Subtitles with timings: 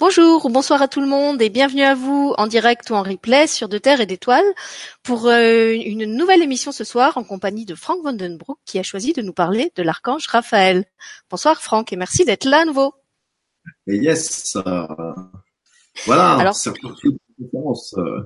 [0.00, 3.02] Bonjour ou bonsoir à tout le monde et bienvenue à vous en direct ou en
[3.02, 4.44] replay sur De Terre et d'Étoiles
[5.02, 9.12] pour euh, une nouvelle émission ce soir en compagnie de Frank Vandenbroek qui a choisi
[9.12, 10.84] de nous parler de l'archange Raphaël.
[11.28, 12.94] Bonsoir Franck et merci d'être là à nouveau.
[13.88, 14.86] Et yes, euh,
[16.06, 16.56] voilà, Alors,
[17.96, 18.20] euh.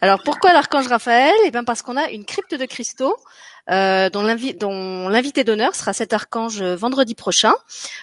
[0.00, 1.34] Alors pourquoi l'archange Raphaël?
[1.44, 3.16] Eh bien parce qu'on a une crypte de cristaux
[3.70, 7.54] euh, dont l'invité d'honneur sera cet archange euh, vendredi prochain.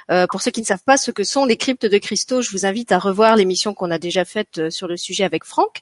[0.09, 2.49] Euh, pour ceux qui ne savent pas ce que sont les cryptes de cristaux, je
[2.51, 5.81] vous invite à revoir l'émission qu'on a déjà faite sur le sujet avec Franck.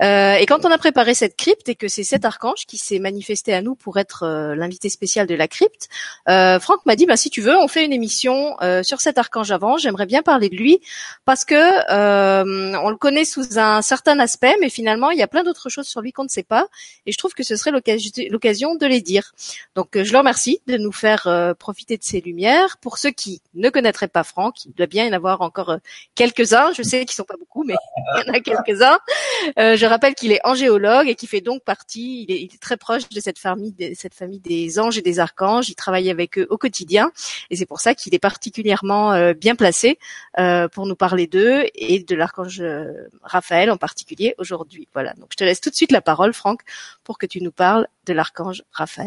[0.00, 3.54] et quand on a préparé cette crypte et que c'est cet archange qui s'est manifesté
[3.54, 5.88] à nous pour être l'invité spécial de la crypte,
[6.26, 9.78] Franck m'a dit bah, si tu veux, on fait une émission sur cet archange avant.
[9.78, 10.80] J'aimerais bien parler de lui
[11.24, 11.54] parce que
[11.94, 15.86] on le connaît sous un certain aspect, mais finalement il y a plein d'autres choses
[15.86, 16.66] sur lui qu'on ne sait pas.
[17.06, 19.13] Et je trouve que ce serait l'occasion de les dire.
[19.74, 22.76] Donc euh, je le remercie de nous faire euh, profiter de ces lumières.
[22.78, 25.78] Pour ceux qui ne connaîtraient pas Franck, il doit bien y en avoir encore euh,
[26.14, 26.72] quelques-uns.
[26.72, 27.74] Je sais qu'ils sont pas beaucoup, mais
[28.16, 28.98] il y en a quelques-uns.
[29.56, 32.26] je rappelle qu'il est angéologue et qui fait donc partie.
[32.28, 35.68] Il est, très proche de cette famille, cette famille des anges et des archanges.
[35.68, 37.10] Il travaille avec eux au quotidien
[37.50, 39.98] et c'est pour ça qu'il est particulièrement bien placé
[40.72, 42.62] pour nous parler d'eux et de l'archange
[43.22, 44.88] Raphaël en particulier aujourd'hui.
[44.94, 45.12] Voilà.
[45.14, 46.62] Donc je te laisse tout de suite la parole, Franck,
[47.02, 49.03] pour que tu nous parles de l'archange Raphaël.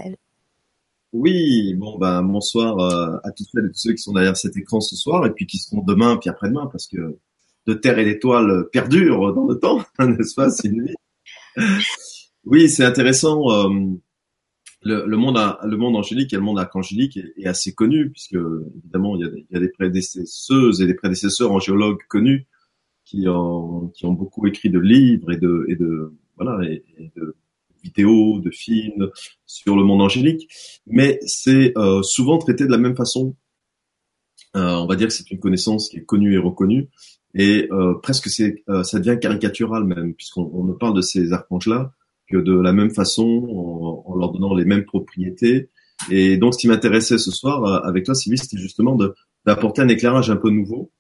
[1.14, 4.58] Oui, bon ben bonsoir euh, à toutes celles et tous ceux qui sont derrière cet
[4.58, 7.18] écran ce soir et puis qui seront demain puis après-demain parce que
[7.66, 10.96] de terre et d'étoiles perdurent dans le temps, n'est-ce pas, Sylvie?
[12.46, 13.50] Oui, c'est intéressant.
[13.52, 13.70] Euh,
[14.84, 15.38] le, monde
[15.96, 18.38] angélique et le monde archangélique est, assez connu puisque
[18.78, 22.48] évidemment il y, a, des prédécesseuses et des prédécesseurs angéologues connus
[23.06, 27.36] qui ont beaucoup écrit de livres et de voilà et de
[27.84, 29.10] vidéos, de films
[29.46, 30.48] sur le monde angélique,
[30.86, 33.36] mais c'est euh, souvent traité de la même façon.
[34.56, 36.90] Euh, on va dire que c'est une connaissance qui est connue et reconnue,
[37.34, 41.92] et euh, presque c'est, ça devient caricatural même, puisqu'on ne parle de ces archanges-là
[42.30, 45.70] que de la même façon, en, leur donnant les mêmes propriétés.
[46.12, 48.98] Et donc, ce qui m'intéressait ce soir avec toi, Sylvie, c'était justement
[49.46, 50.92] d'apporter un éclairage un peu nouveau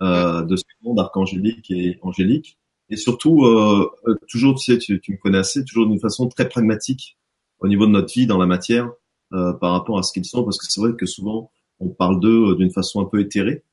[0.00, 2.58] de ce monde archangélique et angélique,
[2.92, 6.28] et surtout euh, euh, toujours tu sais tu, tu, me connais assez toujours d'une façon
[6.28, 7.18] très pragmatique
[7.58, 8.92] au niveau de notre vie dans la matière
[9.32, 12.20] euh, par rapport à ce qu'ils sont parce que c'est vrai que souvent on parle
[12.20, 13.64] d'eux d'une façon un peu éthérée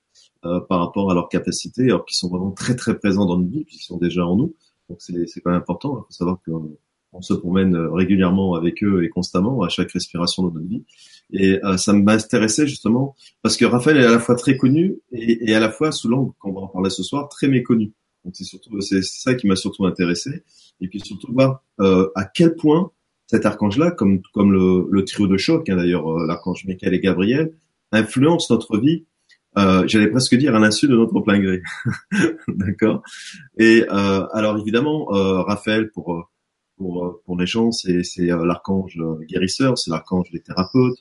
[0.42, 3.66] par rapport à leurs capacités alors qu'ils sont vraiment très très présents dans notre vie
[3.66, 4.56] puisqu'ils sont déjà en nous
[4.90, 6.78] donc c'est c'est quand même important il faut savoir qu'on
[7.12, 10.86] on se promène régulièrement avec eux et constamment à chaque respiration de notre vie.
[11.34, 15.56] Et ça m'intéressait justement parce que Raphaël est à la fois très connu et, et
[15.56, 17.94] à la fois, sous l'angle qu'on va en parler ce soir, très méconnu.
[18.30, 20.44] Donc c'est surtout c'est ça qui m'a surtout intéressé.
[20.82, 22.92] Et puis surtout voir euh, à quel point
[23.26, 27.00] cet archange-là, comme comme le, le trio de choc, hein, d'ailleurs euh, l'archange Michael et
[27.00, 27.54] Gabriel,
[27.92, 29.06] influence notre vie.
[29.58, 31.64] Euh, J'allais presque dire à l'insu de notre plein gré,
[32.48, 33.02] d'accord?
[33.58, 36.30] Et euh, alors évidemment, euh, Raphaël pour
[36.80, 40.98] pour, euh, pour les gens, c'est, euh, l'archange euh, guérisseur, c'est l'archange des thérapeutes,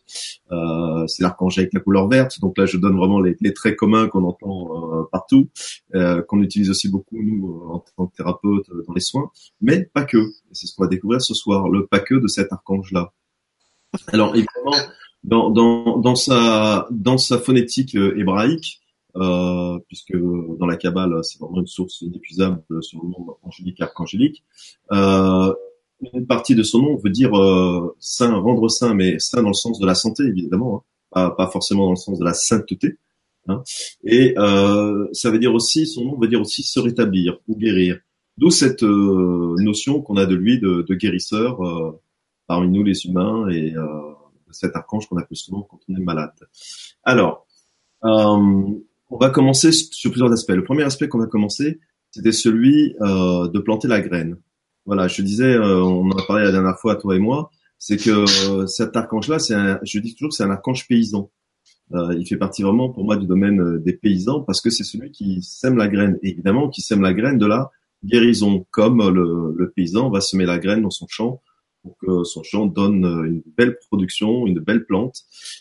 [0.53, 2.39] euh, c'est l'archange avec la couleur verte.
[2.41, 5.49] Donc là, je donne vraiment les, les traits communs qu'on entend partout,
[5.95, 9.31] euh, qu'on utilise aussi beaucoup nous en tant que thérapeute dans les soins,
[9.63, 10.19] mais pas que.
[10.53, 13.13] c'est ce qu'on va découvrir ce soir, le pas que de cet archange-là.
[14.09, 14.77] Alors évidemment,
[15.25, 18.81] dans, dans, dans sa dans sa phonétique hébraïque,
[19.17, 20.17] euh, puisque
[20.61, 24.45] dans la Kabbale, c'est vraiment une source inépuisable sur le monde angélique et archangélique.
[24.93, 25.53] Euh,
[26.01, 29.55] une partie de son nom veut dire euh, saint, rendre saint, mais saint dans le
[29.55, 32.99] sens de la santé, évidemment, hein, pas, forcément dans le sens de la sainteté.
[33.49, 33.63] Hein.
[34.05, 37.99] Et euh, ça veut dire aussi, son nom veut dire aussi se rétablir ou guérir.
[38.37, 41.59] D'où cette euh, notion qu'on a de lui de, de guérisseur
[42.47, 43.75] parmi nous les humains et
[44.51, 46.33] cet archange qu'on appelle souvent quand on est malade.
[47.03, 47.47] Alors,
[48.03, 50.53] on va commencer sur plusieurs aspects.
[50.53, 51.81] Le premier aspect qu'on va commencer,
[52.13, 54.39] c'était celui de planter la graine
[54.89, 57.99] voilà, je disais, euh, on en a parlé la dernière fois, toi et moi, c'est
[57.99, 61.31] que euh, cet archange-là, c'est je dis toujours c'est un archange paysan.
[61.93, 65.11] Euh, il fait partie vraiment pour moi du domaine des paysans parce que c'est celui
[65.11, 67.71] qui sème la graine, évidemment, qui sème la graine de la
[68.03, 71.43] guérison, comme le, paysan va semer la graine dans son champ
[71.83, 75.17] pour que son champ donne une belle production, une belle plante.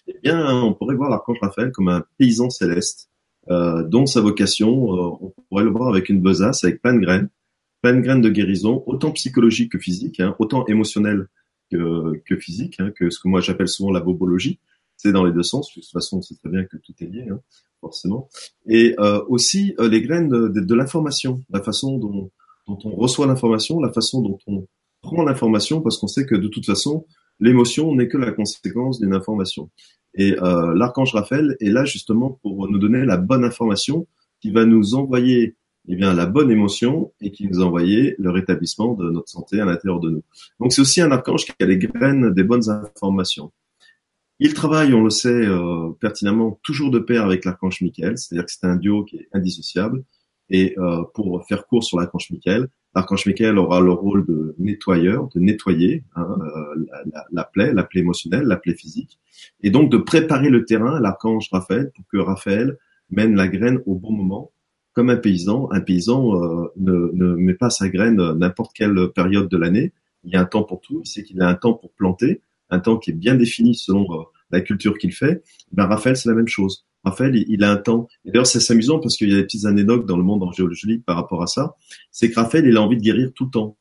[0.08, 3.10] Eh bien, on pourrait voir l'archange Raphaël comme un paysan céleste,
[3.50, 4.72] dont sa vocation,
[5.22, 7.30] on pourrait le voir avec une besace, avec plein de graines,
[7.82, 11.28] plein de de guérison, autant psychologique que physique, hein, autant émotionnel
[11.72, 14.60] que, que physique, hein, que ce que moi j'appelle souvent la bobologie.
[14.96, 15.70] C'est dans les deux sens.
[15.70, 17.40] De toute façon, on sait très bien que tout est lié, hein,
[17.82, 18.30] forcément.
[18.68, 22.32] Et euh, aussi euh, les graines de, de, l'information, la façon dont,
[22.68, 24.68] dont on reçoit l'information, la façon dont on
[25.04, 27.06] prend l'information, parce qu'on sait que de toute façon,
[27.40, 29.70] l'émotion n'est que la conséquence d'une information.
[30.16, 34.08] Et euh, l'archange Raphaël est là justement pour nous donner la bonne information
[34.42, 35.56] qui va nous envoyer
[35.88, 39.66] eh bien la bonne émotion et qui nous envoyer le rétablissement de notre santé à
[39.66, 40.24] l'intérieur de nous.
[40.60, 43.52] Donc c'est aussi un archange qui a les graines des bonnes informations.
[44.40, 48.52] Il travaille, on le sait euh, pertinemment, toujours de pair avec l'archange Michael, c'est-à-dire que
[48.52, 50.04] c'est un duo qui est indissociable.
[50.50, 55.28] Et euh, pour faire court sur l'archange Michael, l'archange Michael aura le rôle de nettoyeur,
[55.34, 59.20] de nettoyer hein, euh, la, la, plaie, la plaie émotionnelle, la plaie physique,
[59.62, 62.78] et donc de préparer le terrain l'archange Raphaël pour que Raphaël
[63.10, 64.52] mène la graine au bon moment.
[64.98, 69.56] Comme un paysan, un paysan euh, ne, met pas sa graine n'importe quelle période de
[69.56, 69.94] l'année.
[70.24, 71.04] Il y a un temps pour tout.
[71.06, 72.42] Il sait qu'il a un temps pour planter,
[72.72, 75.44] un temps qui est bien défini selon euh, la culture qu'il fait.
[75.72, 76.88] Ben Raphaël, c'est la même chose.
[77.04, 78.08] Raphaël, il, a un temps.
[78.26, 81.06] Et d'ailleurs, c'est amusant parce qu'il y a des petites anecdotes dans le monde angéologique
[81.06, 81.76] par rapport à ça.
[82.10, 83.78] C'est que Raphaël, il a envie de guérir tout le temps.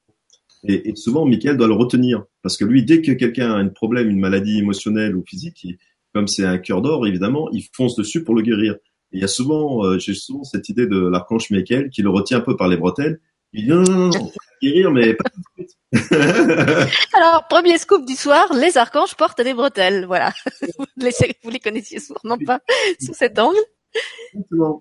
[0.65, 2.25] Et, et souvent, Michael doit le retenir.
[2.43, 5.67] Parce que lui, dès que quelqu'un a un problème, une maladie émotionnelle ou physique,
[6.13, 8.77] comme c'est un cœur d'or, évidemment, il fonce dessus pour le guérir.
[9.13, 12.39] Il y a souvent, euh, j'ai souvent cette idée de l'archange Michael qui le retient
[12.39, 13.21] un peu par les bretelles.
[13.53, 14.33] Il dit non, non, non,
[14.63, 15.79] guérir, mais pas tout de suite.
[17.15, 20.05] Alors, premier scoop du soir, les archanges portent des bretelles.
[20.07, 20.33] Voilà.
[20.79, 21.13] vous, les,
[21.43, 22.61] vous les connaissiez sûrement pas
[23.01, 23.59] sous cet angle.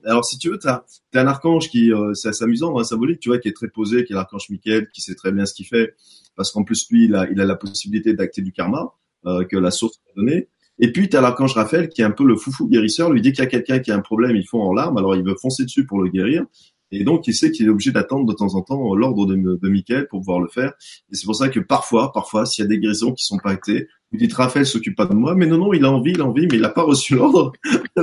[0.06, 0.83] Alors si tu veux, tu as,
[1.13, 4.12] un archange qui, euh, c'est amusant, hein, symbolique, tu vois, qui est très posé, qui
[4.13, 5.95] est l'archange Michael, qui sait très bien ce qu'il fait,
[6.36, 8.94] parce qu'en plus lui, il a, il a la possibilité d'acter du karma
[9.25, 10.50] euh, que la source a donné.
[10.80, 13.12] Et puis tu as l'archange Raphaël qui est un peu le foufou guérisseur.
[13.12, 15.16] Lui dit qu'il y a quelqu'un qui a un problème, il fond en larmes, alors
[15.16, 16.45] il veut foncer dessus pour le guérir.
[16.92, 19.69] Et donc, il sait qu'il est obligé d'attendre de temps en temps l'ordre de, de
[19.69, 20.74] Michael pour pouvoir le faire.
[21.12, 23.50] Et c'est pour ça que parfois, parfois, s'il y a des guérisons qui sont pas
[23.50, 26.22] actées, vous dites Raphaël s'occupe pas de moi, mais non, non, il a envie, il
[26.22, 27.51] a envie, mais il n'a pas reçu l'ordre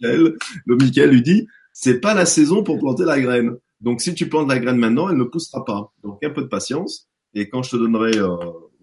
[0.00, 0.38] de.
[0.66, 3.56] Le Michael lui dit, c'est pas la saison pour planter la graine.
[3.80, 5.92] Donc, si tu plantes la graine maintenant, elle ne poussera pas.
[6.02, 7.08] Donc, un peu de patience.
[7.34, 8.36] Et quand je te donnerai euh,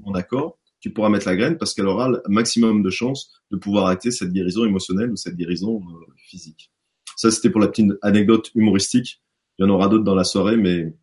[0.06, 3.58] mon accord, tu pourras mettre la graine parce qu'elle aura le maximum de chances de
[3.58, 6.72] pouvoir arrêter cette guérison émotionnelle ou cette guérison euh, physique.
[7.16, 9.24] Ça, c'était pour la petite anecdote humoristique.
[9.58, 10.94] Il y en aura d'autres dans la soirée, mais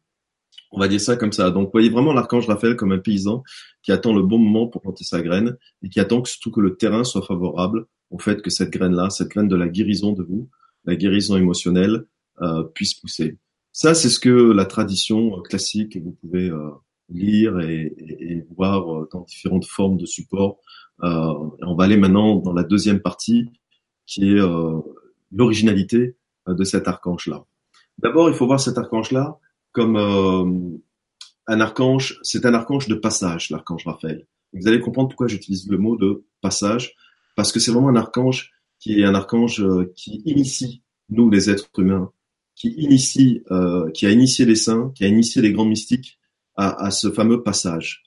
[0.70, 1.50] on va dire ça comme ça.
[1.50, 3.42] Donc, voyez vraiment l'archange Raphaël comme un paysan
[3.82, 6.76] qui attend le bon moment pour planter sa graine et qui attend surtout que le
[6.76, 10.48] terrain soit favorable au fait que cette graine-là, cette graine de la guérison de vous,
[10.84, 12.04] la guérison émotionnelle,
[12.40, 13.36] euh, puisse pousser.
[13.72, 16.70] Ça, c'est ce que la tradition classique, et vous pouvez euh,
[17.12, 20.58] lire et, voir euh, dans différentes formes de support.
[21.02, 23.48] Euh, on va aller maintenant dans la deuxième partie,
[24.06, 24.80] qui est euh,
[25.32, 26.16] l'originalité
[26.48, 27.44] euh, de cet archange-là.
[27.98, 29.38] D'abord, il faut voir cet archange-là
[29.72, 29.96] comme
[31.46, 32.18] un archange.
[32.22, 34.26] C'est un archange de passage, l'archange Raphaël.
[34.52, 36.94] Vous allez comprendre pourquoi j'utilise le mot de passage,
[37.36, 41.70] parce que c'est vraiment un archange qui est un archange qui initie nous, les êtres
[41.78, 42.10] humains,
[42.54, 43.42] qui initie,
[43.94, 46.18] qui a initié les saints, qui a initié les grands mystiques,
[46.56, 48.02] à, à ce fameux passage.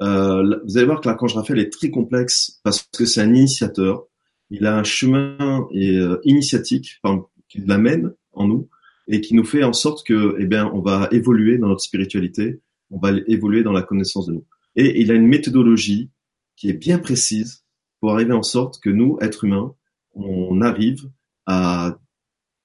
[0.00, 4.06] Euh, vous allez voir que l'archange Raphaël est très complexe parce que c'est un initiateur.
[4.50, 7.00] Il a un chemin euh, initiatique
[7.48, 8.68] qui l'amène en nous
[9.08, 12.60] et qui nous fait en sorte que, eh bien, on va évoluer dans notre spiritualité,
[12.90, 14.46] on va évoluer dans la connaissance de nous.
[14.76, 16.10] Et il a une méthodologie
[16.56, 17.64] qui est bien précise
[18.00, 19.74] pour arriver en sorte que nous, êtres humains,
[20.14, 21.10] on arrive
[21.46, 21.98] à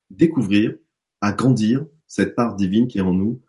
[0.09, 0.75] découvrir,
[1.21, 3.41] à grandir cette part divine qui est en nous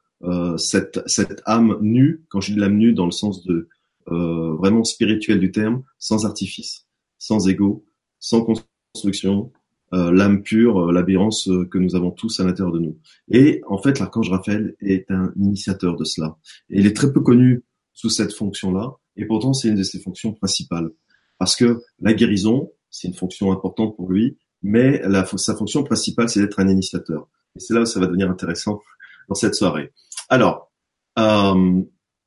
[0.56, 3.68] cette, cette âme nue, quand je dis l'âme nue dans le sens de
[4.10, 6.86] euh, vraiment spirituel du terme, sans artifice,
[7.18, 7.84] sans ego,
[8.18, 9.52] sans construction,
[9.92, 12.98] euh, l'âme pure, euh, l'aberrance que nous avons tous à l'intérieur de nous.
[13.30, 16.38] Et en fait, l'archange Raphaël est un initiateur de cela.
[16.70, 20.32] Il est très peu connu sous cette fonction-là, et pourtant c'est une de ses fonctions
[20.32, 20.90] principales.
[21.38, 25.02] Parce que la guérison, c'est une fonction importante pour lui, mais
[25.36, 27.28] sa fonction principale, c'est d'être un initiateur.
[27.56, 28.80] Et c'est là où ça va devenir intéressant
[29.28, 29.92] dans cette soirée.
[30.28, 30.70] Alors,
[31.18, 31.82] euh,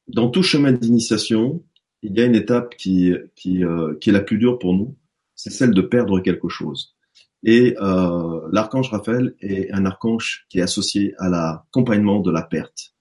[0.08, 1.64] dans tout chemin d'initiation,
[2.02, 4.98] il y a une étape qui, qui, euh, qui est la plus dure pour nous,
[5.36, 6.96] c'est celle de perdre quelque chose.
[7.44, 12.94] Et euh, l'archange Raphaël est un archange qui est associé à l'accompagnement de la perte.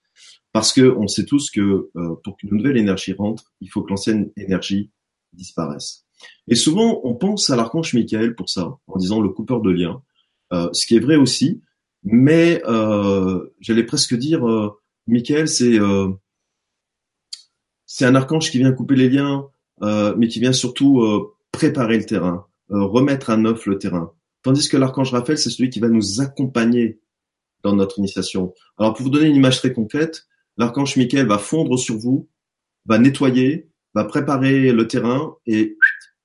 [0.53, 1.91] Parce que on sait tous que
[2.25, 4.91] pour qu'une nouvelle énergie rentre, il faut que l'ancienne énergie
[5.33, 6.07] disparaisse.
[6.49, 10.03] Et souvent, on pense à l'archange Michael pour ça, en disant le coupeur de liens.
[10.51, 11.63] Ce qui est vrai aussi,
[12.03, 12.61] mais
[13.61, 14.43] j'allais presque dire
[15.11, 16.09] Michael, c'est euh,
[17.85, 19.49] c'est un archange qui vient couper les liens,
[19.83, 24.13] euh, mais qui vient surtout euh, préparer le terrain, remettre à neuf le terrain.
[24.43, 27.01] Tandis que l'archange Raphaël, c'est celui qui va nous accompagner
[27.65, 28.55] dans notre initiation.
[28.79, 32.31] Alors pour vous donner une image très concrète, l'archange Michael va fondre sur vous,
[32.87, 35.77] va nettoyer, va préparer le terrain et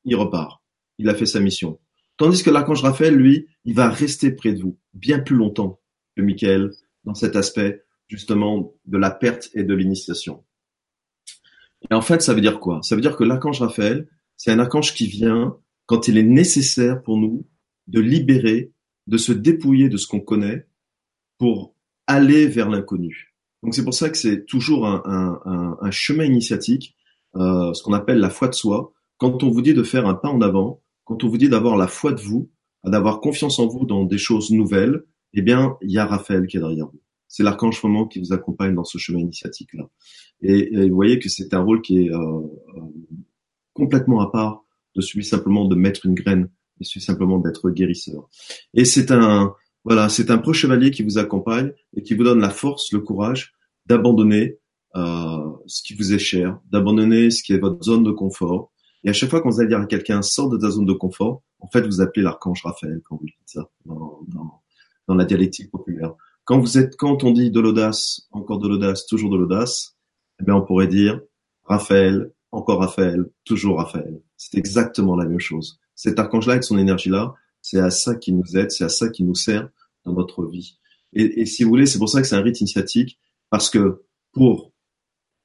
[0.05, 0.61] il repart.
[0.99, 1.79] Il a fait sa mission.
[2.17, 5.81] Tandis que l'archange Raphaël, lui, il va rester près de vous bien plus longtemps
[6.15, 6.71] que Michael
[7.03, 10.43] dans cet aspect justement de la perte et de l'initiation.
[11.89, 12.81] Et en fait, ça veut dire quoi?
[12.83, 14.07] Ça veut dire que l'archange Raphaël,
[14.37, 17.45] c'est un archange qui vient quand il est nécessaire pour nous
[17.87, 18.71] de libérer,
[19.07, 20.67] de se dépouiller de ce qu'on connaît
[21.37, 21.75] pour
[22.07, 23.35] aller vers l'inconnu.
[23.61, 26.95] Donc c'est pour ça que c'est toujours un, chemin initiatique,
[27.35, 28.93] euh, ce qu'on appelle la foi de soi.
[29.17, 31.77] Quand on vous dit de faire un pas en avant, quand on vous dit d'avoir
[31.77, 32.49] la foi de vous,
[32.83, 36.57] d'avoir confiance en vous dans des choses nouvelles, eh bien, il y a Raphaël qui
[36.57, 37.01] est derrière vous.
[37.27, 39.89] C'est l'archange vraiment qui vous accompagne dans ce chemin initiatique-là.
[40.41, 42.81] Et, vous voyez que c'est un rôle qui est euh, euh,
[43.73, 44.63] complètement à part
[44.95, 48.29] de celui simplement de mettre une graine et celui simplement d'être guérisseur.
[48.73, 49.53] Et c'est un,
[49.83, 52.99] voilà, c'est un pro chevalier qui vous accompagne et qui vous donne la force, le
[52.99, 53.53] courage
[53.85, 54.57] d'abandonner
[54.95, 58.71] euh, ce qui vous est cher, d'abandonner ce qui est votre zone de confort.
[59.03, 60.93] Et à chaque fois qu'on vous allez dire à quelqu'un sort de ta zone de
[60.93, 64.61] confort, en fait, vous appelez l'archange Raphaël quand vous dites ça dans, dans,
[65.07, 66.13] dans, la dialectique populaire.
[66.45, 69.95] Quand vous êtes, quand on dit de l'audace, encore de l'audace, toujours de l'audace,
[70.39, 71.19] eh bien, on pourrait dire
[71.63, 74.21] Raphaël, encore Raphaël, toujours Raphaël.
[74.37, 75.79] C'est exactement la même chose.
[75.95, 79.23] Cet archange-là, avec son énergie-là, c'est à ça qui nous aide, c'est à ça qui
[79.23, 79.69] nous sert
[80.05, 80.77] dans notre vie.
[81.13, 83.17] Et, si vous voulez, c'est pour ça que c'est un rite initiatique,
[83.49, 84.73] parce que pour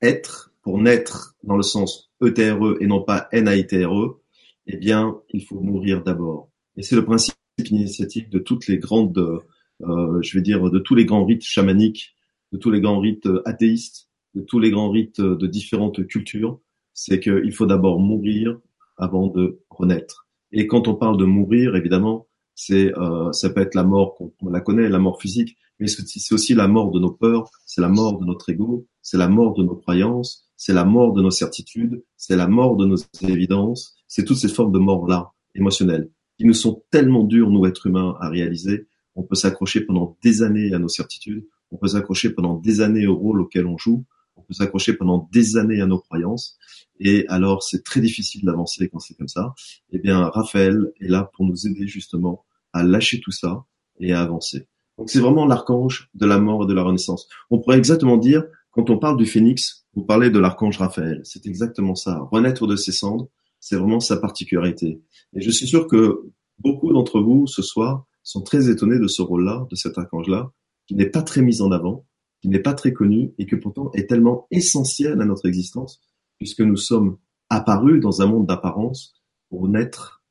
[0.02, 4.18] être, pour naître dans le sens ETRE et non pas NAITRE,
[4.66, 6.50] eh bien, il faut mourir d'abord.
[6.76, 9.40] Et c'est le principe initiatique de toutes les grandes,
[9.80, 12.14] je vais dire, de tous les grands rites chamaniques,
[12.52, 16.60] de tous les grands rites athéistes, de tous les grands rites de différentes cultures,
[16.94, 18.58] c'est qu'il faut d'abord mourir
[18.96, 20.26] avant de renaître.
[20.52, 24.50] Et quand on parle de mourir, évidemment, c'est euh, ça peut être la mort qu'on
[24.50, 27.88] la connaît, la mort physique, mais c'est aussi la mort de nos peurs, c'est la
[27.88, 31.30] mort de notre ego, c'est la mort de nos croyances, c'est la mort de nos
[31.30, 36.44] certitudes, c'est la mort de nos évidences, c'est toutes ces formes de mort-là, émotionnelles, qui
[36.44, 38.86] nous sont tellement dures, nous, êtres humains, à réaliser.
[39.16, 43.06] On peut s'accrocher pendant des années à nos certitudes, on peut s'accrocher pendant des années
[43.06, 44.04] au rôle auquel on joue,
[44.36, 46.56] on peut s'accrocher pendant des années à nos croyances,
[46.98, 49.54] et alors c'est très difficile d'avancer quand c'est comme ça.
[49.90, 53.64] Eh bien, Raphaël est là pour nous aider justement à lâcher tout ça
[53.98, 54.66] et à avancer.
[54.98, 57.26] Donc c'est vraiment l'archange de la mort et de la renaissance.
[57.50, 61.20] On pourrait exactement dire, quand on parle du phénix, vous parlez de l'archange Raphaël.
[61.24, 62.20] C'est exactement ça.
[62.30, 63.28] Renaître de ses cendres,
[63.60, 65.00] c'est vraiment sa particularité.
[65.34, 66.20] Et je suis sûr que
[66.58, 70.52] beaucoup d'entre vous, ce soir, sont très étonnés de ce rôle-là, de cet archange-là,
[70.86, 72.06] qui n'est pas très mis en avant,
[72.40, 76.00] qui n'est pas très connu et que pourtant est tellement essentiel à notre existence
[76.40, 77.18] puisque nous sommes
[77.50, 79.14] apparus dans un monde d'apparence
[79.50, 80.24] pour naître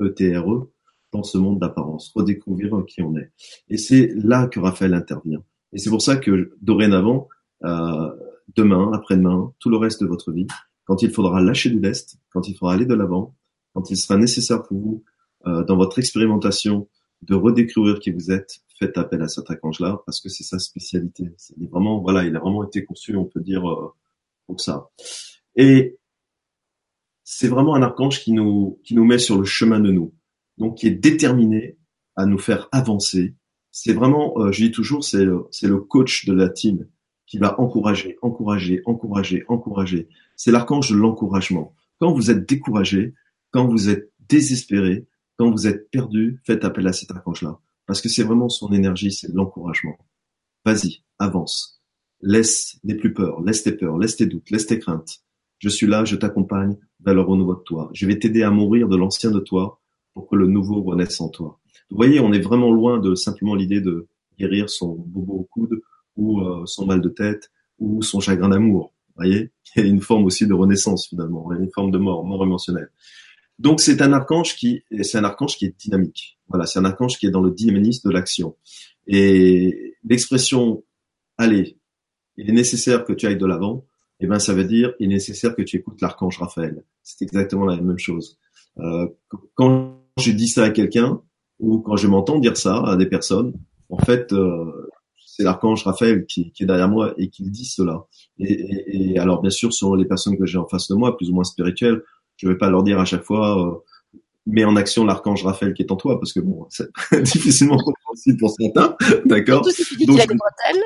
[0.00, 0.68] ETRE
[1.10, 3.32] dans ce monde d'apparence, redécouvrir qui on est.
[3.70, 5.42] Et c'est là que Raphaël intervient.
[5.72, 7.28] Et c'est pour ça que dorénavant,
[7.64, 8.10] euh,
[8.54, 10.46] demain, après-demain, tout le reste de votre vie,
[10.84, 13.34] quand il faudra lâcher du lest, quand il faudra aller de l'avant,
[13.72, 15.04] quand il sera nécessaire pour vous,
[15.46, 16.88] euh, dans votre expérimentation,
[17.22, 21.30] de redécouvrir qui vous êtes, faites appel à cet archange-là, parce que c'est sa spécialité.
[21.58, 23.92] Il vraiment, voilà, il a vraiment été conçu, on peut dire, euh,
[24.46, 24.90] pour ça.
[25.56, 25.98] Et
[27.24, 30.14] c'est vraiment un archange qui nous, qui nous met sur le chemin de nous,
[30.56, 31.76] donc qui est déterminé
[32.16, 33.34] à nous faire avancer.
[33.70, 36.86] C'est vraiment, euh, je dis toujours, c'est c'est le coach de la team
[37.26, 40.08] qui va encourager, encourager, encourager, encourager.
[40.34, 41.74] C'est l'archange de l'encouragement.
[42.00, 43.14] Quand vous êtes découragé,
[43.50, 45.06] quand vous êtes désespéré,
[45.38, 47.60] quand vous êtes perdu, faites appel à cet archange-là.
[47.86, 49.96] Parce que c'est vraiment son énergie, c'est l'encouragement.
[50.64, 51.80] Vas-y, avance.
[52.20, 55.20] Laisse, n'aie plus peur, laisse tes peurs, laisse tes doutes, laisse tes craintes.
[55.58, 57.88] Je suis là, je t'accompagne vers le renouveau de toi.
[57.94, 59.80] Je vais t'aider à mourir de l'ancien de toi
[60.12, 61.60] pour que le nouveau renaisse en toi.
[61.90, 65.80] Vous voyez, on est vraiment loin de simplement l'idée de guérir son bobo au coude
[66.16, 68.92] ou euh, son mal de tête ou son chagrin d'amour.
[69.08, 72.24] Vous voyez, il y a une forme aussi de renaissance finalement, une forme de mort,
[72.24, 72.90] mort émotionnelle.
[73.58, 76.38] Donc c'est un archange qui, c'est un archange qui est dynamique.
[76.48, 78.56] Voilà, c'est un archange qui est dans le dynamisme de l'action.
[79.06, 80.84] Et l'expression,
[81.36, 81.78] allez,
[82.36, 83.84] il est nécessaire que tu ailles de l'avant,
[84.20, 86.84] eh ben ça veut dire il est nécessaire que tu écoutes l'archange Raphaël.
[87.02, 88.38] C'est exactement la même chose.
[88.78, 89.08] Euh,
[89.54, 91.20] quand je dis ça à quelqu'un
[91.58, 93.54] ou quand je m'entends dire ça à des personnes,
[93.88, 94.90] en fait, euh,
[95.26, 98.06] c'est l'archange Raphaël qui, est derrière moi et qui dit cela.
[98.38, 101.16] Et, et, et, alors bien sûr, selon les personnes que j'ai en face de moi,
[101.16, 102.02] plus ou moins spirituelles,
[102.38, 105.82] je vais pas leur dire à chaque fois euh, mets en action l'archange Raphaël qui
[105.82, 106.88] est en toi, parce que bon, c'est
[107.22, 109.64] difficilement compréhensible pour certains, d'accord.
[109.64, 110.82] Surtout si tu dis qu'il a des bretelles.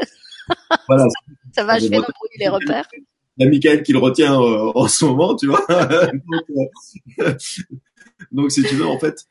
[0.89, 1.07] voilà.
[1.53, 2.89] Ça va achever d'embrouiller les repères
[3.37, 5.65] il y a Michael qui le retient euh, en ce moment, tu vois.
[5.71, 6.11] Euh,
[8.31, 9.27] donc, si tu veux, en fait,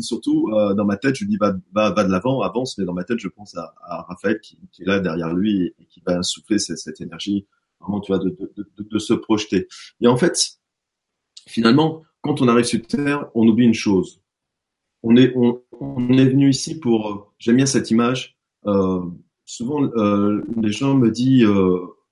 [0.00, 2.94] surtout euh, dans ma tête, je dis va, va, va de l'avant, avance, mais dans
[2.94, 6.02] ma tête, je pense à, à Raphaël qui, qui, est là derrière lui et, qui
[6.06, 7.46] va insouffler cette, cette, énergie,
[7.80, 9.68] vraiment, tu vois, de, de, de, de, se projeter.
[10.00, 10.58] Et en fait,
[11.48, 14.20] finalement, quand on arrive sur Terre, on oublie une chose.
[15.02, 17.32] On est, on, on est venu ici pour.
[17.38, 18.36] J'aime bien cette image.
[18.66, 19.00] Euh,
[19.44, 21.48] souvent, euh, les gens me disent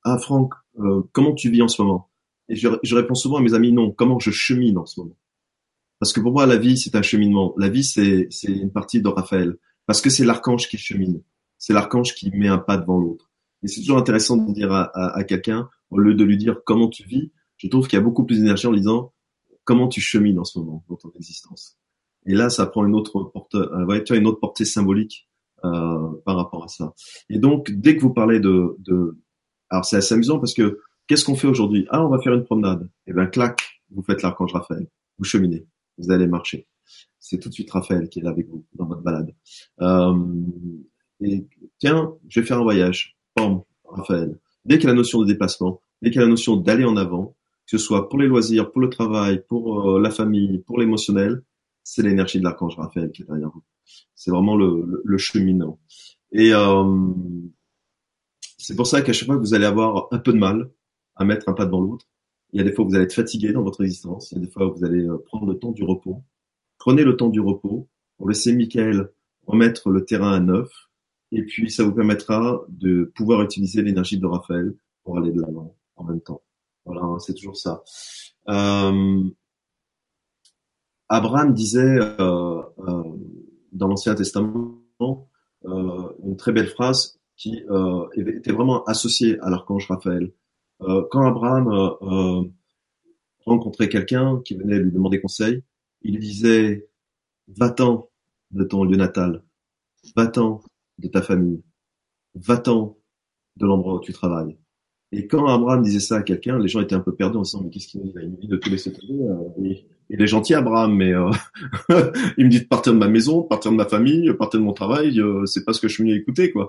[0.04, 2.08] ah Franck, euh, comment tu vis en ce moment?
[2.48, 5.16] Et je, je, réponds souvent à mes amis non, comment je chemine en ce moment?
[5.98, 7.54] Parce que pour moi, la vie, c'est un cheminement.
[7.58, 9.56] La vie, c'est une partie de Raphaël.
[9.86, 11.22] Parce que c'est l'archange qui chemine.
[11.58, 13.30] c'est l'archange qui met un pas devant l'autre.
[13.62, 16.88] Et c'est toujours intéressant de dire à, à, quelqu'un, au lieu de lui dire comment
[16.88, 19.12] tu vis, je trouve qu'il y a beaucoup plus d'énergie en disant
[19.70, 21.78] comment tu chemines en ce moment dans ton existence.
[22.26, 25.28] Et là, ça prend une autre porte, euh, tu une autre portée symbolique
[25.64, 26.92] euh, par rapport à ça.
[27.28, 29.16] Et donc, dès que vous parlez de, de...
[29.68, 31.86] alors c'est assez amusant parce que qu'est-ce qu'on fait aujourd'hui?
[31.90, 32.82] Ah, on va faire une promenade.
[33.06, 33.62] Et eh ben, clac,
[33.92, 34.88] vous faites l'archange Raphaël.
[35.18, 35.64] Vous cheminez,
[35.98, 36.66] vous allez marcher.
[37.20, 39.32] C'est tout de suite Raphaël qui est là avec vous dans votre balade.
[39.82, 40.18] Euh,
[41.20, 41.46] et
[41.78, 43.16] tiens, je vais faire un voyage.
[43.36, 44.36] Bam, Raphaël.
[44.64, 46.84] Dès qu'il y a la notion de déplacement, dès qu'il y a la notion d'aller
[46.84, 47.36] en avant,
[47.70, 51.42] que ce soit pour les loisirs, pour le travail, pour euh, la famille, pour l'émotionnel,
[51.84, 53.62] c'est l'énergie de l'archange Raphaël qui est derrière vous.
[54.16, 55.78] C'est vraiment le, le, cheminant.
[56.32, 57.12] Et euh,
[58.58, 60.68] c'est pour ça qu'à chaque fois que vous allez avoir un peu de mal
[61.14, 62.06] à mettre un pas devant l'autre,
[62.52, 64.40] il y a des fois où vous allez être fatigué dans votre existence, il y
[64.42, 66.24] a des fois où vous allez euh, prendre le temps du repos.
[66.78, 69.12] Prenez le temps du repos pour laisser Michael
[69.46, 70.68] remettre le terrain à neuf,
[71.30, 74.74] et puis ça vous permettra de pouvoir utiliser l'énergie de Raphaël
[75.04, 76.42] pour aller de l'avant en même temps.
[76.92, 77.84] Voilà, c'est toujours ça.
[78.48, 79.22] Euh,
[81.08, 83.02] Abraham disait euh, euh,
[83.72, 84.76] dans l'Ancien Testament
[85.62, 87.62] une très belle phrase qui
[88.16, 90.32] était vraiment associée à l'archange Raphaël.
[90.80, 92.50] Quand Abraham
[93.44, 95.62] rencontrait quelqu'un qui venait lui demander conseil,
[96.00, 96.88] il disait
[97.48, 98.08] va-t'en
[98.52, 99.44] de ton lieu natal,
[100.16, 100.62] va-t'en
[100.98, 101.62] de ta famille,
[102.34, 102.96] va-t'en
[103.56, 104.56] de l'endroit où tu travailles.
[105.12, 107.62] Et quand Abraham disait ça à quelqu'un, les gens étaient un peu perdus en disant
[107.62, 111.14] mais qu'est-ce qu'il a une vie de tous les tomber il est gentil Abraham, mais
[111.14, 111.30] euh,
[112.36, 114.72] il me dit de partir de ma maison, partir de ma famille, partir de mon
[114.72, 116.68] travail, euh, c'est pas ce que je suis venu écouter quoi.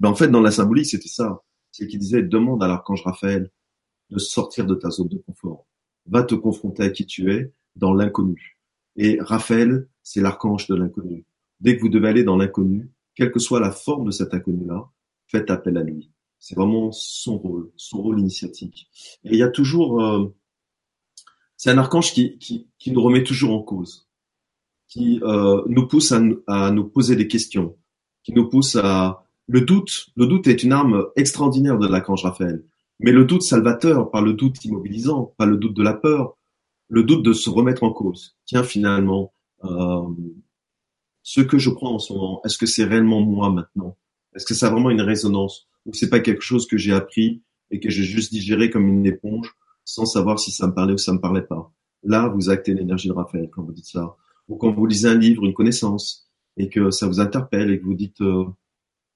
[0.00, 3.48] Ben en fait dans la symbolique c'était ça, c'est qu'il disait demande à l'archange Raphaël
[4.10, 5.68] de sortir de ta zone de confort,
[6.06, 8.58] va te confronter à qui tu es dans l'inconnu.
[8.96, 11.24] Et Raphaël c'est l'archange de l'inconnu.
[11.60, 14.90] Dès que vous devez aller dans l'inconnu, quelle que soit la forme de cet inconnu-là,
[15.28, 16.10] faites appel à lui.
[16.40, 18.88] C'est vraiment son rôle, son rôle initiatique.
[19.24, 20.34] Et il y a toujours euh,
[21.60, 24.08] c'est un archange qui, qui, nous remet toujours en cause,
[24.88, 27.76] qui euh, nous pousse à, à, nous poser des questions,
[28.22, 30.06] qui nous pousse à le doute.
[30.16, 32.64] Le doute est une arme extraordinaire de l'archange Raphaël,
[32.98, 36.38] mais le doute salvateur, pas le doute immobilisant, pas le doute de la peur,
[36.88, 38.38] le doute de se remettre en cause.
[38.46, 40.08] Tiens, finalement, euh,
[41.22, 43.98] ce que je crois en ce moment, est-ce que c'est réellement moi maintenant?
[44.34, 45.68] Est-ce que ça a vraiment une résonance?
[45.86, 49.06] Ou c'est pas quelque chose que j'ai appris et que j'ai juste digéré comme une
[49.06, 51.72] éponge sans savoir si ça me parlait ou ça me parlait pas.
[52.02, 54.16] Là, vous actez l'énergie de Raphaël quand vous dites ça.
[54.48, 57.84] Ou quand vous lisez un livre, une connaissance, et que ça vous interpelle et que
[57.84, 58.44] vous dites, euh,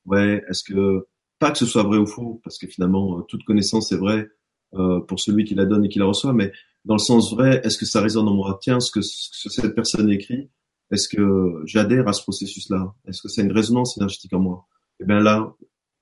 [0.07, 1.07] ouais, est-ce que,
[1.39, 4.29] pas que ce soit vrai ou faux, parce que finalement, euh, toute connaissance est vraie
[4.75, 6.53] euh, pour celui qui la donne et qui la reçoit, mais
[6.85, 8.59] dans le sens vrai, est-ce que ça résonne en moi?
[8.61, 10.51] Tiens, ce que, ce que cette personne écrit,
[10.91, 12.95] est-ce que j'adhère à ce processus-là?
[13.07, 14.67] Est-ce que c'est une résonance énergétique en moi?
[15.01, 15.55] Eh bien là,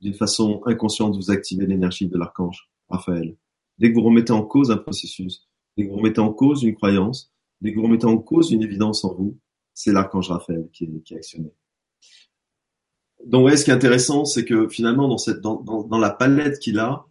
[0.02, 3.36] d'une façon inconsciente, vous activez l'énergie de l'archange Raphaël.
[3.78, 6.74] Dès que vous remettez en cause un processus, dès que vous remettez en cause une
[6.74, 9.38] croyance, dès que vous remettez en cause une évidence en vous,
[9.72, 11.52] c'est l'archange Raphaël qui est, actionné.
[13.24, 17.06] Donc, ouais, ce qui est intéressant, c'est que finalement, dans la palette qu'il a,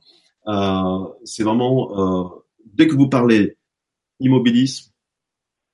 [0.48, 2.30] euh, c'est vraiment, euh,
[2.66, 3.58] dès que vous parlez
[4.20, 4.92] immobilisme,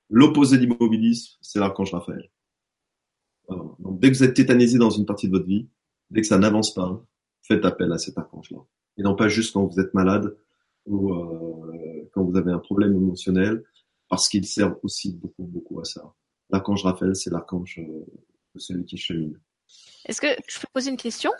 [0.10, 2.30] l'opposé d'immobilisme, c'est l'archange Raphaël.
[3.50, 5.68] Donc, dès que vous êtes tétanisé dans une partie de votre vie,
[6.10, 7.04] dès que ça n'avance pas,
[7.42, 8.60] faites appel à cet archange-là.
[8.98, 10.36] Et non pas juste quand vous êtes malade,
[10.86, 13.64] ou euh, quand vous avez un problème émotionnel,
[14.10, 16.14] parce qu'il sert aussi beaucoup, beaucoup à ça.
[16.50, 18.06] L'archange Raphaël, c'est l'archange euh,
[18.56, 19.40] celui qui chemine.
[20.06, 21.32] Est-ce que je peux poser une question?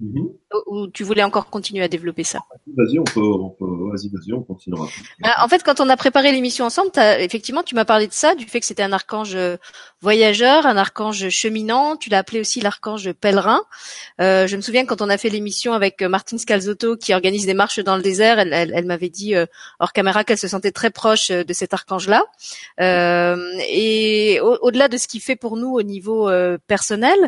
[0.00, 0.28] Mhm.
[0.66, 2.40] Ou tu voulais encore continuer à développer ça
[2.76, 4.86] Vas-y, on peut, on peut, vas-y, vas-y, on continuera.
[5.20, 8.12] Bah, en fait, quand on a préparé l'émission ensemble, as, effectivement, tu m'as parlé de
[8.12, 9.56] ça, du fait que c'était un archange euh,
[10.00, 11.96] voyageur, un archange cheminant.
[11.96, 13.62] Tu l'as appelé aussi l'archange pèlerin.
[14.20, 17.46] Euh, je me souviens quand on a fait l'émission avec euh, Martine Scalzotto, qui organise
[17.46, 19.46] des marches dans le désert, elle, elle, elle m'avait dit euh,
[19.80, 22.24] hors caméra qu'elle se sentait très proche de cet archange-là.
[22.80, 23.36] Euh,
[23.68, 26.30] et au-delà de ce qu'il fait pour nous au niveau
[26.66, 27.18] personnel,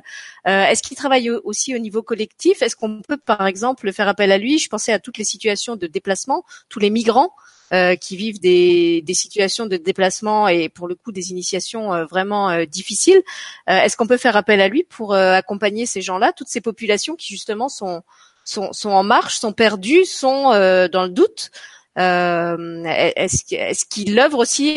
[0.44, 4.38] est-ce qu'il travaille aussi au niveau collectif est-ce qu'on peut, par exemple, faire appel à
[4.38, 4.58] lui?
[4.58, 7.34] Je pensais à toutes les situations de déplacement, tous les migrants
[7.72, 12.50] euh, qui vivent des, situations de déplacement et pour le coup des initiations euh, vraiment
[12.50, 13.22] euh, difficiles.
[13.68, 17.28] Est-ce qu'on peut faire appel à lui pour accompagner ces gens-là, toutes ces populations qui
[17.32, 18.02] justement sont
[18.44, 21.52] sont, en marche, sont perdues, sont dans le doute?
[21.94, 24.74] Est-ce qu'il œuvre aussi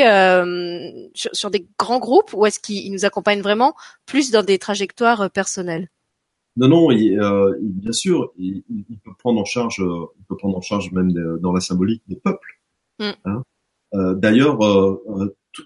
[1.15, 3.73] sur, des grands groupes ou est-ce qu'il nous accompagne vraiment
[4.05, 5.89] plus dans des trajectoires personnelles?
[6.55, 8.63] Non, non, euh, bien sûr, il,
[9.03, 12.15] peut prendre en charge, euh, il peut prendre en charge même dans la symbolique des
[12.15, 12.61] peuples.
[12.99, 13.09] Mm.
[13.25, 13.43] Hein.
[13.95, 14.59] Euh, D'ailleurs,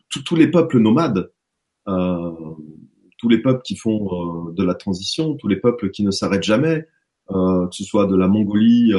[0.10, 1.32] tous les peuples nomades,
[1.86, 6.88] tous les peuples qui font de la transition, tous les peuples qui ne s'arrêtent jamais,
[7.30, 8.94] que ce soit de la Mongolie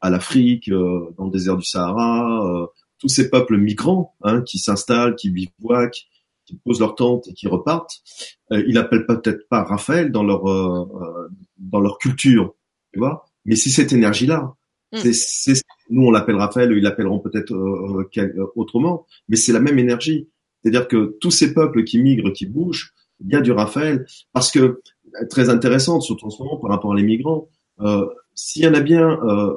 [0.00, 5.30] à l'Afrique, dans le désert du Sahara, tous ces peuples migrants hein, qui s'installent, qui
[5.30, 6.06] bivouaquent,
[6.50, 8.00] qui posent leur tente et qui repartent,
[8.52, 10.42] euh, ils appellent peut-être pas Raphaël dans leur
[11.58, 12.54] dans leur culture,
[12.92, 13.24] tu vois.
[13.44, 14.54] Mais c'est cette énergie-là.
[14.92, 15.12] Mm.
[15.12, 15.54] C'est,
[15.88, 20.28] nous on l'appelle Raphaël, ils l'appelleront peut-être euh, euh, autrement, mais c'est la même énergie.
[20.62, 24.50] C'est-à-dire que tous ces peuples qui migrent, qui bougent, il y a du Raphaël, parce
[24.50, 24.80] que
[25.28, 27.48] très intéressante, surtout en ce moment par rapport à les migrants.
[27.80, 29.56] Euh, s'il y en a bien euh,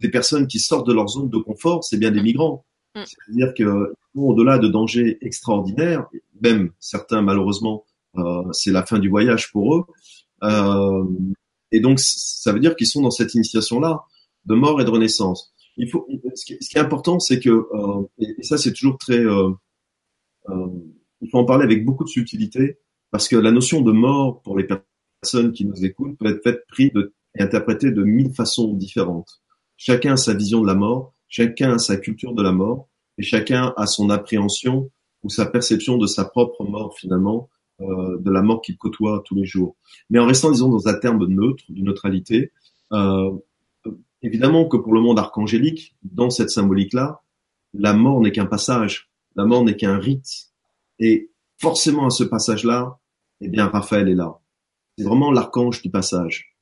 [0.00, 2.64] des personnes qui sortent de leur zone de confort, c'est bien des migrants.
[2.94, 3.02] Mm.
[3.04, 6.06] C'est-à-dire que au-delà de dangers extraordinaires,
[6.40, 7.84] même certains malheureusement,
[8.16, 9.84] euh, c'est la fin du voyage pour eux.
[10.42, 11.04] Euh,
[11.70, 14.02] et donc ça veut dire qu'ils sont dans cette initiation-là
[14.46, 15.52] de mort et de renaissance.
[15.76, 19.50] Il faut, ce qui, est important, c'est que, euh, et, ça c'est toujours très, euh,
[20.50, 20.66] euh,
[21.20, 22.78] il faut en parler avec beaucoup de subtilité,
[23.10, 24.66] parce que la notion de mort pour les
[25.22, 26.90] personnes qui nous écoutent peut être prise
[27.34, 29.42] et interprétée de mille façons différentes.
[29.76, 33.22] Chacun a sa vision de la mort, chacun a sa culture de la mort, et
[33.22, 34.90] chacun a son appréhension
[35.22, 37.48] ou sa perception de sa propre mort finalement,
[37.80, 39.74] euh, de la mort qu'il côtoie tous les jours.
[40.10, 42.52] Mais en restant, disons, dans un terme neutre, de neutralité,
[42.92, 43.32] euh,
[44.22, 47.22] Évidemment que pour le monde archangélique, dans cette symbolique-là,
[47.74, 50.52] la mort n'est qu'un passage, la mort n'est qu'un rite.
[51.00, 52.98] Et forcément à ce passage-là,
[53.40, 54.38] eh bien Raphaël est là.
[54.96, 56.56] C'est vraiment l'archange du passage.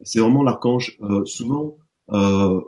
[0.00, 0.96] C'est vraiment l'archange.
[1.02, 1.76] Euh, souvent,
[2.12, 2.60] euh,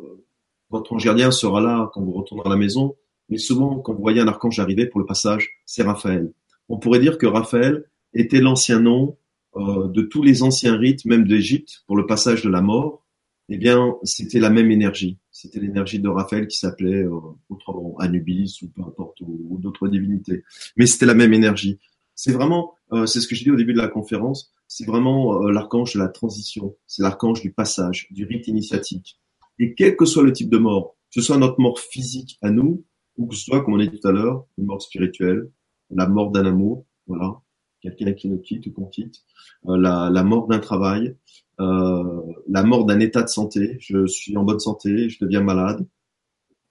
[0.71, 2.97] votre ange sera là quand vous retournerez à la maison,
[3.29, 6.33] mais souvent quand vous voyez un archange arriver pour le passage, c'est Raphaël.
[6.69, 9.17] On pourrait dire que Raphaël était l'ancien nom
[9.57, 13.05] euh, de tous les anciens rites, même d'Égypte, pour le passage de la mort,
[13.49, 15.19] eh bien, c'était la même énergie.
[15.31, 20.45] C'était l'énergie de Raphaël qui s'appelait euh, autrement Anubis ou peu importe, ou, d'autres divinités.
[20.77, 21.79] Mais c'était la même énergie.
[22.15, 25.43] C'est vraiment, euh, c'est ce que j'ai dit au début de la conférence, c'est vraiment
[25.43, 29.19] euh, l'archange de la transition, c'est l'archange du passage, du rite initiatique.
[29.59, 32.51] Et quel que soit le type de mort, que ce soit notre mort physique à
[32.51, 32.85] nous,
[33.17, 35.51] ou que ce soit, comme on a dit tout à l'heure, une mort spirituelle,
[35.91, 37.41] la mort d'un amour, voilà,
[37.81, 39.25] quelqu'un qui nous quitte ou qu'on quitte,
[39.67, 41.17] euh, la, la, mort d'un travail,
[41.61, 43.77] euh, la mort d'un état de santé.
[43.81, 45.87] Je suis en bonne santé, je deviens malade,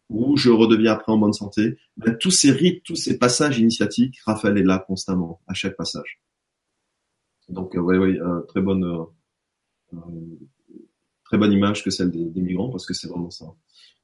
[0.10, 1.78] ou je redeviens après en bonne santé.
[1.98, 6.20] Ben, tous ces rites, tous ces passages initiatiques, Raphaël est là constamment, à chaque passage.
[7.50, 9.98] Donc, oui, oui, très bonne, euh,
[11.34, 13.46] très bonne image que celle des, migrants, parce que c'est vraiment ça.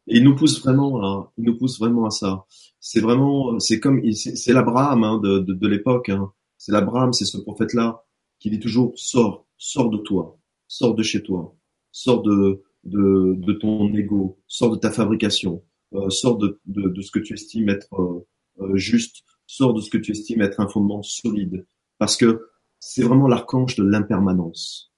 [0.08, 2.46] Et il nous pousse vraiment à, il nous pousse vraiment à ça.
[2.80, 6.10] C'est vraiment, c'est comme, c'est l'Abraham hein, de, de, de l'époque.
[6.10, 6.32] Hein.
[6.58, 8.04] C'est l'Abraham, c'est ce prophète-là
[8.40, 11.56] qui dit toujours sors, sors de toi, sors de chez toi,
[11.92, 15.62] sors de, de, de ton ego, sors de ta fabrication,
[15.94, 18.26] euh, sors de, de, de, ce que tu estimes être euh,
[18.62, 21.68] euh, juste, sors de ce que tu estimes être un fondement solide,
[22.00, 22.48] parce que
[22.80, 24.92] c'est vraiment l'archange de l'impermanence.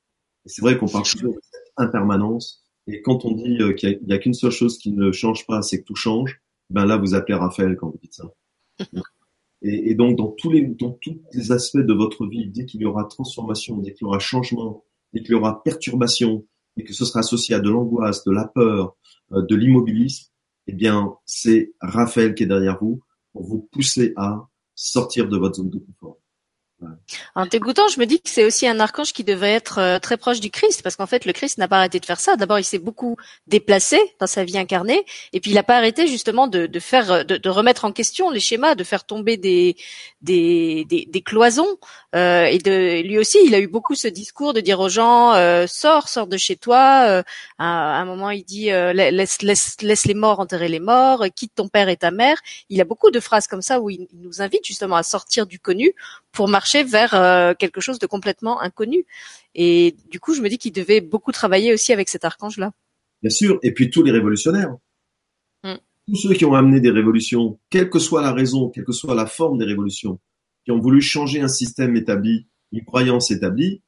[0.45, 1.39] Et c'est vrai qu'on parle toujours de
[1.77, 5.61] impermanence, et quand on dit qu'il n'y a, qu'une seule chose qui ne change pas,
[5.61, 8.31] c'est que tout change, ben là vous appelez Raphaël quand vous dites ça.
[9.63, 12.81] Et, et, donc, dans tous les, dans tous les aspects de votre vie, dès qu'il
[12.81, 16.93] y aura transformation, dès qu'il y aura changement, dès qu'il y aura perturbation, et que
[16.93, 18.95] ce sera associé à de l'angoisse, de la peur,
[19.33, 20.31] euh, de l'immobilisme,
[20.67, 23.01] eh bien, c'est Raphaël qui est derrière vous
[23.33, 26.20] pour vous pousser à sortir de votre zone de confort.
[27.35, 30.17] En t'écoutant, je me dis que c'est aussi un archange qui devait être euh, très
[30.17, 32.35] proche du Christ, parce qu'en fait, le Christ n'a pas arrêté de faire ça.
[32.35, 33.17] D'abord, il s'est beaucoup
[33.47, 37.25] déplacé dans sa vie incarnée, et puis il n'a pas arrêté justement de, de faire,
[37.25, 39.75] de, de, remettre en question les schémas, de faire tomber des
[40.21, 41.77] des, des, des cloisons.
[42.15, 45.33] Euh, et de lui aussi, il a eu beaucoup ce discours de dire aux gens
[45.33, 47.05] euh, sors, sors de chez toi.
[47.07, 47.23] Euh,
[47.57, 51.53] à, un moment, il dit euh, laisse, laisse, laisse les morts enterrer les morts, quitte
[51.55, 52.37] ton père et ta mère.
[52.69, 55.59] Il a beaucoup de phrases comme ça où il nous invite justement à sortir du
[55.59, 55.93] connu
[56.31, 59.05] pour marcher vers euh, quelque chose de complètement inconnu.
[59.55, 62.71] Et du coup, je me dis qu'il devait beaucoup travailler aussi avec cet archange-là.
[63.21, 64.75] Bien sûr, et puis tous les révolutionnaires.
[65.63, 65.75] Mm.
[66.07, 69.15] Tous ceux qui ont amené des révolutions, quelle que soit la raison, quelle que soit
[69.15, 70.19] la forme des révolutions,
[70.65, 73.81] qui ont voulu changer un système établi, une croyance établie,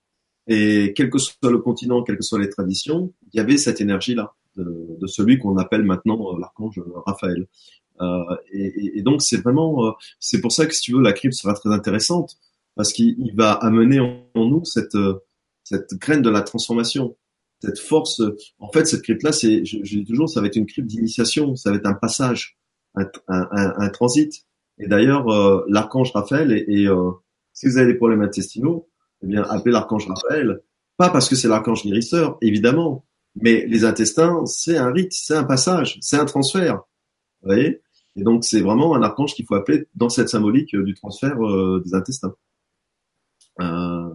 [0.48, 3.80] et quel que soit le continent, quelles que soient les traditions, il y avait cette
[3.82, 7.48] énergie-là de, de, celui qu'on appelle maintenant l'archange Raphaël.
[8.02, 11.14] Euh, et, et, donc c'est vraiment, euh, c'est pour ça que si tu veux, la
[11.14, 12.38] crypte sera très intéressante
[12.76, 15.20] parce qu'il va amener en, nous cette euh,
[15.64, 17.16] cette graine de la transformation,
[17.62, 18.22] cette force.
[18.60, 21.56] En fait, cette crypte-là, c'est, je, je, dis toujours, ça va être une crypte d'initiation,
[21.56, 22.58] ça va être un passage,
[22.96, 24.46] un, un, un, transit.
[24.80, 27.12] Et d'ailleurs, euh, l'archange Raphaël, et, et euh,
[27.54, 28.90] si vous avez des problèmes intestinaux,
[29.24, 30.62] eh bien, appelez l'archange Raphaël.
[30.98, 33.06] Pas parce que c'est l'archange guérisseur, évidemment,
[33.36, 36.84] mais les intestins, c'est un rite, c'est un passage, c'est un transfert.
[37.42, 37.82] Vous voyez?
[38.16, 41.44] Et donc, c'est vraiment un archange qu'il faut appeler dans cette symbolique euh, du transfert
[41.44, 42.36] euh, des intestins.
[43.62, 44.14] Euh,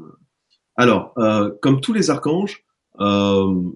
[0.76, 2.64] alors, euh, comme tous les archanges,
[3.00, 3.70] euh,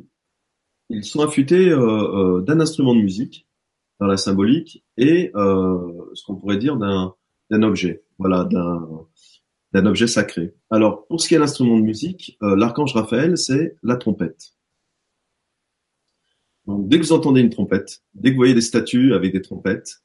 [0.89, 3.47] ils sont affûtés d'un instrument de musique
[3.99, 8.89] dans la symbolique et ce qu'on pourrait dire d'un objet, voilà, d'un
[9.73, 10.55] d'un objet sacré.
[10.69, 14.55] Alors, pour ce qui est l'instrument de musique, l'archange Raphaël, c'est la trompette.
[16.67, 19.41] Donc, dès que vous entendez une trompette, dès que vous voyez des statues avec des
[19.41, 20.03] trompettes,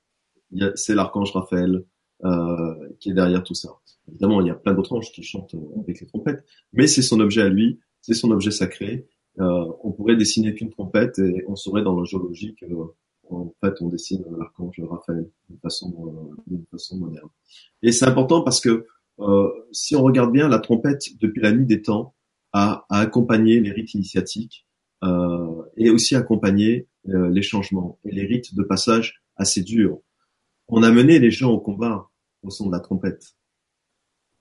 [0.76, 1.84] c'est l'archange Raphaël
[2.26, 3.70] euh, qui est derrière tout ça.
[4.10, 7.02] Évidemment, il y a plein d'autres anges qui chantent euh, avec les trompettes, mais c'est
[7.02, 9.08] son objet à lui, c'est son objet sacré.
[9.40, 12.66] Euh, on pourrait dessiner qu'une trompette et on saurait dans le géologie que
[13.30, 17.30] en fait on dessine l'archange Raphaël d'une façon d'une façon moderne.
[17.84, 18.88] Et c'est important parce que
[19.72, 22.16] si on regarde bien, la trompette depuis la nuit des temps
[22.54, 24.66] a, a accompagné les rites initiatiques
[25.04, 30.02] euh, et aussi accompagné les changements et les rites de passage assez durs
[30.68, 32.10] on a mené les gens au combat
[32.44, 33.36] au son de la trompette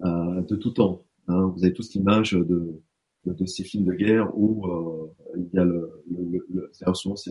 [0.04, 1.04] euh, de tout temps.
[1.28, 1.52] Hein.
[1.54, 2.82] Vous avez tous l'image de,
[3.24, 6.70] de, ces films de guerre où euh, il y a le, le, le,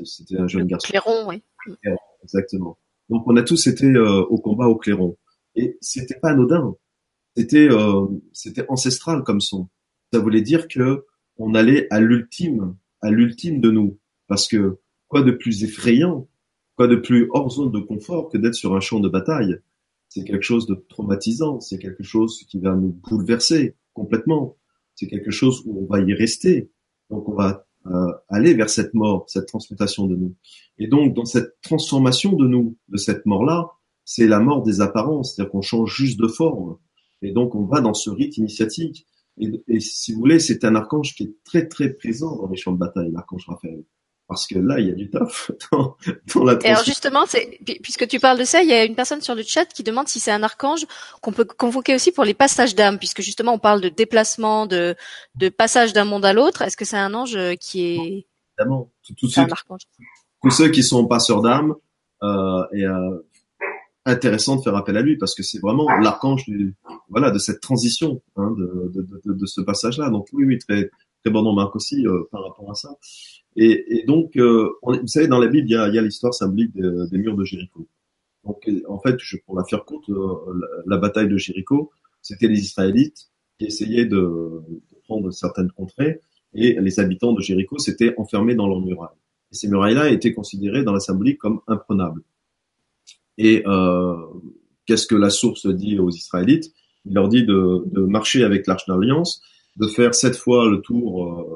[0.05, 0.88] c'était un jeune garçon.
[0.88, 1.43] Clairon, oui.
[2.23, 2.77] Exactement.
[3.10, 5.17] Donc on a tous été euh, au combat au clairon
[5.55, 6.75] et c'était pas anodin.
[7.36, 9.69] C'était euh, c'était ancestral comme son.
[10.12, 11.05] Ça voulait dire que
[11.38, 16.27] on allait à l'ultime, à l'ultime de nous, parce que quoi de plus effrayant
[16.76, 19.58] Quoi de plus hors zone de confort que d'être sur un champ de bataille?
[20.10, 24.58] C'est quelque chose de traumatisant, c'est quelque chose qui va nous bouleverser complètement.
[24.96, 26.70] C'est quelque chose où on va y rester.
[27.10, 30.36] Donc on va euh, aller vers cette mort, cette transmutation de nous.
[30.78, 33.72] Et donc dans cette transformation de nous, de cette mort-là,
[34.04, 36.78] c'est la mort des apparences, c'est-à-dire qu'on change juste de forme.
[37.22, 39.08] Et donc on va dans ce rite initiatique.
[39.38, 42.58] Et, et si vous voulez, c'est un archange qui est très très présent dans les
[42.58, 43.84] champs de bataille, l'archange Raphaël
[44.28, 45.96] parce que là, il y a du taf dans,
[46.34, 48.96] dans la Et alors justement, c'est, puisque tu parles de ça, il y a une
[48.96, 50.86] personne sur le chat qui demande si c'est un archange
[51.22, 54.96] qu'on peut convoquer aussi pour les passages d'âme, puisque justement on parle de déplacement, de,
[55.36, 56.62] de passage d'un monde à l'autre.
[56.62, 59.46] Est-ce que c'est un ange qui est Évidemment, tous ceux,
[60.42, 61.76] tous ceux qui sont passeurs d'âme,
[62.24, 63.20] euh, et euh,
[64.06, 66.76] intéressant de faire appel à lui parce que c'est vraiment l'archange du,
[67.10, 70.10] voilà, de cette transition hein, de, de, de, de, ce passage-là.
[70.10, 70.90] Donc oui, oui, très
[71.22, 72.90] très bon remarque aussi euh, par rapport à ça.
[73.56, 77.18] Et, et donc, euh, vous savez, dans la Bible, il y a, l'histoire symbolique des,
[77.18, 77.88] murs de Jéricho.
[78.44, 80.36] Donc, en fait, je, pour la faire courte, euh,
[80.86, 81.91] la, bataille de Jéricho,
[82.22, 86.20] c'était les Israélites qui essayaient de, de, prendre certaines contrées,
[86.54, 89.18] et les habitants de Jéricho s'étaient enfermés dans leurs murailles.
[89.52, 92.22] Et ces murailles-là étaient considérées dans la symbolique comme imprenables.
[93.38, 94.15] Et euh,
[94.86, 96.74] qu'est-ce que la source dit aux Israélites?
[97.06, 99.41] Il leur dit de, de marcher avec l'arche d'alliance,
[99.78, 101.56] de faire sept fois le tour euh, euh,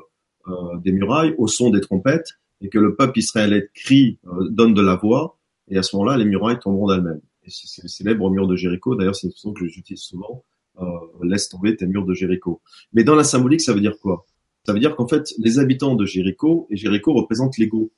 [0.84, 4.82] des murailles au son des trompettes et que le peuple israélien crie, euh, donne de
[4.82, 5.38] la voix,
[5.70, 7.22] et à ce moment-là, les murailles tomberont d'elles-mêmes.
[7.44, 10.44] Et c'est le célèbre mur de Jéricho, d'ailleurs c'est une façon que j'utilise souvent,
[10.80, 10.86] euh,
[11.24, 12.62] laisse tomber tes murs de Jéricho.
[12.94, 14.26] Mais dans la symbolique, ça veut dire quoi?
[14.66, 17.92] Ça veut dire qu'en fait, les habitants de Jéricho, et Jéricho représente l'ego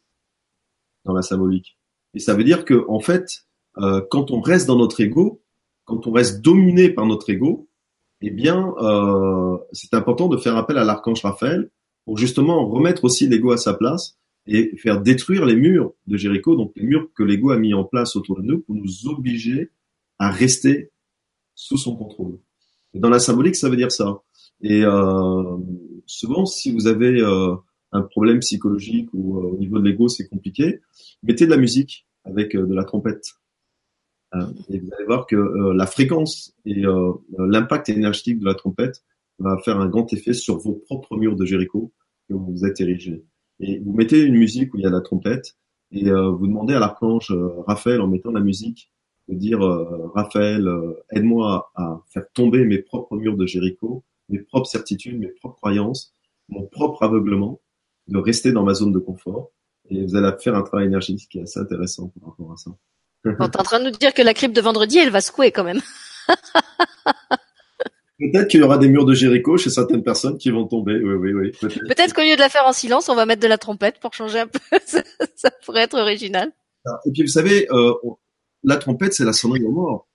[1.06, 1.77] dans la symbolique.
[2.13, 3.45] Et ça veut dire que en fait,
[3.77, 5.41] euh, quand on reste dans notre ego,
[5.86, 7.67] quand on reste dominé par notre ego,
[8.21, 11.71] eh bien, euh, c'est important de faire appel à l'archange Raphaël
[12.06, 16.56] pour justement remettre aussi l'ego à sa place et faire détruire les murs de Jéricho,
[16.56, 19.70] donc les murs que l'ego a mis en place autour de nous pour nous obliger
[20.20, 20.92] à rester
[21.56, 22.40] sous son contrôle.
[22.94, 24.22] Dans la symbolique, ça veut dire ça.
[24.62, 25.58] Et euh,
[26.06, 27.56] souvent, si vous avez euh,
[27.92, 30.82] un problème psychologique ou euh, au niveau de l'ego, c'est compliqué,
[31.24, 33.36] mettez de la musique avec de la trompette.
[34.36, 35.36] Euh, et vous allez voir que
[35.74, 36.84] la fréquence et
[37.38, 39.04] l'impact énergétique de la trompette
[39.41, 41.91] va faire un grand effet sur vos propres murs de Jéricho
[42.30, 43.25] que vous êtes érigés.
[43.60, 45.56] Et vous mettez une musique où il y a la trompette
[45.91, 48.91] et euh, vous demandez à l'archange euh, Raphaël en mettant la musique
[49.27, 50.67] de dire euh, Raphaël,
[51.12, 56.13] aide-moi à, faire tomber mes propres murs de Jéricho, mes propres certitudes, mes propres croyances,
[56.49, 57.60] mon propre aveuglement,
[58.08, 59.51] de rester dans ma zone de confort.
[59.89, 62.71] Et vous allez faire un travail énergétique qui est assez intéressant par rapport à ça.
[63.23, 65.51] Bon, t'es en train de nous dire que la crypte de vendredi, elle va secouer
[65.51, 65.82] quand même.
[68.22, 71.00] Peut-être qu'il y aura des murs de Jéricho chez certaines personnes qui vont tomber.
[71.04, 71.70] Oui, oui, oui.
[71.88, 74.14] Peut-être qu'au lieu de la faire en silence, on va mettre de la trompette pour
[74.14, 74.60] changer un peu.
[74.86, 76.52] ça pourrait être original.
[76.86, 77.94] Ah, et puis vous savez, euh,
[78.64, 80.08] la trompette, c'est la sonnerie aux morts.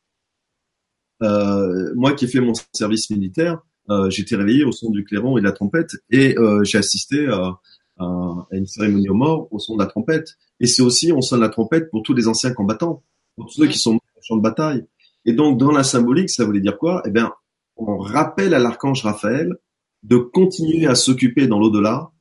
[1.22, 5.38] Euh, moi qui ai fait mon service militaire, euh, j'étais réveillé au son du clairon
[5.38, 7.58] et de la trompette et euh, j'ai assisté à,
[7.98, 10.36] à, une cérémonie aux morts au son de la trompette.
[10.60, 13.02] Et c'est aussi, on sonne la trompette pour tous les anciens combattants,
[13.36, 14.86] pour tous ceux qui sont morts au champ de bataille.
[15.24, 17.02] Et donc, dans la symbolique, ça voulait dire quoi?
[17.04, 17.32] Eh bien,
[17.76, 19.56] on rappelle à l'archange Raphaël
[20.02, 22.12] de continuer à s'occuper dans l'au-delà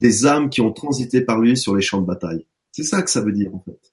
[0.00, 2.46] des âmes qui ont transité par lui sur les champs de bataille.
[2.72, 3.92] C'est ça que ça veut dire en fait.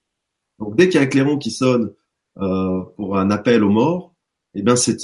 [0.58, 1.93] Donc dès qu'il y a un clairon qui sonne
[2.38, 4.15] euh, pour un appel aux morts,
[4.53, 4.97] eh bien c'est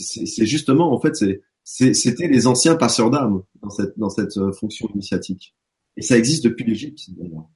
[0.45, 1.15] justement en fait
[1.63, 5.56] c'était les anciens passeurs d'âme dans cette, dans cette euh, fonction initiatique.
[5.97, 7.49] Et ça existe depuis l'Égypte, d'ailleurs.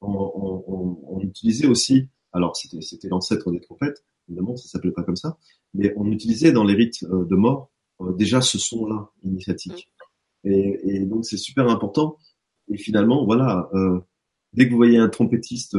[0.00, 5.02] On, on, on, utilisait aussi, alors c'était, c'était l'ancêtre des trompettes, évidemment, ça s'appelait pas
[5.02, 5.38] comme ça,
[5.74, 9.90] mais on utilisait dans les rites euh, de mort euh, déjà ce son-là initiatique.
[10.44, 12.18] Et, et donc c'est super important.
[12.70, 14.00] Et finalement, voilà, euh,
[14.52, 15.76] dès que vous voyez un trompettiste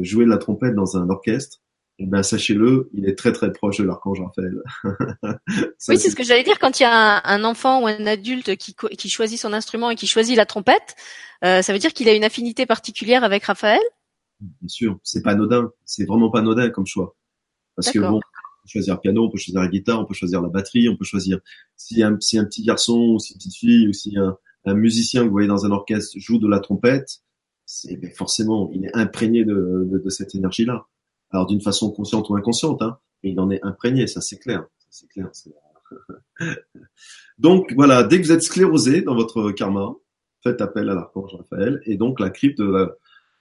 [0.00, 1.60] jouer de la trompette dans un orchestre,
[2.00, 4.62] eh ben sachez-le, il est très très proche de l'archange Raphaël.
[5.88, 8.56] oui, c'est ce que j'allais dire quand il y a un, enfant ou un adulte
[8.56, 10.94] qui, qui, choisit son instrument et qui choisit la trompette,
[11.44, 13.80] euh, ça veut dire qu'il a une affinité particulière avec Raphaël?
[14.40, 17.16] Bien sûr, c'est pas anodin, c'est vraiment pas anodin comme choix.
[17.74, 18.20] Parce que bon, on
[18.68, 20.96] peut choisir le piano, on peut choisir la guitare, on peut choisir la batterie, on
[20.96, 21.40] peut choisir
[21.76, 24.36] si un, si un petit garçon ou si une petite fille ou si un,
[24.74, 27.22] musicien que vous voyez dans un orchestre joue de la trompette,
[27.64, 30.86] c'est ben forcément il est imprégné de, cette énergie-là
[31.30, 34.66] alors d'une façon consciente ou inconsciente, hein, mais il en est imprégné, ça c'est clair.
[35.10, 35.30] Clair.
[37.38, 39.94] donc voilà, dès que vous êtes sclérosé dans votre karma,
[40.42, 42.60] faites appel à l'archange Raphaël, et donc la crypte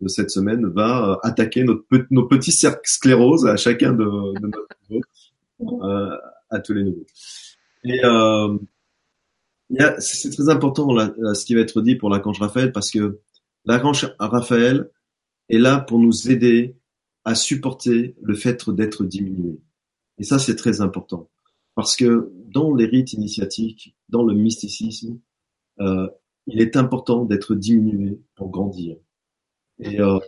[0.01, 4.05] de, cette semaine va euh, attaquer notre, nos petits cercles sclérose à chacun de,
[4.39, 6.17] de notre euh,
[6.49, 7.05] à tous les niveaux.
[7.83, 8.57] Et euh,
[9.99, 13.19] c'est très important là, ce qui va être dit pour l'archange Raphaël parce que
[13.65, 14.89] l'archange Raphaël
[15.49, 16.75] est là pour nous aider
[17.25, 19.59] à supporter le fait d'être diminué.
[20.17, 21.29] Et ça, c'est très important.
[21.75, 25.19] Parce que dans les rites initiatiques, dans le mysticisme,
[25.79, 26.07] euh,
[26.47, 28.95] il est important d'être diminué pour grandir.
[29.79, 30.19] Et euh,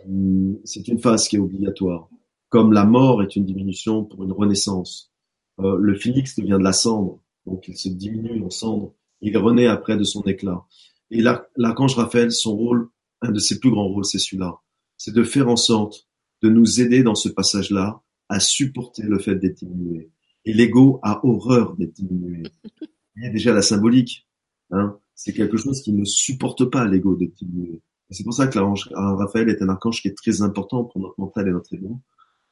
[0.64, 2.08] c'est une phase qui est obligatoire.
[2.48, 5.12] Comme la mort est une diminution pour une renaissance.
[5.60, 8.94] Euh, le phénix devient de la cendre, donc il se diminue en cendre.
[9.20, 10.64] Il renaît après de son éclat.
[11.10, 11.22] Et
[11.56, 12.88] l'archange Raphaël, son rôle,
[13.20, 14.60] un de ses plus grands rôles, c'est celui-là.
[14.96, 16.08] C'est de faire en sorte
[16.42, 20.10] de nous aider dans ce passage-là à supporter le fait d'être diminué.
[20.44, 22.44] Et l'ego a horreur d'être diminué.
[23.16, 24.26] Il y a déjà la symbolique.
[24.70, 24.96] Hein.
[25.14, 27.82] C'est quelque chose qui ne supporte pas l'ego d'être diminué.
[28.10, 31.18] C'est pour ça que l'archange Raphaël est un archange qui est très important pour notre
[31.18, 32.00] mental et notre ego,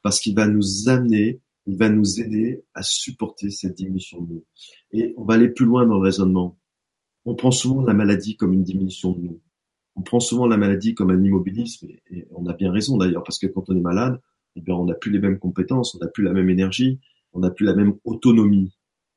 [0.03, 4.45] parce qu'il va nous amener, il va nous aider à supporter cette diminution de nous.
[4.93, 6.59] Et on va aller plus loin dans le raisonnement.
[7.25, 9.41] On prend souvent la maladie comme une diminution de nous
[9.99, 13.39] on prend souvent la maladie comme un immobilisme, et, on a bien raison d'ailleurs, parce
[13.39, 14.21] que quand on est malade,
[14.55, 17.01] eh bien, on n'a plus les mêmes compétences, on n'a plus la même énergie,
[17.33, 18.73] on n'a plus la même autonomie.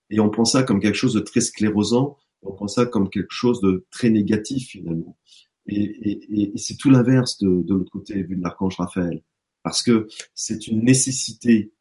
[0.09, 3.31] Et on prend ça comme quelque chose de très sclérosant, on prend ça comme quelque
[3.31, 5.17] chose de très négatif finalement.
[5.67, 9.21] Et, c'est tout l'inverse de, de l'autre côté, vu de l'archange Raphaël.
[9.63, 11.71] Parce que c'est une nécessité.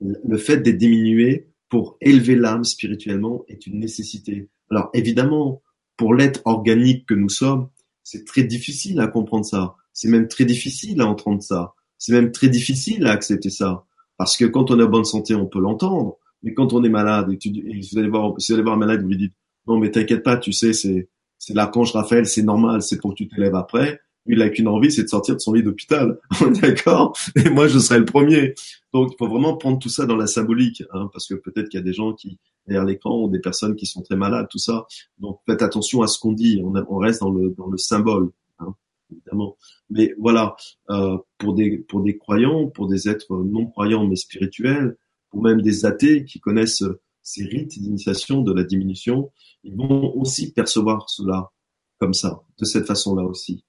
[0.00, 4.48] Le fait d'être diminué pour élever l'âme spirituellement est une nécessité.
[4.70, 5.62] Alors évidemment,
[5.96, 7.68] pour l'être organique que nous sommes,
[8.02, 9.76] c'est très difficile à comprendre ça.
[9.92, 11.74] C'est même très difficile à entendre ça.
[11.98, 13.86] C'est même très difficile à accepter ça.
[14.16, 16.18] Parce que quand on en bonne santé, on peut l'entendre.
[16.42, 19.02] Mais quand on est malade et, tu, vous allez voir, vous allez voir un malade,
[19.02, 19.34] vous lui dites,
[19.66, 21.08] non, mais t'inquiète pas, tu sais, c'est,
[21.44, 24.00] c'est l'archange Raphaël, c'est normal, c'est pour que tu t'élèves après.
[24.26, 26.18] Il a qu'une envie, c'est de sortir de son lit d'hôpital.
[26.62, 27.14] D'accord?
[27.36, 28.54] Et moi, je serai le premier.
[28.94, 31.78] Donc, il faut vraiment prendre tout ça dans la symbolique, hein, parce que peut-être qu'il
[31.78, 34.58] y a des gens qui, derrière l'écran, ont des personnes qui sont très malades, tout
[34.58, 34.86] ça.
[35.18, 36.62] Donc, faites attention à ce qu'on dit.
[36.64, 38.30] On, on, reste dans le, dans le symbole,
[38.60, 38.74] hein,
[39.12, 39.58] évidemment.
[39.90, 40.56] Mais voilà,
[40.88, 44.96] euh, pour des, pour des croyants, pour des êtres non croyants mais spirituels,
[45.34, 46.84] ou même des athées qui connaissent
[47.24, 49.32] ces rites d'initiation de la diminution,
[49.64, 51.50] ils vont aussi percevoir cela
[51.98, 53.64] comme ça, de cette façon-là aussi.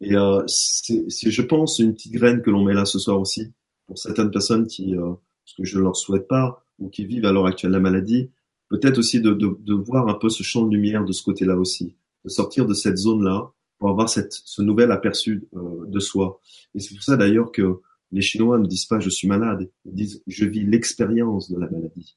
[0.00, 3.52] Et euh, c'est, je pense, une petite graine que l'on met là ce soir aussi
[3.86, 5.12] pour certaines personnes qui, euh,
[5.44, 8.30] ce que je ne leur souhaite pas, ou qui vivent à l'heure actuelle la maladie,
[8.68, 11.56] peut-être aussi de, de, de, voir un peu ce champ de lumière de ce côté-là
[11.56, 16.40] aussi, de sortir de cette zone-là pour avoir cette, ce nouvel aperçu euh, de soi.
[16.74, 19.94] Et c'est pour ça d'ailleurs que les Chinois ne disent pas je suis malade, ils
[19.94, 22.16] disent je vis l'expérience de la maladie.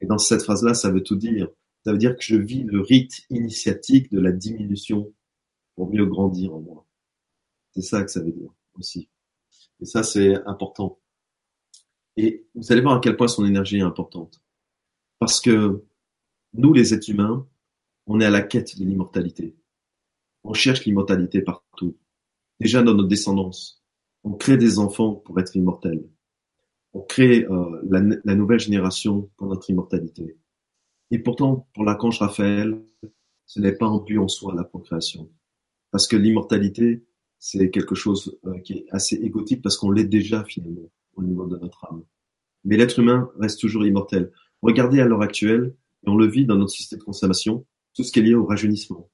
[0.00, 1.48] Et dans cette phrase-là, ça veut tout dire.
[1.84, 5.12] Ça veut dire que je vis le rite initiatique de la diminution
[5.74, 6.86] pour mieux grandir en moi.
[7.74, 9.08] C'est ça que ça veut dire aussi.
[9.80, 10.98] Et ça, c'est important.
[12.16, 14.42] Et vous allez voir à quel point son énergie est importante.
[15.18, 15.84] Parce que
[16.54, 17.46] nous, les êtres humains,
[18.06, 19.54] on est à la quête de l'immortalité.
[20.44, 21.96] On cherche l'immortalité partout.
[22.60, 23.82] Déjà dans notre descendance,
[24.24, 26.08] on crée des enfants pour être immortels.
[26.96, 30.38] On crée euh, la, la, nouvelle génération pour notre immortalité.
[31.10, 32.82] Et pourtant, pour l'archange Raphaël,
[33.44, 35.30] ce n'est pas un but en soi la procréation.
[35.90, 37.04] Parce que l'immortalité,
[37.38, 41.46] c'est quelque chose euh, qui est assez égotique parce qu'on l'est déjà finalement au niveau
[41.46, 42.02] de notre âme.
[42.64, 44.32] Mais l'être humain reste toujours immortel.
[44.62, 45.74] Regardez à l'heure actuelle,
[46.06, 48.46] et on le vit dans notre système de consommation, tout ce qui est lié au
[48.46, 49.10] rajeunissement,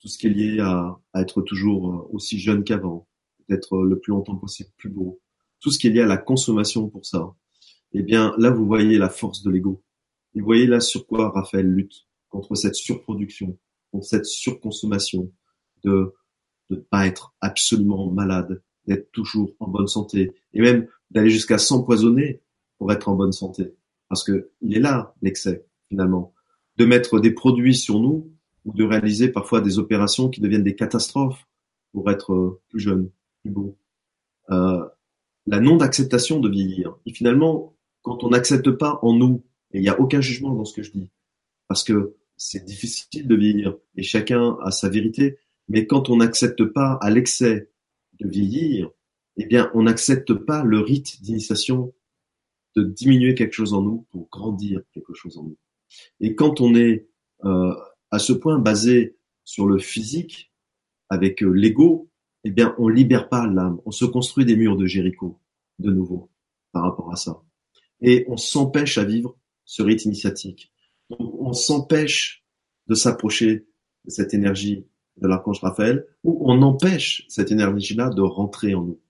[0.00, 3.06] tout ce qui est lié à, à être toujours euh, aussi jeune qu'avant,
[3.50, 5.20] d'être le plus longtemps possible plus beau,
[5.60, 7.34] tout ce qui est lié à la consommation pour ça.
[7.92, 9.82] Eh bien, là, vous voyez la force de l'ego.
[10.34, 13.58] Vous voyez là sur quoi Raphaël lutte contre cette surproduction,
[13.90, 15.32] contre cette surconsommation,
[15.84, 16.14] de
[16.70, 22.42] ne pas être absolument malade, d'être toujours en bonne santé, et même d'aller jusqu'à s'empoisonner
[22.78, 23.74] pour être en bonne santé.
[24.08, 26.34] Parce que il est là l'excès, finalement.
[26.76, 28.30] De mettre des produits sur nous,
[28.66, 31.46] ou de réaliser parfois des opérations qui deviennent des catastrophes
[31.92, 33.78] pour être euh, plus jeune, plus beau.
[34.50, 34.84] Euh,
[35.46, 36.96] la non-acceptation de vieillir.
[37.06, 40.64] Et finalement, quand on n'accepte pas en nous, et il n'y a aucun jugement dans
[40.64, 41.10] ce que je dis,
[41.68, 45.38] parce que c'est difficile de vieillir, et chacun a sa vérité,
[45.68, 47.70] mais quand on n'accepte pas à l'excès
[48.20, 48.90] de vieillir,
[49.36, 51.92] eh bien, on n'accepte pas le rite d'initiation
[52.74, 55.58] de diminuer quelque chose en nous pour grandir quelque chose en nous.
[56.20, 57.08] Et quand on est
[57.44, 57.74] euh,
[58.10, 60.52] à ce point basé sur le physique,
[61.08, 62.10] avec euh, l'ego,
[62.46, 63.80] eh bien, on libère pas l'âme.
[63.84, 65.40] On se construit des murs de Jéricho,
[65.78, 66.30] de nouveau,
[66.72, 67.42] par rapport à ça.
[68.00, 70.72] Et on s'empêche à vivre ce rite initiatique.
[71.10, 72.44] on s'empêche
[72.86, 73.66] de s'approcher
[74.04, 74.86] de cette énergie
[75.16, 79.00] de l'archange Raphaël, ou on empêche cette énergie-là de rentrer en nous.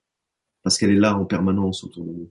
[0.63, 2.31] Parce qu'elle est là en permanence autour de nous.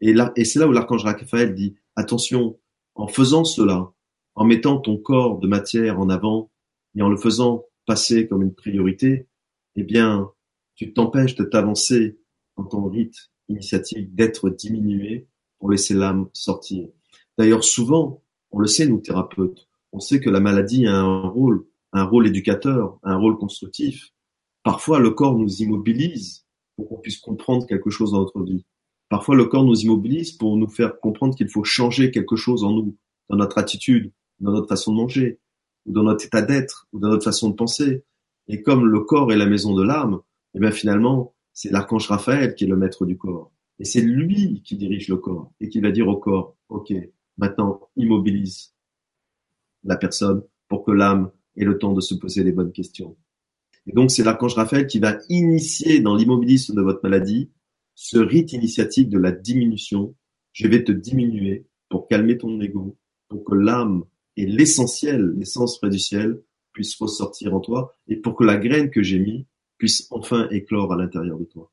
[0.00, 2.58] Et là, et c'est là où l'archange Raphaël dit, attention,
[2.94, 3.92] en faisant cela,
[4.34, 6.50] en mettant ton corps de matière en avant,
[6.96, 9.26] et en le faisant passer comme une priorité,
[9.76, 10.30] eh bien,
[10.74, 12.18] tu t'empêches de t'avancer
[12.56, 15.26] dans ton rite initiatique, d'être diminué
[15.58, 16.88] pour laisser l'âme sortir.
[17.38, 21.66] D'ailleurs, souvent, on le sait, nous thérapeutes, on sait que la maladie a un rôle,
[21.92, 24.12] un rôle éducateur, un rôle constructif.
[24.62, 26.44] Parfois, le corps nous immobilise
[26.76, 28.64] pour qu'on puisse comprendre quelque chose dans notre vie.
[29.08, 32.72] Parfois, le corps nous immobilise pour nous faire comprendre qu'il faut changer quelque chose en
[32.72, 32.96] nous,
[33.28, 35.38] dans notre attitude, dans notre façon de manger,
[35.86, 38.02] ou dans notre état d'être, ou dans notre façon de penser.
[38.48, 40.20] Et comme le corps est la maison de l'âme,
[40.54, 43.52] eh bien finalement, c'est l'archange Raphaël qui est le maître du corps.
[43.78, 46.92] Et c'est lui qui dirige le corps et qui va dire au corps, OK,
[47.38, 48.74] maintenant immobilise
[49.82, 53.16] la personne pour que l'âme ait le temps de se poser les bonnes questions.
[53.86, 57.50] Et donc c'est l'archange Raphaël qui va initier dans l'immobilisme de votre maladie
[57.94, 60.14] ce rite initiatique de la diminution.
[60.52, 62.96] Je vais te diminuer pour calmer ton ego,
[63.28, 64.04] pour que l'âme
[64.36, 66.42] et l'essentiel, l'essence vraie du ciel,
[66.72, 69.46] puisse ressortir en toi et pour que la graine que j'ai mis
[69.84, 71.70] puisse enfin éclore à l'intérieur de toi.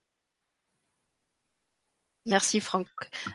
[2.25, 2.87] Merci Franck.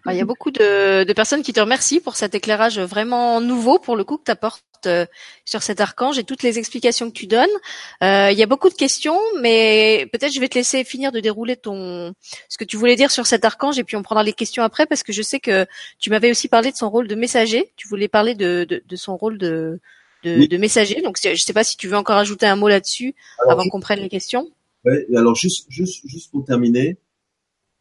[0.05, 3.81] il y a beaucoup de, de, personnes qui te remercient pour cet éclairage vraiment nouveau
[3.81, 5.07] pour le coup que tu apportes euh,
[5.45, 7.57] sur cet archange et toutes les explications que tu donnes.
[8.05, 11.21] Euh, il y a beaucoup de questions, mais peut-être je vais te laisser finir de
[11.21, 12.13] dérouler ton
[12.51, 14.87] ce que tu voulais dire sur cet archange et puis on prendra les questions après
[14.87, 15.67] parce que je sais que
[15.99, 17.73] tu m'avais aussi parlé de son rôle de messager.
[17.77, 19.81] Tu voulais parler de, de, de son rôle de,
[20.27, 21.03] de, messager.
[21.03, 23.15] Donc je sais pas si tu veux encore ajouter un mot là-dessus
[23.49, 24.49] avant qu'on prenne les questions.
[24.87, 26.99] Ouais, alors juste juste juste pour terminer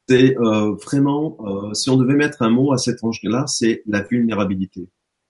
[0.07, 4.03] c'est euh, vraiment, euh, si on devait mettre un mot à cet ange-là, c'est la
[4.03, 4.87] vulnérabilité.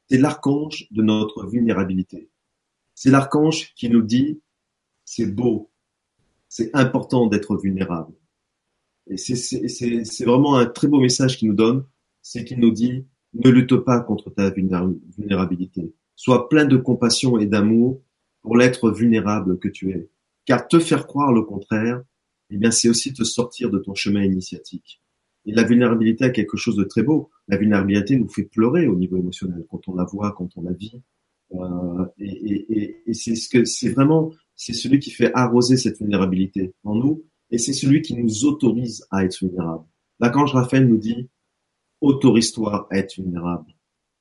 [0.10, 2.30] C'est l'archange de notre vulnérabilité.
[2.94, 4.42] C'est l'archange qui nous dit,
[5.06, 5.72] c'est beau,
[6.50, 8.14] c'est important d'être vulnérable.
[9.08, 11.86] Et c'est vraiment un très beau message qu'il nous donne,
[12.22, 15.94] c'est qu'il nous dit, ne lutte pas contre ta vulnérabilité.
[16.16, 18.02] Sois plein de compassion et d'amour
[18.42, 20.10] pour l'être vulnérable que tu es.
[20.46, 22.02] Car te faire croire le contraire,
[22.50, 25.02] eh bien, c'est aussi te sortir de ton chemin initiatique.
[25.46, 27.30] Et la vulnérabilité a quelque chose de très beau.
[27.48, 30.74] La vulnérabilité nous fait pleurer au niveau émotionnel quand on la voit, quand on la
[30.74, 31.02] vit.
[31.54, 36.00] Euh, et, et, et c'est ce que c'est vraiment, c'est celui qui fait arroser cette
[36.00, 39.86] vulnérabilité en nous, et c'est celui qui nous autorise à être vulnérable.
[40.20, 41.30] L'archange Raphaël nous dit
[42.02, 43.72] autorise-toi à être vulnérable.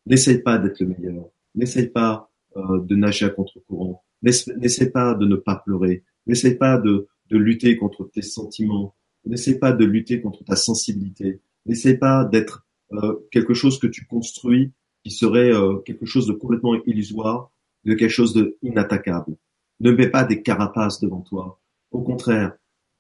[0.07, 1.31] N'essaye pas d'être le meilleur.
[1.55, 4.05] N'essaye pas euh, de nager à contre-courant.
[4.23, 6.05] N'essaye pas de ne pas pleurer.
[6.27, 8.95] N'essaye pas de, de lutter contre tes sentiments.
[9.25, 11.41] N'essaie pas de lutter contre ta sensibilité.
[11.67, 14.73] N'essaie pas d'être euh, quelque chose que tu construis
[15.03, 17.51] qui serait euh, quelque chose de complètement illusoire,
[17.85, 19.37] de quelque chose de inattaquable.
[19.81, 21.61] Ne mets pas des carapaces devant toi.
[21.91, 22.57] Au contraire,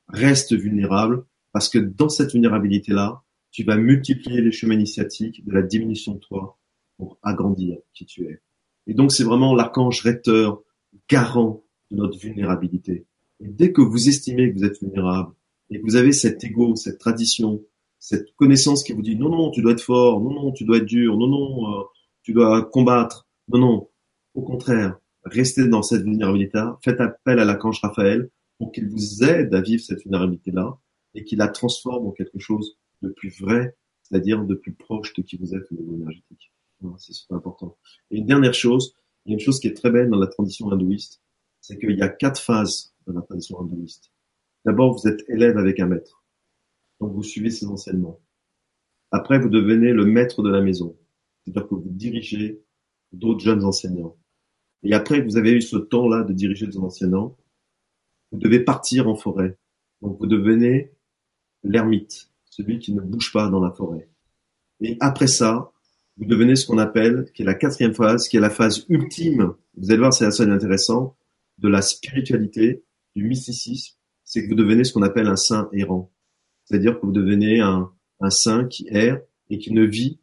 [0.09, 5.63] reste vulnérable parce que dans cette vulnérabilité-là, tu vas multiplier les chemins initiatiques de la
[5.63, 6.59] diminution de toi
[6.97, 8.41] pour agrandir qui tu es.
[8.87, 10.63] Et donc c'est vraiment l'archange recteur,
[11.09, 13.07] garant de notre vulnérabilité.
[13.47, 15.35] Dès que vous estimez que vous êtes vulnérable
[15.71, 17.63] et que vous avez cet ego, cette tradition,
[17.99, 20.79] cette connaissance qui vous dit non, non, tu dois être fort, non, non, tu dois
[20.79, 21.83] être dur, non, non, euh,
[22.23, 23.89] tu dois combattre, non, non,
[24.35, 29.55] au contraire, restez dans cette vulnérabilité, faites appel à l'archange Raphaël pour qu'il vous aide
[29.55, 30.79] à vivre cette vulnérabilité-là
[31.15, 35.23] et qu'il la transforme en quelque chose de plus vrai, c'est-à-dire de plus proche de
[35.23, 36.51] qui vous êtes au niveau énergétique.
[36.99, 37.77] C'est super important.
[38.11, 40.27] Et une dernière chose, il y a une chose qui est très belle dans la
[40.27, 41.23] tradition hindouiste,
[41.61, 44.13] c'est qu'il y a quatre phases dans la tradition hindouiste.
[44.65, 46.25] D'abord, vous êtes élève avec un maître.
[47.01, 48.21] Donc, vous suivez ses enseignements.
[49.11, 50.97] Après, vous devenez le maître de la maison.
[51.45, 52.63] C'est-à-dire que vous dirigez
[53.13, 54.17] d'autres jeunes enseignants.
[54.85, 57.37] Et après vous avez eu ce temps-là de diriger des enseignants,
[58.31, 59.57] vous devez partir en forêt.
[60.03, 60.93] Donc vous devenez
[61.63, 64.09] l'ermite, celui qui ne bouge pas dans la forêt.
[64.81, 65.73] Et après ça,
[66.19, 69.55] vous devenez ce qu'on appelle, qui est la quatrième phase, qui est la phase ultime,
[69.77, 71.17] vous allez voir, c'est assez intéressant,
[71.59, 72.84] de la spiritualité,
[73.15, 76.13] du mysticisme, c'est que vous devenez ce qu'on appelle un saint errant.
[76.65, 77.91] C'est-à-dire que vous devenez un,
[78.31, 80.19] saint qui erre et qui ne vit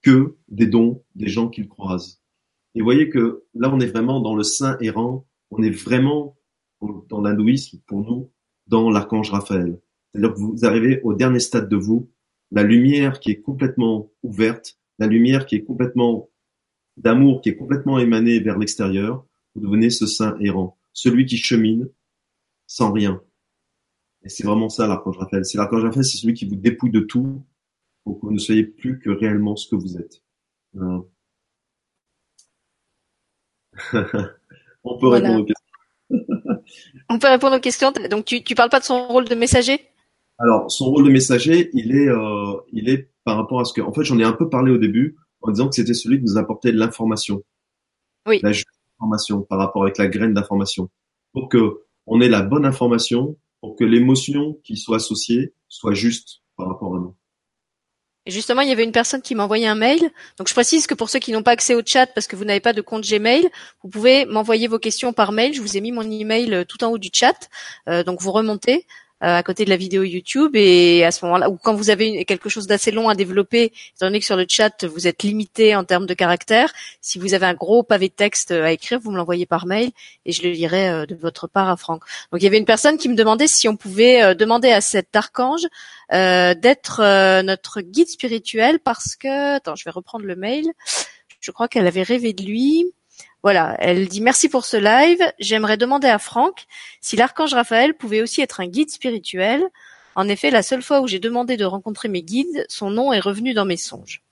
[0.00, 2.22] que des dons des gens qu'il croise.
[2.74, 6.38] Et vous voyez que là, on est vraiment dans le saint errant, on est vraiment
[7.10, 8.32] dans l'hindouisme, pour nous,
[8.66, 9.78] dans l'archange Raphaël.
[10.12, 12.10] C'est-à-dire que vous arrivez au dernier stade de vous,
[12.50, 16.30] la lumière qui est complètement ouverte, la lumière qui est complètement
[16.96, 21.88] d'amour, qui est complètement émanée vers l'extérieur, vous devenez ce saint errant, celui qui chemine
[22.72, 23.20] sans rien.
[24.24, 25.44] Et c'est vraiment ça l'archange Raphaël.
[25.44, 27.44] C'est l'archange Raphaël, c'est celui qui vous dépouille de tout
[28.02, 30.22] pour que vous ne soyez plus que réellement ce que vous êtes.
[34.84, 35.76] On peut répondre aux questions.
[37.10, 37.92] On peut répondre aux questions.
[38.10, 39.78] Donc tu tu parles pas de son rôle de messager?
[40.38, 43.82] Alors son rôle de messager, il est euh, il est par rapport à ce que
[43.82, 46.24] en fait j'en ai un peu parlé au début en disant que c'était celui qui
[46.24, 47.42] nous apportait de l'information.
[48.26, 48.40] Oui.
[48.42, 48.68] La juste
[48.98, 50.88] information par rapport avec la graine d'information.
[51.32, 51.82] Pour que
[52.14, 56.94] on ait la bonne information, pour que l'émotion qui soit associée soit juste par rapport
[56.94, 57.16] à nous.
[58.26, 59.98] Justement, il y avait une personne qui m'a envoyé un mail.
[60.38, 62.44] Donc, je précise que pour ceux qui n'ont pas accès au chat parce que vous
[62.44, 63.48] n'avez pas de compte Gmail,
[63.82, 65.54] vous pouvez m'envoyer vos questions par mail.
[65.54, 67.48] Je vous ai mis mon email euh, tout en haut du chat.
[67.88, 68.86] Euh, donc, vous remontez
[69.22, 72.48] à côté de la vidéo YouTube et à ce moment-là, ou quand vous avez quelque
[72.48, 75.84] chose d'assez long à développer, étant donné que sur le chat vous êtes limité en
[75.84, 79.16] termes de caractères, si vous avez un gros pavé de texte à écrire, vous me
[79.16, 79.90] l'envoyez par mail
[80.26, 82.02] et je le lirai de votre part à Franck.
[82.32, 85.14] Donc, il y avait une personne qui me demandait si on pouvait demander à cet
[85.14, 85.66] archange
[86.12, 90.66] euh, d'être euh, notre guide spirituel parce que, attends, je vais reprendre le mail.
[91.40, 92.92] Je crois qu'elle avait rêvé de lui.
[93.42, 95.20] Voilà, elle dit merci pour ce live.
[95.40, 96.66] J'aimerais demander à Franck
[97.00, 99.64] si l'archange Raphaël pouvait aussi être un guide spirituel.
[100.14, 103.20] En effet, la seule fois où j'ai demandé de rencontrer mes guides, son nom est
[103.20, 104.22] revenu dans mes songes.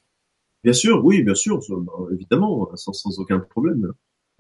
[0.63, 1.61] Bien sûr, oui, bien sûr,
[2.13, 3.93] évidemment, sans, aucun problème.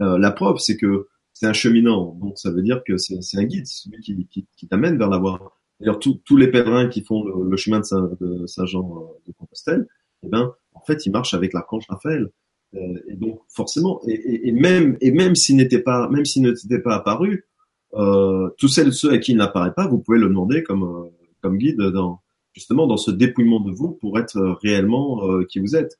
[0.03, 3.45] Euh, la preuve, c'est que c'est un cheminant, donc ça veut dire que c'est un
[3.45, 5.57] guide, celui qui, t'amène vers la voie.
[5.81, 9.89] D'ailleurs, tous les pèlerins qui font le, chemin de Saint-Jean euh, de, Compostelle,
[10.23, 12.31] eh ben, en fait, ils marchent avec l'archange Raphaël.
[12.75, 16.79] Euh, et donc, forcément, et, et, même, et même s'il n'était pas, même s'il n'était
[16.79, 17.47] pas apparu,
[17.95, 21.11] euh, tous celles, ceux à qui il n'apparaît pas, vous pouvez le demander comme, euh,
[21.43, 22.21] comme guide dans,
[22.53, 25.99] justement, dans ce dépouillement de vous pour être réellement qui vous êtes.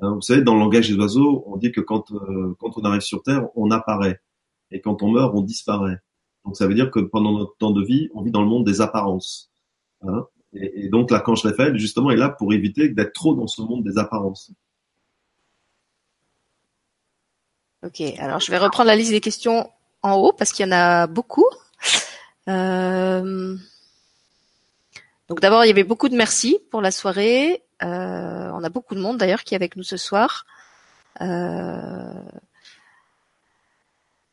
[0.00, 2.12] Hein, vous savez, dans le langage des oiseaux, on dit que quand,
[2.58, 4.20] quand on arrive sur Terre, on apparaît.
[4.70, 5.98] Et quand on meurt, on disparaît.
[6.44, 8.64] Donc ça veut dire que pendant notre temps de vie, on vit dans le monde
[8.64, 9.50] des apparences.
[10.02, 13.62] Hein et, et, donc l'archange Raphaël, justement, est là pour éviter d'être trop dans ce
[13.62, 14.52] monde des apparences.
[17.84, 19.68] Ok, alors je vais reprendre la liste des questions
[20.02, 21.48] en haut parce qu'il y en a beaucoup.
[22.48, 23.56] Euh...
[25.28, 27.62] Donc d'abord, il y avait beaucoup de merci pour la soirée.
[27.82, 30.46] Euh, on a beaucoup de monde d'ailleurs qui est avec nous ce soir.
[31.20, 32.12] Euh...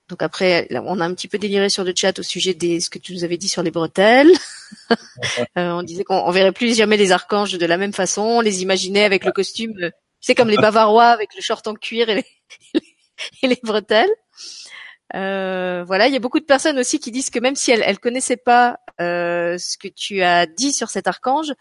[0.10, 2.90] Donc après, on a un petit peu déliré sur le chat au sujet de ce
[2.90, 4.32] que tu nous avais dit sur les bretelles.
[5.58, 8.22] Euh, on disait qu'on verrait plus jamais les archanges de la même façon.
[8.22, 9.74] On les imaginait avec le costume,
[10.22, 12.26] c'est comme les Bavarois avec le short en cuir et les
[13.64, 14.10] bretelles.
[15.16, 17.84] Euh, voilà, il y a beaucoup de personnes aussi qui disent que même si elles,
[17.84, 21.52] elles connaissaient pas euh, ce que tu as dit sur cet archange,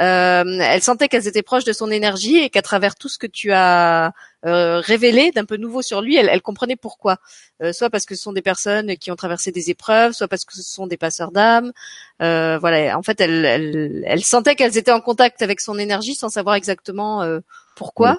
[0.00, 3.26] euh, elles sentaient qu'elles étaient proches de son énergie et qu'à travers tout ce que
[3.26, 4.12] tu as
[4.46, 7.18] euh, révélé d'un peu nouveau sur lui, elles, elles comprenaient pourquoi.
[7.62, 10.46] Euh, soit parce que ce sont des personnes qui ont traversé des épreuves, soit parce
[10.46, 11.72] que ce sont des passeurs d'âme.
[12.22, 16.14] Euh, voilà, en fait, elles, elles, elles sentaient qu'elles étaient en contact avec son énergie
[16.14, 17.22] sans savoir exactement
[17.76, 18.18] pourquoi.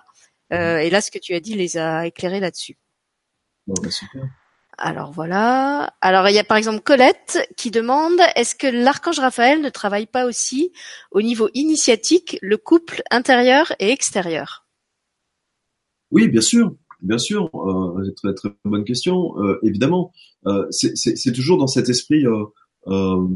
[0.51, 2.77] et là, ce que tu as dit les a éclairées là-dessus.
[3.67, 4.23] Bon, bah, super.
[4.77, 5.93] Alors voilà.
[6.01, 10.05] Alors il y a par exemple Colette qui demande est-ce que l'archange Raphaël ne travaille
[10.05, 10.73] pas aussi
[11.11, 14.65] au niveau initiatique le couple intérieur et extérieur?
[16.11, 17.49] Oui, bien sûr, bien sûr.
[17.55, 19.39] Euh, très très bonne question.
[19.39, 20.11] Euh, évidemment,
[20.45, 22.43] euh, c'est toujours dans cet esprit euh,
[22.87, 23.27] euh,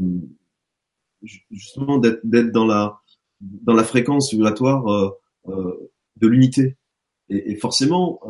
[1.50, 3.00] justement d'être dans la
[3.40, 4.86] dans la fréquence vibratoire
[5.46, 6.76] euh, de l'unité.
[7.30, 8.20] Et, et, forcément,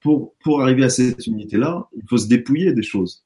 [0.00, 3.24] pour, pour arriver à cette unité-là, il faut se dépouiller des choses.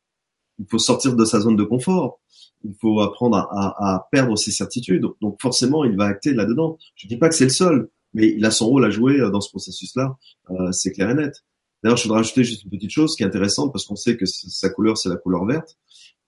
[0.59, 2.21] Il faut sortir de sa zone de confort.
[2.65, 5.07] Il faut apprendre à, à, à perdre ses certitudes.
[5.21, 6.79] Donc forcément, il va acter là-dedans.
[6.95, 9.31] Je dis pas que c'est le seul, mais il a son rôle à jouer euh,
[9.31, 10.17] dans ce processus-là.
[10.51, 11.45] Euh, c'est clair et net.
[11.83, 14.25] D'ailleurs, je voudrais rajouter juste une petite chose qui est intéressante parce qu'on sait que
[14.27, 15.77] sa couleur, c'est la couleur verte.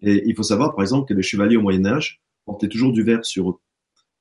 [0.03, 3.05] Et il faut savoir, par exemple, que les chevaliers au Moyen Âge portaient toujours du
[3.05, 3.57] vert sur eux.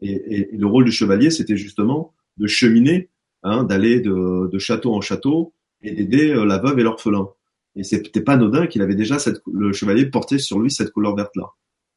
[0.01, 3.09] Et, et, et le rôle du chevalier, c'était justement de cheminer,
[3.41, 5.53] hein, d'aller de, de château en château,
[5.83, 7.29] et d'aider la veuve et l'orphelin.
[7.75, 11.15] Et c'était pas anodin qu'il avait déjà cette, le chevalier porté sur lui cette couleur
[11.15, 11.49] verte là.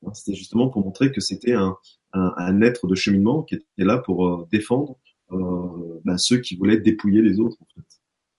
[0.04, 1.76] Hein, c'était justement pour montrer que c'était un,
[2.12, 4.96] un, un, être de cheminement qui était là pour euh, défendre
[5.32, 7.82] euh, ben, ceux qui voulaient dépouiller les autres en fait.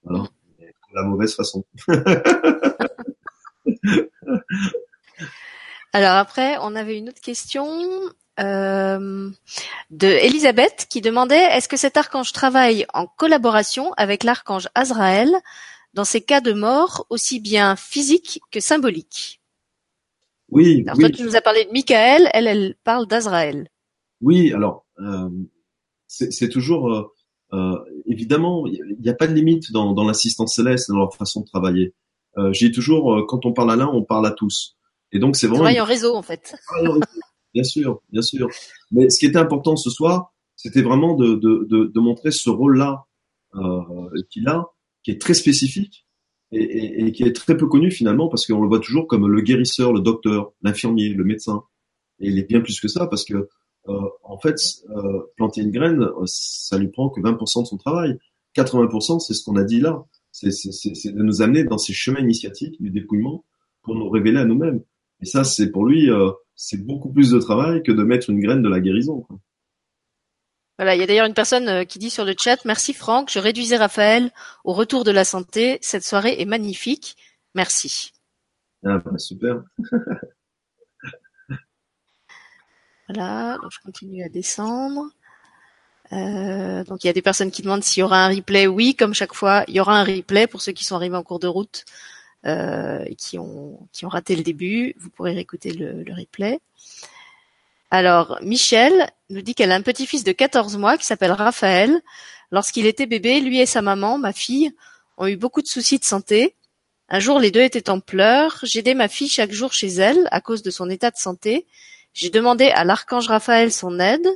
[0.04, 0.24] Voilà.
[0.60, 1.66] De la mauvaise façon.
[5.94, 7.66] Alors après, on avait une autre question
[8.40, 9.30] euh,
[9.90, 15.32] de Elisabeth qui demandait est-ce que cet archange travaille en collaboration avec l'archange Azraël
[15.94, 19.42] dans ces cas de mort aussi bien physiques que symboliques?
[20.50, 20.84] Oui.
[20.86, 21.04] Alors oui.
[21.04, 23.70] toi, tu nous as parlé de Michael, elle, elle parle d'Azraël.
[24.22, 25.30] Oui, alors euh,
[26.08, 27.14] c'est toujours euh,
[27.54, 31.42] euh, évidemment, il n'y a pas de limite dans, dans l'assistance céleste, dans leur façon
[31.42, 31.94] de travailler.
[32.38, 34.76] Euh, J'ai toujours, euh, quand on parle à l'un, on parle à tous.
[35.12, 35.64] Et donc c'est vraiment.
[35.64, 36.56] Travail en réseau en fait.
[37.54, 38.50] Bien sûr, bien sûr.
[38.92, 42.50] Mais ce qui était important ce soir, c'était vraiment de, de, de, de, montrer ce
[42.50, 43.06] rôle-là
[43.56, 43.82] euh,
[44.30, 44.66] qu'il a,
[45.04, 46.06] qui est très spécifique
[46.52, 49.28] et, et, et, qui est très peu connu finalement parce qu'on le voit toujours comme
[49.28, 51.64] le guérisseur, le docteur, l'infirmier, le médecin.
[52.20, 53.48] Et il est bien plus que ça parce que
[53.90, 54.56] euh, en fait,
[54.90, 58.18] euh, planter une graine, ça lui prend que 20% de son travail.
[58.56, 60.06] 80%, c'est ce qu'on a dit là.
[60.32, 63.44] C'est de nous amener dans ces chemins initiatiques du dépouillement
[63.82, 64.84] pour nous révéler à nous-mêmes.
[65.22, 68.42] Et ça, c'est pour lui, euh, c'est beaucoup plus de travail que de mettre une
[68.42, 69.22] graine de la guérison.
[69.22, 69.38] Quoi.
[70.78, 73.32] Voilà, il y a d'ailleurs une personne euh, qui dit sur le chat Merci Franck,
[73.32, 74.32] je réduisais Raphaël
[74.64, 75.78] au retour de la santé.
[75.82, 77.16] Cette soirée est magnifique.
[77.56, 78.12] Merci.
[78.86, 79.64] Ah bah super.
[83.08, 85.10] voilà, donc je continue à descendre.
[86.12, 88.68] Euh, donc il y a des personnes qui demandent s'il y aura un replay.
[88.68, 91.24] Oui, comme chaque fois, il y aura un replay pour ceux qui sont arrivés en
[91.24, 91.86] cours de route
[92.48, 94.96] euh, et qui ont qui ont raté le début.
[95.00, 96.60] Vous pourrez réécouter le, le replay.
[97.90, 102.02] Alors, Michel nous dit qu'elle a un petit-fils de 14 mois qui s'appelle Raphaël.
[102.52, 104.74] Lorsqu'il était bébé, lui et sa maman, ma fille,
[105.18, 106.56] ont eu beaucoup de soucis de santé.
[107.10, 108.60] Un jour, les deux étaient en pleurs.
[108.64, 111.66] J'aidais ma fille chaque jour chez elle à cause de son état de santé.
[112.14, 114.28] J'ai demandé à l'archange Raphaël son aide.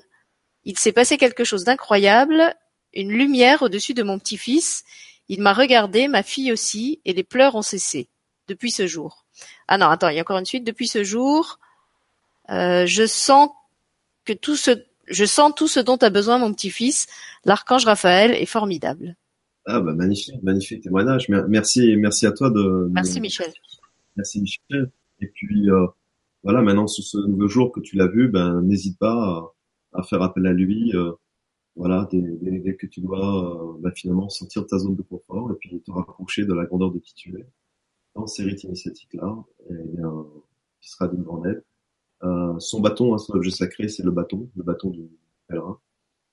[0.63, 2.55] Il s'est passé quelque chose d'incroyable,
[2.93, 4.83] une lumière au-dessus de mon petit-fils.
[5.31, 8.09] Il m'a regardé, ma fille aussi, et les pleurs ont cessé.
[8.49, 9.23] Depuis ce jour.
[9.69, 10.65] Ah non, attends, il y a encore une suite.
[10.65, 11.57] Depuis ce jour,
[12.49, 13.49] euh, je sens
[14.25, 14.71] que tout ce,
[15.07, 17.07] je sens tout ce dont a besoin mon petit-fils.
[17.45, 19.15] L'archange Raphaël est formidable.
[19.65, 21.29] Ah bah magnifique, magnifique témoignage.
[21.29, 22.89] Merci, merci à toi de.
[22.91, 23.21] Merci de...
[23.21, 23.53] Michel.
[24.17, 24.91] Merci Michel.
[25.21, 25.87] Et puis euh,
[26.43, 29.13] voilà, maintenant sous ce nouveau jour que tu l'as vu, ben n'hésite pas
[29.93, 30.91] à, à, faire appel à lui.
[30.93, 31.13] Euh,
[31.81, 35.81] voilà, dès, que tu dois ben, finalement sortir de ta zone de confort et puis
[35.81, 37.45] te rapprocher de la grandeur de qui tu es
[38.13, 39.35] dans ces rites initiatiques là,
[39.67, 40.27] et bien,
[40.79, 41.63] qui sera d'une grande aide.
[42.21, 45.09] Euh, son bâton, hein, son objet sacré, c'est le bâton, le bâton du
[45.47, 45.79] pèlerin.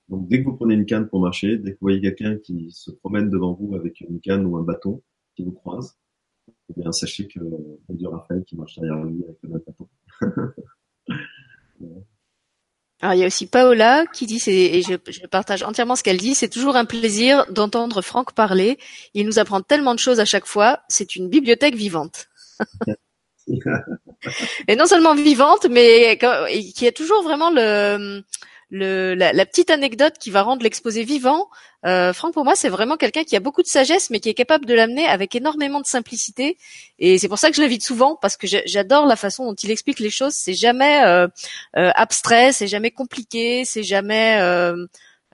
[0.07, 2.69] Donc dès que vous prenez une canne pour marcher, dès que vous voyez quelqu'un qui
[2.69, 5.01] se promène devant vous avec une canne ou un bâton
[5.35, 5.97] qui vous croise,
[6.47, 7.39] eh bien sachez que
[7.87, 9.89] c'est Dieu Raphaël qui marche derrière lui avec le même bâton.
[13.01, 16.17] Alors il y a aussi Paola qui dit, et je, je partage entièrement ce qu'elle
[16.17, 18.77] dit, c'est toujours un plaisir d'entendre Franck parler.
[19.13, 20.81] Il nous apprend tellement de choses à chaque fois.
[20.89, 22.27] C'est une bibliothèque vivante.
[24.67, 26.19] et non seulement vivante, mais
[26.75, 28.21] qui a toujours vraiment le,
[28.69, 31.47] le la, la, petite anecdote qui va rendre l'exposé vivant.
[31.85, 34.33] Euh, Franck, pour moi, c'est vraiment quelqu'un qui a beaucoup de sagesse, mais qui est
[34.33, 36.57] capable de l'amener avec énormément de simplicité.
[36.99, 39.71] Et c'est pour ça que je l'invite souvent, parce que j'adore la façon dont il
[39.71, 40.33] explique les choses.
[40.33, 41.27] C'est jamais euh,
[41.77, 44.85] euh, abstrait, c'est jamais compliqué, c'est jamais euh,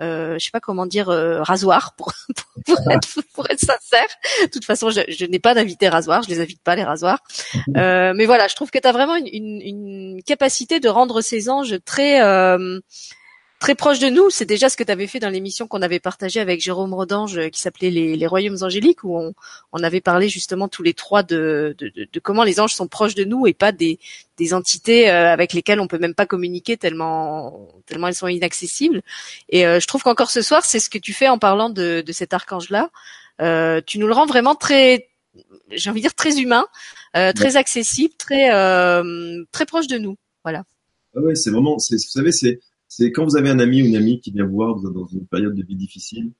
[0.01, 2.11] euh, je sais pas comment dire euh, rasoir pour
[2.65, 4.07] pour, être, pour être sincère.
[4.41, 7.19] De toute façon, je, je n'ai pas d'invité rasoir, je les invite pas les rasoirs.
[7.77, 11.21] Euh, mais voilà, je trouve que tu as vraiment une, une, une, capacité de rendre
[11.21, 12.79] ces anges très euh,
[13.65, 14.29] très proches de nous.
[14.29, 17.49] C'est déjà ce que tu avais fait dans l'émission qu'on avait partagée avec Jérôme Rodange
[17.49, 19.33] qui s'appelait les, les, royaumes angéliques où on,
[19.73, 22.87] on, avait parlé justement tous les trois de, de, de, de, comment les anges sont
[22.87, 23.97] proches de nous et pas des,
[24.37, 29.01] des entités euh, avec lesquelles on peut même pas communiquer tellement tellement elles sont inaccessibles.
[29.49, 32.03] Et euh, je trouve qu'encore ce soir, c'est ce que tu fais en parlant de,
[32.05, 32.91] de cet archange là.
[33.41, 35.09] Euh, tu nous le rends vraiment très
[35.71, 36.67] j'ai envie de dire très humain,
[37.17, 40.17] euh, très accessible, très euh, très proche de nous.
[40.43, 40.65] Voilà.
[41.15, 43.95] Ah ouais, c'est vraiment, vous savez, c'est c'est quand vous avez un ami ou une
[43.95, 46.31] amie qui vient vous voir, vous êtes dans une période de vie difficile,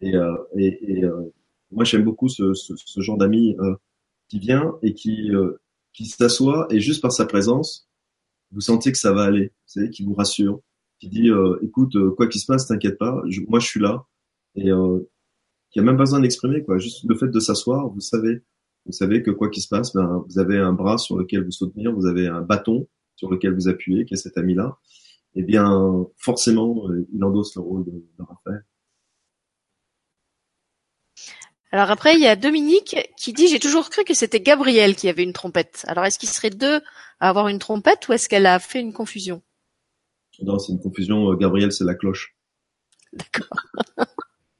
[0.00, 1.32] et, euh, et, euh,
[1.70, 3.74] moi j'aime beaucoup ce, ce, ce genre d'ami euh,
[4.28, 5.30] qui vient et qui
[5.92, 7.88] qui s'assoit et juste par sa présence,
[8.52, 10.60] vous sentez que ça va aller, vous savez, qui vous rassure,
[11.00, 11.30] qui dit
[11.62, 14.06] écoute quoi qu'il se passe, t'inquiète pas, moi je suis là,
[14.54, 14.70] et
[15.70, 18.42] qui a même pas besoin d'exprimer quoi, juste le fait de s'asseoir, vous savez,
[18.86, 21.50] vous savez que quoi qu'il se passe, ben, vous avez un bras sur lequel vous
[21.50, 22.86] soutenir, vous avez un bâton
[23.16, 24.78] sur lequel vous appuyez, qui est cet ami-là,
[25.34, 28.64] eh bien, forcément, il endosse le rôle de, de Raphaël.
[31.70, 35.08] Alors après, il y a Dominique qui dit j'ai toujours cru que c'était Gabriel qui
[35.08, 35.84] avait une trompette.
[35.86, 36.80] Alors est-ce qu'il serait deux
[37.20, 39.42] à avoir une trompette ou est-ce qu'elle a fait une confusion?
[40.40, 41.34] Non, c'est une confusion.
[41.34, 42.36] Gabriel, c'est la cloche.
[43.12, 43.58] D'accord.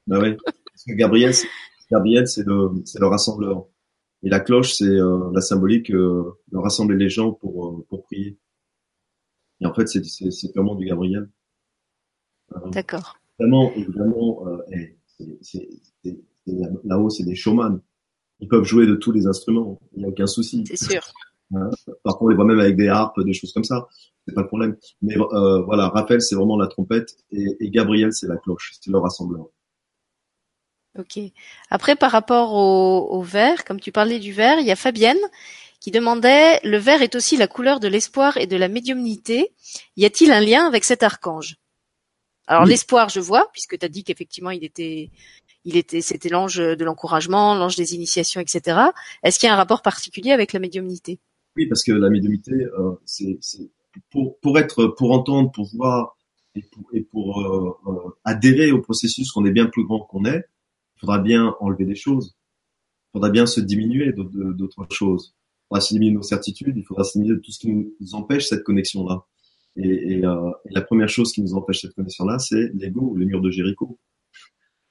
[0.07, 0.35] bah oui.
[0.45, 1.33] Parce que Gabriel,
[1.89, 3.65] Gabriel, c'est le, c'est le rassembleur.
[4.21, 8.03] Et la cloche, c'est euh, la symbolique euh, de rassembler les gens pour, euh, pour
[8.03, 8.37] prier.
[9.61, 11.29] Et en fait, c'est, purement du Gabriel.
[12.71, 13.17] D'accord.
[13.39, 14.97] Évidemment, évidemment, eh,
[15.41, 15.69] c'est,
[16.03, 16.19] c'est,
[16.83, 17.81] là-haut, c'est des showman.
[18.39, 19.79] Ils peuvent jouer de tous les instruments.
[19.93, 20.63] Il n'y a aucun souci.
[20.65, 21.01] C'est sûr.
[21.51, 21.71] Hein?
[22.03, 23.87] Parfois, on les voit même avec des harpes, des choses comme ça.
[24.27, 24.77] C'est pas le problème.
[25.01, 28.73] Mais euh, voilà, Raphaël, c'est vraiment la trompette et, et Gabriel, c'est la cloche.
[28.79, 29.47] C'est le rassembleur.
[30.99, 31.19] Ok.
[31.71, 35.17] Après, par rapport au, au vert, comme tu parlais du vert, il y a Fabienne
[35.79, 39.53] qui demandait le vert est aussi la couleur de l'espoir et de la médiumnité.
[39.95, 41.57] Y a-t-il un lien avec cet archange?
[42.47, 45.11] Alors l'espoir, je vois, puisque tu as dit qu'effectivement il était,
[45.65, 48.79] il était, c'était l'ange de l'encouragement, l'ange des initiations, etc.
[49.23, 51.19] Est-ce qu'il y a un rapport particulier avec la médiumnité?
[51.55, 53.37] Oui, parce que la médiumnité, euh, c'est
[54.09, 56.17] pour, pour être, pour entendre, pour voir
[56.55, 60.25] et pour, et pour euh, euh, adhérer au processus qu'on est bien plus grand qu'on
[60.25, 60.43] est
[60.99, 62.35] il faudra bien enlever des choses.
[63.07, 65.33] Il faudra bien se diminuer d'autres choses.
[65.69, 68.63] Faudra se diminuer nos certitudes, il faudra se diminuer tout ce qui nous empêche cette
[68.63, 69.25] connexion-là.
[69.77, 73.51] Et, euh, la première chose qui nous empêche cette connexion-là, c'est l'ego, le mur de
[73.51, 73.99] Jéricho.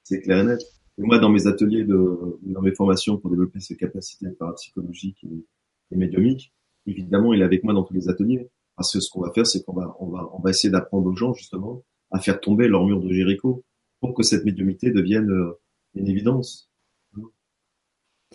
[0.03, 0.61] C'est clair et net.
[0.97, 5.45] Et moi, dans mes ateliers, de, dans mes formations pour développer ces capacités parapsychologiques et,
[5.91, 6.53] et médiumiques,
[6.87, 8.49] évidemment, il est avec moi dans tous les ateliers.
[8.75, 11.07] Parce que ce qu'on va faire, c'est qu'on va, on va, on va essayer d'apprendre
[11.07, 13.63] aux gens, justement, à faire tomber leur mur de Jéricho
[13.99, 15.59] pour que cette médiumité devienne euh,
[15.95, 16.68] une évidence.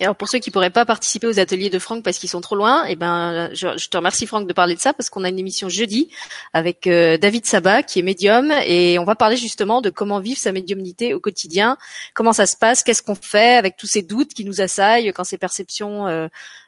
[0.00, 2.56] Alors pour ceux qui pourraient pas participer aux ateliers de Franck parce qu'ils sont trop
[2.56, 5.38] loin, eh ben je, te remercie Franck de parler de ça parce qu'on a une
[5.38, 6.10] émission jeudi
[6.52, 10.38] avec euh, David Sabat qui est médium et on va parler justement de comment vivre
[10.38, 11.76] sa médiumnité au quotidien,
[12.12, 15.22] comment ça se passe, qu'est-ce qu'on fait avec tous ces doutes qui nous assaillent quand
[15.22, 16.26] ces perceptions euh,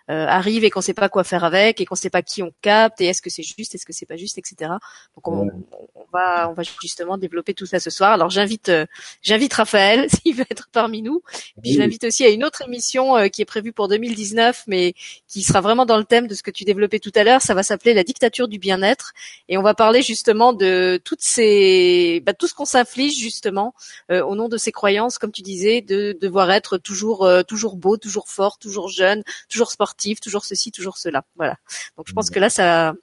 [0.09, 3.01] arrive et qu'on sait pas quoi faire avec et qu'on sait pas qui on capte
[3.01, 4.73] et est-ce que c'est juste, est-ce que c'est pas juste, etc.
[5.17, 5.49] Donc on,
[5.95, 8.13] on, va on va justement développer tout ça ce soir.
[8.13, 8.87] Alors j'invite euh,
[9.23, 11.23] j'invite Raphaël s'il veut être parmi nous.
[11.57, 14.65] Et puis je l'invite aussi à une autre émission euh, qui est prévue pour 2019,
[14.69, 14.95] mais
[15.27, 17.43] qui sera vraiment dans le thème de ce que tu développais tout à l'heure.
[17.43, 19.13] Ça va s'appeler la dictature du bien-être
[19.49, 23.75] et on va parler justement de toutes ces bah, tout ce qu'on s'inflige justement
[24.13, 27.97] euh, au nom de ces croyances, comme tu disais, de devoir être toujours toujours beau,
[27.97, 31.25] toujours fort, toujours jeune, toujours sportif toujours ceci, toujours cela.
[31.37, 31.57] Voilà.
[31.97, 32.95] Donc je pense que là, ça,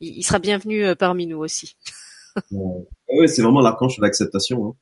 [0.00, 1.76] il, sera bienvenu euh, parmi nous aussi.
[2.50, 4.66] oui, c'est vraiment l'archange de l'acceptation.
[4.66, 4.74] Hein.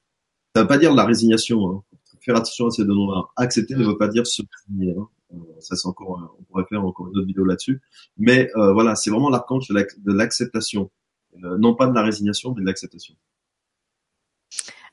[0.55, 1.69] Ça veut pas dire la résignation.
[1.71, 1.83] Hein.
[2.21, 3.25] Faire attention à ces deux noms-là.
[3.37, 4.95] Accepter ne veut pas dire se résigner.
[4.99, 5.09] Hein.
[5.35, 7.81] Euh, ça, c'est encore, on pourrait faire encore une autre vidéo là-dessus.
[8.17, 10.91] Mais euh, voilà, c'est vraiment l'archange de l'acceptation,
[11.35, 13.15] non pas de la résignation, mais de l'acceptation.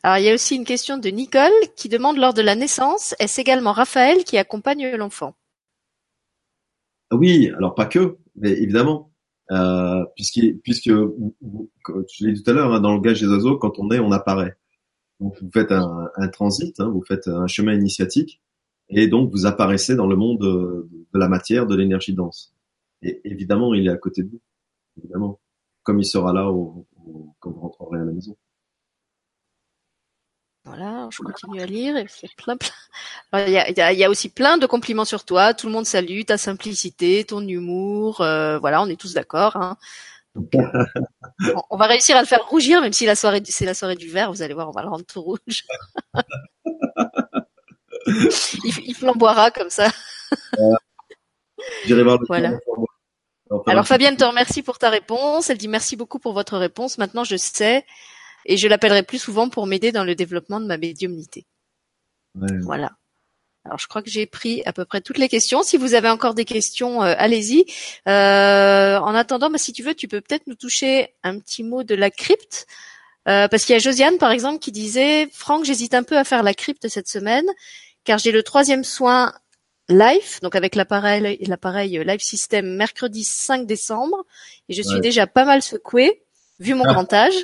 [0.02, 3.16] Alors, il y a aussi une question de Nicole qui demande lors de la naissance,
[3.20, 5.36] est-ce également Raphaël qui accompagne l'enfant?
[7.12, 9.12] Oui, alors pas que, mais évidemment,
[9.52, 13.58] euh, puisque, puisque je l'ai dit tout à l'heure, hein, dans le gage des oiseaux,
[13.58, 14.56] quand on est, on apparaît.
[15.20, 18.42] Donc vous faites un, transit, hein, vous faites un chemin initiatique,
[18.90, 22.54] et donc vous apparaissez dans le monde de, de la matière, de l'énergie dense.
[23.02, 24.42] Et évidemment, il est à côté de vous,
[24.98, 25.40] évidemment,
[25.84, 26.44] comme il sera là
[27.40, 28.38] quand vous rentrerez à la maison.
[30.70, 31.98] Voilà, je continue à lire.
[31.98, 32.70] Il y a plein, plein...
[33.48, 35.56] Il, y a, il, y a, aussi plein de compliments sur toi.
[35.56, 38.22] Tout le monde salue ta simplicité, ton humour.
[38.22, 39.56] Euh, voilà, on est tous d'accord.
[39.56, 39.78] Hein.
[40.38, 40.86] Euh,
[41.72, 44.10] on va réussir à le faire rougir, même si la soirée c'est la soirée du
[44.10, 44.32] verre.
[44.32, 45.66] Vous allez voir, on va le rendre tout rouge.
[48.06, 49.88] il, il flamboiera comme ça.
[51.86, 52.60] J'irai voir voilà.
[53.66, 55.50] Alors Fabienne te remercie pour ta réponse.
[55.50, 57.00] Elle dit merci beaucoup pour votre réponse.
[57.00, 57.84] Maintenant, je sais
[58.46, 61.46] et je l'appellerai plus souvent pour m'aider dans le développement de ma médiumnité.
[62.36, 62.92] Voilà.
[63.66, 65.64] Alors je crois que j'ai pris à peu près toutes les questions.
[65.64, 67.66] Si vous avez encore des questions, euh, allez-y.
[68.08, 71.84] Euh, en attendant, bah, si tu veux, tu peux peut-être nous toucher un petit mot
[71.84, 72.68] de la crypte.
[73.28, 76.24] Euh, parce qu'il y a Josiane, par exemple, qui disait Franck, j'hésite un peu à
[76.24, 77.46] faire la crypte cette semaine,
[78.06, 79.34] car j'ai le troisième soin
[79.90, 84.26] live, donc avec l'appareil l'appareil Live System mercredi 5 décembre,
[84.70, 86.24] et je suis déjà pas mal secouée,
[86.60, 87.36] vu mon grand âge.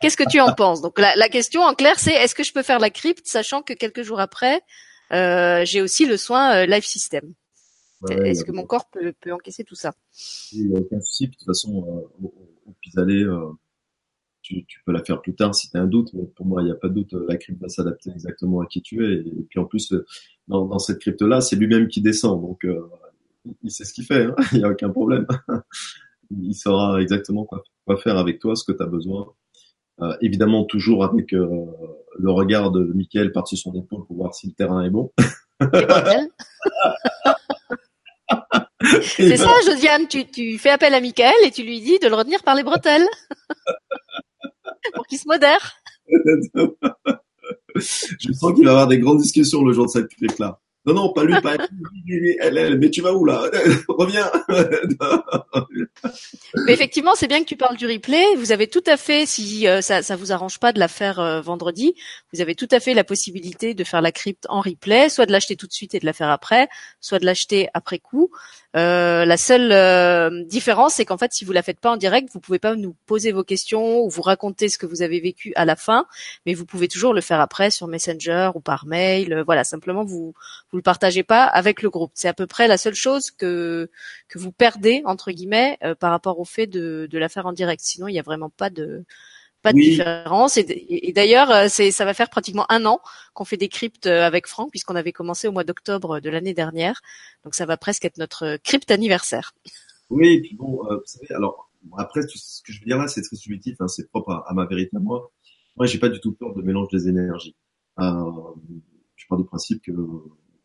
[0.00, 0.80] Qu'est-ce que tu en penses?
[0.80, 3.62] Donc la, la, question en clair, c'est est-ce que je peux faire la crypte, sachant
[3.62, 4.62] que quelques jours après,
[5.12, 7.34] euh, j'ai aussi le soin euh, Life System?
[8.08, 9.92] est-ce que mon corps peut, peut, encaisser tout ça?
[10.52, 11.26] Il n'y a aucun souci.
[11.26, 12.34] De toute façon, euh, au,
[12.66, 13.50] au pis-aller, euh,
[14.42, 16.10] tu, tu, peux la faire plus tard si tu as un doute.
[16.14, 17.12] Mais pour moi, il n'y a pas de doute.
[17.28, 19.18] La crypte va s'adapter exactement à qui tu es.
[19.18, 19.94] Et, puis en plus,
[20.48, 22.40] dans, dans cette crypte-là, c'est lui-même qui descend.
[22.40, 22.88] Donc, euh,
[23.62, 24.24] il sait ce qu'il fait.
[24.24, 24.34] Hein.
[24.52, 25.26] Il n'y a aucun problème.
[26.30, 29.34] il saura exactement quoi, quoi faire avec toi, ce que tu as besoin.
[30.02, 31.46] Euh, évidemment, toujours avec euh,
[32.18, 35.12] le regard de Michael par-dessus son épaule pour voir si le terrain est bon.
[39.16, 42.14] C'est ça, Josiane, tu, tu fais appel à Michael et tu lui dis de le
[42.14, 43.06] retenir par les bretelles.
[44.94, 45.74] Pour qu'il se modère.
[47.76, 50.58] Je sens qu'il va y avoir des grandes discussions le jour de cette clip-là.
[50.90, 51.56] Non, non, pas lui, pas
[52.40, 53.48] elle, mais tu vas où là
[53.88, 54.28] Reviens
[56.66, 58.24] effectivement, c'est bien que tu parles du replay.
[58.36, 61.20] Vous avez tout à fait, si euh, ça, ça vous arrange pas de la faire
[61.20, 61.94] euh, vendredi,
[62.32, 65.32] vous avez tout à fait la possibilité de faire la crypte en replay, soit de
[65.32, 66.68] l'acheter tout de suite et de la faire après,
[67.00, 68.30] soit de l'acheter après coup.
[68.76, 72.40] Euh, la seule différence, c'est qu'en fait, si vous la faites pas en direct, vous
[72.40, 75.64] pouvez pas nous poser vos questions ou vous raconter ce que vous avez vécu à
[75.64, 76.06] la fin,
[76.46, 79.44] mais vous pouvez toujours le faire après sur Messenger ou par mail.
[79.46, 80.34] Voilà, simplement vous
[80.72, 82.12] vous le partagez pas avec le groupe.
[82.14, 83.90] C'est à peu près la seule chose que
[84.28, 87.82] que vous perdez entre guillemets par rapport au fait de de la faire en direct.
[87.84, 89.04] Sinon, il y a vraiment pas de
[89.62, 90.56] pas de différence.
[90.56, 93.00] Et, d'ailleurs, euh, c'est ça va faire pratiquement un an
[93.34, 96.54] qu'on fait des cryptes euh, avec Franck, puisqu'on avait commencé au mois d'octobre de l'année
[96.54, 97.00] dernière.
[97.44, 99.52] Donc ça va presque être notre crypte anniversaire.
[100.08, 103.08] Oui, et puis bon, euh, vous savez, alors après ce que je veux dire là,
[103.08, 105.30] c'est très subjectif, hein, c'est propre à, ma vérité à moi.
[105.76, 107.56] Moi, j'ai pas du tout peur de mélange des énergies.
[108.00, 108.32] Euh,
[109.14, 109.92] je pars du principe que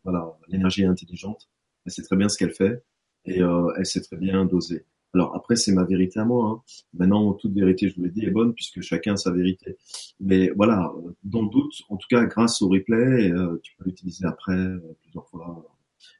[0.05, 1.49] voilà, l'énergie est intelligente,
[1.85, 2.83] elle sait très bien ce qu'elle fait
[3.25, 4.85] et euh, elle sait très bien doser.
[5.13, 6.49] Alors après, c'est ma vérité à moi.
[6.49, 6.61] Hein.
[6.93, 9.77] Maintenant, toute vérité, je vous l'ai dit, est bonne puisque chacun a sa vérité.
[10.19, 10.93] Mais voilà,
[11.23, 14.97] dans le doute, en tout cas, grâce au replay, euh, tu peux l'utiliser après euh,
[15.01, 15.65] plusieurs fois.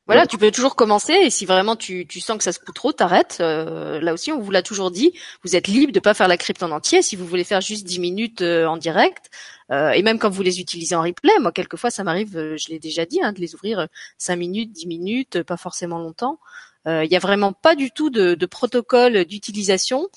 [0.08, 2.76] Voilà, tu peux toujours commencer et si vraiment tu, tu sens que ça se coûte
[2.76, 3.38] trop, t'arrêtes.
[3.42, 6.38] Euh, là aussi, on vous l'a toujours dit, vous êtes libre de pas faire la
[6.38, 7.02] crypte en entier.
[7.02, 9.32] Si vous voulez faire juste 10 minutes en direct,
[9.72, 13.06] et même quand vous les utilisez en replay, moi quelquefois ça m'arrive, je l'ai déjà
[13.06, 13.88] dit, hein, de les ouvrir
[14.20, 16.40] 5 minutes, 10 minutes, pas forcément longtemps.
[16.88, 20.08] Euh, il n'y a vraiment pas du tout de, de protocole d'utilisation.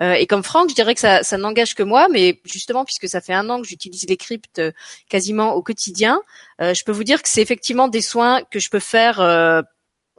[0.00, 3.20] Euh, et comme Franck, je dirais que ça, n'engage que moi, mais justement puisque ça
[3.20, 4.72] fait un an que j'utilise les cryptes euh,
[5.08, 6.20] quasiment au quotidien,
[6.60, 9.20] je peux vous dire que c'est effectivement des soins que je peux faire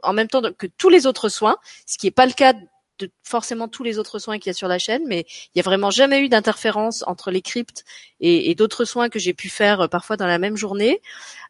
[0.02, 1.56] en même temps que tous les autres soins,
[1.86, 2.54] ce qui n'est pas le cas
[2.98, 5.60] de forcément tous les autres soins qu'il y a sur la chaîne, mais il n'y
[5.60, 7.84] a vraiment jamais eu d'interférence entre les cryptes
[8.20, 11.00] et, d'autres soins que j'ai pu faire parfois dans la même journée.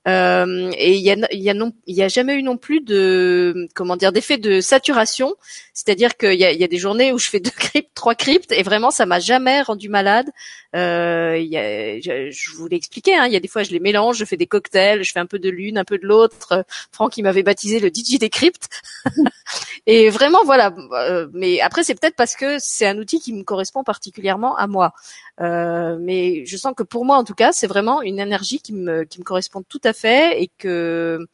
[0.09, 1.55] Euh, et il y a, y a
[1.87, 5.35] y a jamais eu non plus de comment dire d'effet de saturation,
[5.75, 8.53] c'est-à-dire qu'il y a, y a des journées où je fais deux cryptes, trois cryptes,
[8.53, 10.31] et vraiment ça m'a jamais rendu malade.
[10.77, 13.71] Euh, y a, je, je, vous l'ai expliqué, hein, il y a des fois je
[13.71, 16.07] les mélange, je fais des cocktails, je fais un peu de l'une, un peu de
[16.07, 16.65] l'autre.
[16.91, 18.69] Franck il m'avait baptisé le DJ des cryptes,
[19.87, 20.75] et vraiment voilà.
[20.93, 24.67] Euh, mais après c'est peut-être parce que c'est un outil qui me correspond particulièrement à
[24.67, 24.93] moi.
[25.41, 28.73] Euh, mais je sens que pour moi en tout cas c'est vraiment une énergie qui
[28.73, 31.27] me qui me correspond tout à fait et que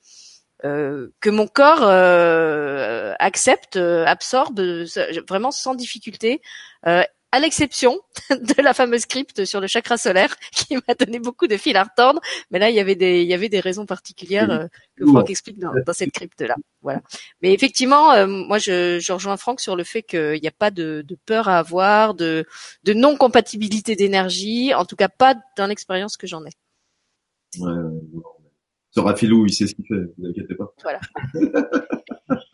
[0.64, 4.60] euh, que mon corps euh, accepte, absorbe
[5.28, 6.40] vraiment sans difficulté
[7.34, 7.98] à l'exception
[8.30, 11.82] de la fameuse script sur le chakra solaire qui m'a donné beaucoup de fil à
[11.82, 12.20] retordre.
[12.52, 15.30] Mais là, il y avait des, il y avait des raisons particulières euh, que Franck
[15.30, 16.54] explique dans, cette crypte-là.
[16.82, 17.02] Voilà.
[17.42, 20.70] Mais effectivement, euh, moi, je, je, rejoins Franck sur le fait qu'il n'y a pas
[20.70, 22.46] de, de, peur à avoir, de,
[22.84, 24.72] de non-compatibilité d'énergie.
[24.72, 26.50] En tout cas, pas dans l'expérience que j'en ai.
[27.58, 27.72] Ouais,
[28.94, 30.72] ce Rafilou, il sait ce qu'il fait, ne vous inquiétez pas.
[30.82, 31.00] Voilà.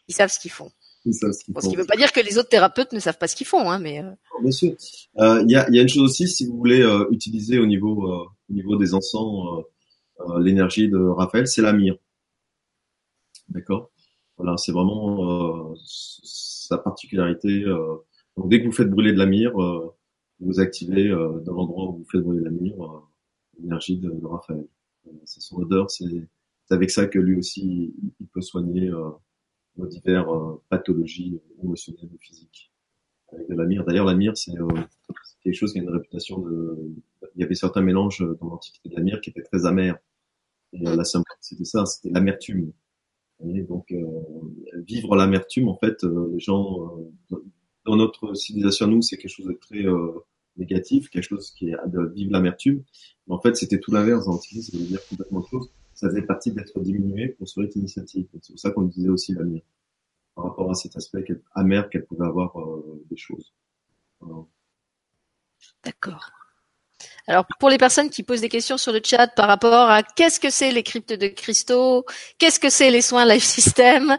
[0.08, 0.70] Ils savent ce qu'ils font
[1.04, 3.46] ce, qui ne veut pas dire que les autres thérapeutes ne savent pas ce qu'ils
[3.46, 4.02] font, hein, mais.
[4.02, 4.10] Euh...
[4.42, 4.74] Bien sûr.
[5.18, 7.66] Euh, il y, a, y, a, une chose aussi, si vous voulez euh, utiliser au
[7.66, 9.64] niveau, euh, au niveau des encens
[10.40, 11.96] l'énergie de Raphaël, c'est la mire.
[13.48, 13.90] D'accord?
[14.36, 17.64] Voilà, c'est vraiment sa particularité.
[18.36, 19.52] donc dès que vous faites brûler de la mire,
[20.40, 22.76] vous activez dans l'endroit où vous faites brûler la mire
[23.58, 24.66] l'énergie de, de, Raphaël.
[25.24, 26.06] C'est son odeur, c'est
[26.70, 28.90] avec ça que lui aussi il peut soigner
[29.76, 32.72] nos diverses euh, pathologies émotionnelles ou physiques
[33.48, 33.84] de la.
[33.84, 34.66] D'ailleurs, la mire, c'est euh,
[35.42, 36.76] quelque chose qui a une réputation de.
[37.36, 39.98] Il y avait certains mélanges dans l'Antiquité de la mire qui étaient très amers.
[40.72, 42.72] Et euh, la c'était ça, c'était l'amertume.
[43.42, 43.94] Donc,
[44.86, 46.98] vivre l'amertume, en fait, les gens,
[47.86, 49.82] dans notre civilisation, nous, c'est quelque chose de très
[50.60, 52.82] négatif, quelque chose qui est de vivre l'amertume.
[53.26, 56.08] Mais en fait, c'était tout l'inverse dans l'Antiquité, ça veut dire complètement autre chose ça
[56.08, 58.26] faisait partie d'être diminué pour sur cette initiative.
[58.40, 59.60] C'est pour ça qu'on disait aussi l'avenir,
[60.34, 63.52] par rapport à cet aspect amer qu'elle pouvait avoir euh, des choses.
[65.84, 66.30] D'accord.
[67.30, 70.40] Alors pour les personnes qui posent des questions sur le chat par rapport à qu'est-ce
[70.40, 72.04] que c'est les cryptes de cristaux,
[72.38, 74.16] qu'est-ce que c'est les soins life system,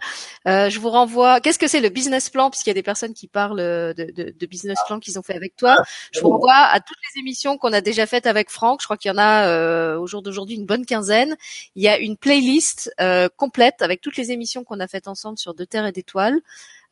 [0.48, 1.42] euh, je vous renvoie.
[1.42, 4.80] Qu'est-ce que c'est le business plan puisqu'il y a des personnes qui parlent de, business
[4.88, 5.76] plan qu'ils ont fait avec toi.
[6.14, 8.80] Je vous renvoie à toutes les émissions qu'on a déjà faites avec Franck.
[8.80, 11.36] Je crois qu'il y en a euh, au jour d'aujourd'hui une bonne quinzaine.
[11.76, 15.38] Il y a une playlist euh, complète avec toutes les émissions qu'on a faites ensemble
[15.38, 16.40] sur De Terre et d'Étoiles.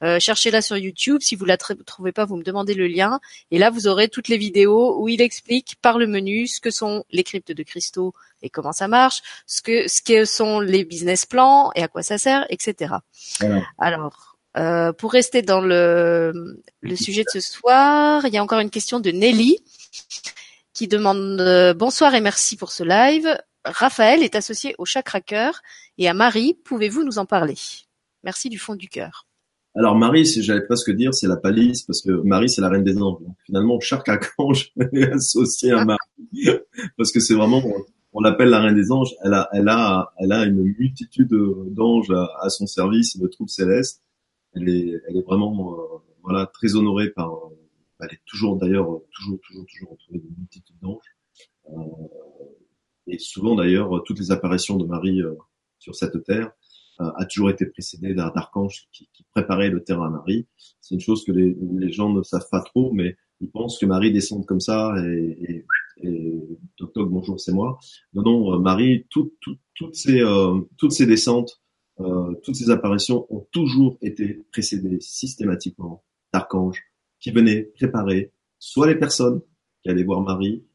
[0.04, 1.22] Euh, cherchez-la sur YouTube.
[1.22, 3.20] Si vous la trouvez pas, vous me demandez le lien.
[3.52, 6.72] Et là, vous aurez toutes les vidéos où il explique par le menu ce que
[6.72, 10.86] sont les cryptes de cristaux et comment ça marche, ce que ce que sont les
[10.86, 12.96] business plans et à quoi ça sert, etc.
[13.78, 18.60] Alors, euh, pour rester dans le, le sujet de ce soir, il y a encore
[18.60, 19.58] une question de Nelly
[20.74, 23.38] qui demande euh, bonsoir et merci pour ce live.
[23.66, 25.52] Raphaël est associé au Cracker
[25.98, 27.58] et à Marie, pouvez-vous nous en parler?
[28.24, 29.29] Merci du fond du cœur.
[29.76, 32.98] Alors Marie, j'allais presque dire, c'est la palisse parce que Marie c'est la reine des
[33.02, 33.22] anges.
[33.46, 36.50] finalement, chaque archange est associé à Marie
[36.98, 37.62] parce que c'est vraiment,
[38.14, 39.14] on l'appelle la reine des anges.
[39.24, 41.36] Elle a, elle a, elle a une multitude
[41.68, 44.04] d'anges à, son service, de troupes célestes.
[44.56, 47.32] Elle est, elle est vraiment, euh, voilà, très honorée par.
[48.02, 51.16] Elle est toujours, d'ailleurs, toujours, toujours, toujours entourée d'une multitude d'anges.
[51.70, 51.74] Euh,
[53.08, 55.36] et souvent d'ailleurs, toutes les apparitions de Marie euh,
[55.80, 56.59] sur cette terre euh,
[57.00, 60.48] a toujours été précédée d'archanges qui, qui préparaient le terrain à Marie.
[60.82, 64.12] C'est une chose que les, gens ne savent pas trop, mais ils pensent que Marie
[64.12, 65.66] descend comme ça et,
[66.04, 66.34] et, et
[66.96, 67.80] bonjour c'est moi.
[68.14, 70.22] Non non, euh, Marie, tout, tout, toutes ces
[70.78, 71.62] toutes ces descentes,
[72.44, 76.82] toutes ces apparitions ont toujours été précédées systématiquement d'archanges
[77.20, 79.42] qui venaient préparer soit les personnes
[79.84, 80.66] qui allaient voir Marie,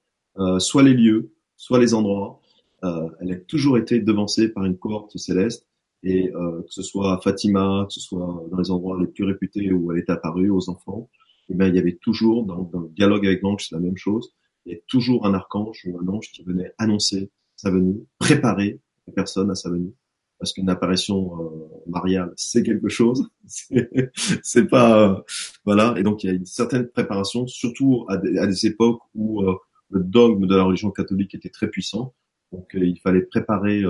[0.58, 2.40] soit les lieux, soit les endroits.
[2.84, 5.66] Euh, elle a toujours été devancée par une cohorte céleste
[6.04, 9.24] et euh, que ce soit à Fatima, que ce soit dans les endroits les plus
[9.24, 11.08] réputés où elle est apparue aux enfants,
[11.50, 14.32] eh bien, il y avait toujours, dans, le dialogue avec l'ange, c'est la même chose,
[14.66, 18.80] il y a toujours un archange ou un ange qui venait annoncer sa venue, préparer
[19.06, 19.92] les personnes à sa venue.
[20.38, 23.30] Parce qu'une apparition euh, mariale, c'est quelque chose.
[24.42, 25.20] c'est pas euh,
[25.64, 25.94] voilà.
[25.96, 29.42] Et donc il y a une certaine préparation, surtout à des, à des époques où
[29.42, 29.54] euh,
[29.90, 32.14] le dogme de la religion catholique était très puissant.
[32.52, 33.82] Donc euh, il fallait préparer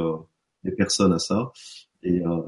[0.65, 1.51] les personnes à ça.
[2.05, 2.41] Et euh,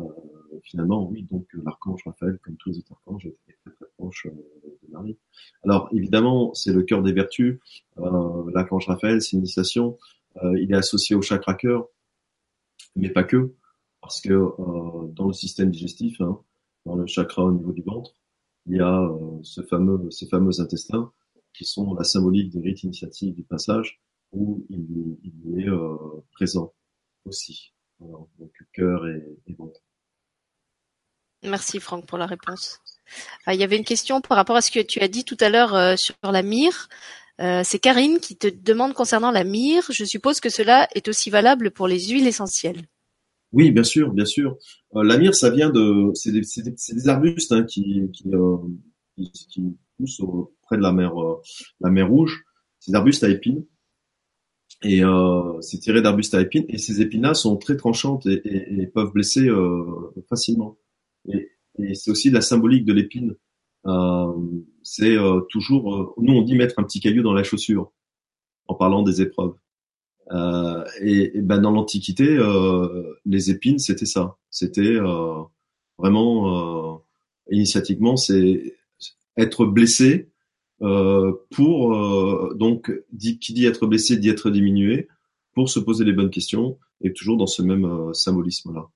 [0.62, 4.90] finalement, oui, donc l'archange Raphaël, comme tous les autres archanges, était très très proche de
[4.90, 5.18] Marie.
[5.64, 7.58] Alors évidemment, c'est le cœur des vertus.
[7.96, 9.98] l'archange Raphaël, c'est une initiation.
[10.42, 11.88] il est associé au chakra cœur,
[12.94, 13.54] mais pas que,
[14.00, 14.34] parce que
[15.12, 16.38] dans le système digestif, hein,
[16.84, 18.14] dans le chakra au niveau du ventre,
[18.66, 19.10] il y a
[19.42, 21.10] ce fameux, ces fameux intestins
[21.56, 24.00] qui sont la symbolique des rites initiatives du passage,
[24.32, 25.96] où il, il est euh,
[26.32, 26.72] présent
[27.24, 27.72] aussi.
[28.00, 28.28] Donc
[28.72, 29.80] cœur et, et ventre.
[31.42, 32.80] Merci Franck pour la réponse.
[33.46, 35.36] Ah, il y avait une question par rapport à ce que tu as dit tout
[35.40, 36.88] à l'heure euh, sur la myrrhe.
[37.40, 39.86] Euh, c'est Karine qui te demande concernant la myrrhe.
[39.90, 42.82] Je suppose que cela est aussi valable pour les huiles essentielles.
[43.52, 44.56] Oui, bien sûr, bien sûr.
[44.96, 48.56] Euh, la myrrhe, ça vient de, c'est des, des, des, arbustes hein, qui, qui, euh,
[49.16, 50.22] qui, qui, poussent
[50.62, 51.40] près de la mer, euh,
[51.80, 52.44] la mer Rouge.
[52.80, 53.64] Ces arbustes à épines
[54.82, 59.12] et euh, c'est tiré d'arbustes à épines et ces épines-là sont très tranchantes et, peuvent
[59.12, 59.84] blesser euh,
[60.28, 60.76] facilement.
[61.28, 61.50] Et,
[61.94, 63.36] c'est aussi la symbolique de l'épine.
[63.86, 64.32] Euh,
[64.82, 67.92] c'est euh, toujours, euh, nous on dit mettre un petit caillou dans la chaussure
[68.68, 69.54] en parlant des épreuves.
[70.32, 72.38] Euh, et, ben dans l'Antiquité,
[73.24, 74.36] les épines c'était ça.
[74.50, 74.96] C'était
[75.98, 77.02] vraiment
[77.50, 78.76] initiatiquement, c'est
[79.36, 80.30] être blessé
[80.78, 85.08] pour euh, donc qui dit être blessé dit être diminué
[85.54, 88.90] pour se poser les bonnes questions et toujours dans ce même euh, symbolisme là.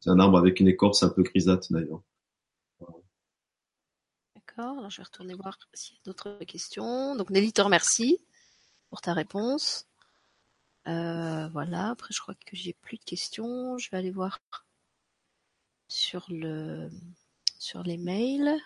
[0.00, 2.02] C'est un arbre avec une écorce un peu grisâtre d'ailleurs.
[4.34, 7.16] D'accord, je vais retourner voir s'il y a d'autres questions.
[7.16, 8.18] Donc Nelly te remercie
[8.90, 9.86] pour ta réponse.
[10.86, 13.78] Euh, voilà, après je crois que j'ai plus de questions.
[13.78, 14.40] Je vais aller voir
[15.88, 16.90] sur le
[17.58, 18.58] sur les mails.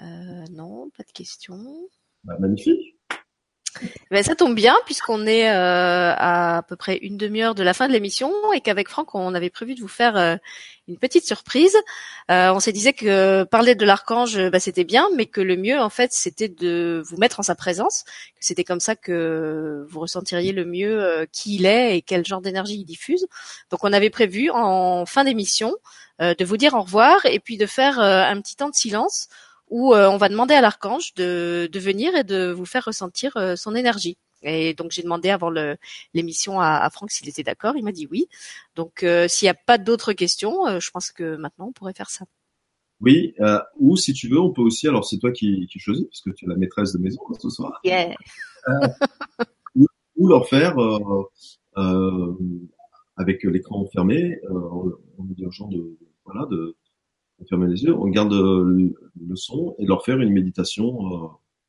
[0.00, 1.88] Euh, non, pas de questions.
[2.24, 2.96] Bah, magnifique.
[4.10, 7.72] Ben, ça tombe bien puisqu'on est euh, à, à peu près une demi-heure de la
[7.72, 10.36] fin de l'émission et qu'avec Franck on avait prévu de vous faire euh,
[10.88, 11.74] une petite surprise.
[12.30, 15.80] Euh, on s'est disait que parler de l'archange bah, c'était bien, mais que le mieux
[15.80, 20.00] en fait c'était de vous mettre en sa présence, que c'était comme ça que vous
[20.00, 23.26] ressentiriez le mieux euh, qui il est et quel genre d'énergie il diffuse.
[23.70, 25.74] Donc on avait prévu en fin d'émission
[26.20, 29.28] euh, de vous dire au revoir et puis de faire un petit temps de silence
[29.72, 33.34] où euh, on va demander à l'archange de, de, venir et de vous faire ressentir
[33.38, 34.18] euh, son énergie.
[34.42, 35.50] Et donc j'ai demandé avant
[36.12, 37.74] l'émission à, à, Franck s'il était d'accord.
[37.76, 38.26] Il m'a dit oui.
[38.76, 42.10] Donc euh, s'il n'y a pas d'autres questions, je pense que maintenant on pourrait faire
[42.10, 42.26] ça.
[43.00, 44.88] Oui, euh, ou si tu veux, on peut aussi.
[44.88, 47.48] Alors c'est toi qui, qui choisis parce que tu es la maîtresse de maison ce
[47.48, 47.80] soir.
[47.82, 48.14] Yeah.
[49.74, 50.76] ou, ou, leur faire
[53.16, 55.96] avec l'écran fermé, en aux gens de
[56.26, 56.76] voilà de
[57.48, 61.28] fermer les yeux, on garde euh, le son et leur faire une méditation euh,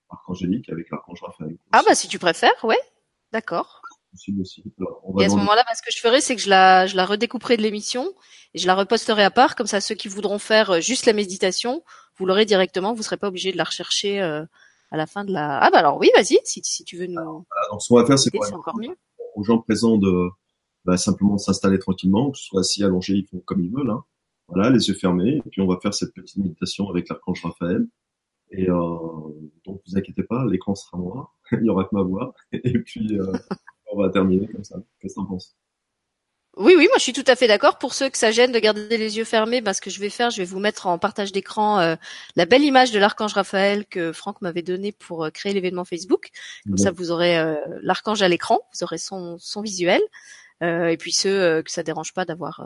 [0.09, 1.57] archangélique avec l'archange Raphaël.
[1.71, 2.79] Ah bah si tu préfères, ouais,
[3.31, 3.81] d'accord.
[5.19, 7.05] Et à ce moment-là, bah, ce que je ferai, c'est que je la, je la
[7.05, 8.13] redécouperai de l'émission
[8.53, 9.55] et je la reposterai à part.
[9.55, 11.83] Comme ça, ceux qui voudront faire euh, juste la méditation,
[12.17, 12.93] vous l'aurez directement.
[12.93, 14.45] Vous serez pas obligé de la rechercher euh,
[14.91, 15.57] à la fin de la.
[15.59, 17.45] Ah bah alors oui, vas-y, si, si tu veux nous.
[17.65, 18.95] Alors, ce qu'on va faire, c'est encore mieux.
[19.35, 20.29] Aux gens présents de
[20.85, 23.89] bah, simplement s'installer tranquillement, que ce soit assis, allongé, ils font comme ils veulent.
[23.89, 24.03] Hein.
[24.47, 27.87] Voilà, les yeux fermés, et puis on va faire cette petite méditation avec l'archange Raphaël.
[28.51, 28.97] Et euh,
[29.65, 33.17] donc, vous inquiétez pas, l'écran sera noir, il y aura que ma voix, et puis
[33.17, 33.31] euh,
[33.91, 34.77] on va terminer comme ça.
[34.99, 35.55] Qu'est-ce que t'en penses?
[36.55, 37.79] Oui, oui, moi je suis tout à fait d'accord.
[37.79, 40.11] Pour ceux que ça gêne de garder les yeux fermés, bah, ce que je vais
[40.11, 41.95] faire, je vais vous mettre en partage d'écran euh,
[42.35, 46.29] la belle image de l'archange Raphaël que Franck m'avait donnée pour euh, créer l'événement Facebook.
[46.67, 50.01] Comme ça, vous aurez euh, l'archange à l'écran, vous aurez son, son visuel.
[50.61, 52.61] et puis ceux que ça dérange pas d'avoir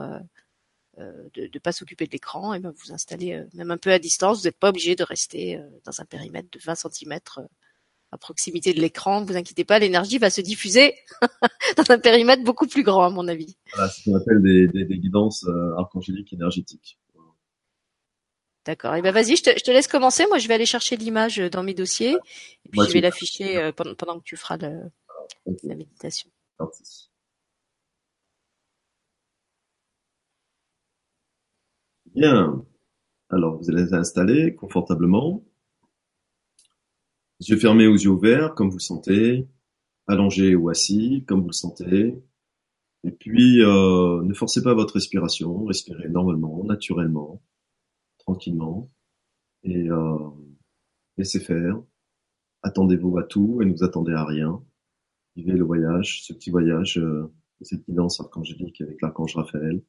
[0.98, 4.40] de ne pas s'occuper de l'écran, et ben vous installez même un peu à distance.
[4.40, 7.20] Vous n'êtes pas obligé de rester dans un périmètre de 20 cm
[8.12, 9.24] à proximité de l'écran.
[9.24, 10.96] Vous inquiétez pas, l'énergie va se diffuser
[11.78, 13.58] dans un périmètre beaucoup plus grand, à mon avis.
[13.74, 17.00] Voilà, c'est ce qu'on appelle des, des, des guidances euh, archangéliques énergétiques.
[18.66, 18.96] D'accord.
[18.96, 20.26] Et eh ben vas-y, je te, je te, laisse commencer.
[20.28, 22.18] Moi, je vais aller chercher l'image dans mes dossiers
[22.66, 24.92] et puis je vais l'afficher euh, pendant, pendant, que tu feras le,
[25.64, 26.30] la méditation.
[26.60, 27.10] Merci.
[32.18, 32.66] Bien.
[33.30, 35.46] Alors, vous allez les installer confortablement.
[37.40, 39.48] Yeux fermés ou yeux ouverts, comme vous le sentez,
[40.08, 42.20] allongé ou assis, comme vous le sentez.
[43.04, 47.44] Et puis, euh, ne forcez pas votre respiration, respirez normalement, naturellement,
[48.18, 48.90] tranquillement,
[49.62, 50.18] et euh,
[51.18, 51.80] laissez faire.
[52.64, 54.60] Attendez-vous à tout et ne vous attendez à rien.
[55.36, 59.84] Vivez le voyage, ce petit voyage, euh, cette guidance archangélique avec l'archange Raphaël,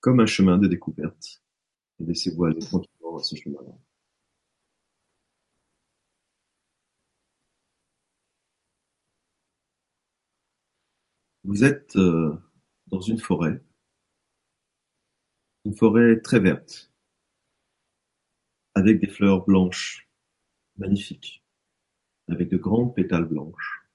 [0.00, 1.43] comme un chemin de découverte.
[2.00, 3.72] Laissez-vous aller tranquillement à ce chemin-là.
[11.44, 12.36] Vous êtes euh,
[12.88, 13.62] dans une forêt,
[15.64, 16.90] une forêt très verte,
[18.74, 20.08] avec des fleurs blanches
[20.76, 21.44] magnifiques,
[22.28, 23.86] avec de grandes pétales blanches.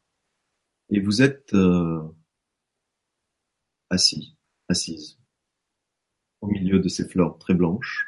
[0.90, 2.02] Et vous êtes euh,
[3.90, 4.36] assis,
[4.68, 5.19] assise,
[6.42, 8.08] au milieu de ces fleurs très blanches.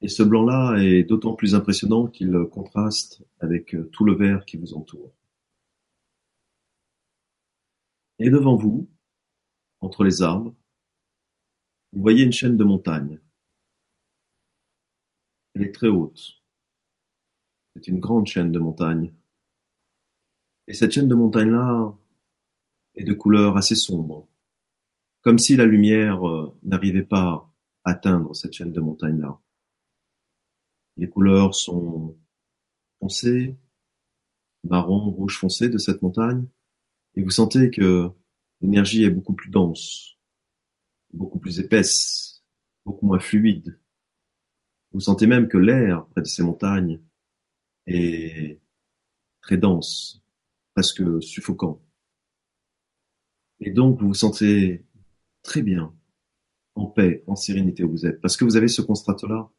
[0.00, 4.56] Et ce blanc-là est d'autant plus impressionnant qu'il contraste avec euh, tout le vert qui
[4.56, 5.12] vous entoure.
[8.20, 8.88] Et devant vous,
[9.80, 10.54] entre les arbres,
[11.92, 13.20] vous voyez une chaîne de montagnes.
[15.54, 16.42] Elle est très haute.
[17.74, 19.12] C'est une grande chaîne de montagnes.
[20.66, 21.94] Et cette chaîne de montagnes-là
[22.94, 24.28] est de couleur assez sombre,
[25.28, 27.52] comme si la lumière euh, n'arrivait pas
[27.84, 29.38] à atteindre cette chaîne de montagnes-là.
[30.96, 32.16] Les couleurs sont
[32.98, 33.54] foncées,
[34.64, 36.46] marron, rouge foncé de cette montagne,
[37.14, 38.08] et vous sentez que
[38.62, 40.16] l'énergie est beaucoup plus dense,
[41.12, 42.42] beaucoup plus épaisse,
[42.86, 43.78] beaucoup moins fluide.
[44.92, 47.02] Vous sentez même que l'air près de ces montagnes
[47.86, 48.62] est
[49.42, 50.22] très dense,
[50.72, 51.82] presque suffocant.
[53.60, 54.86] Et donc vous vous sentez
[55.48, 55.96] très bien,
[56.74, 59.50] en paix, en sérénité où vous êtes, parce que vous avez ce constat-là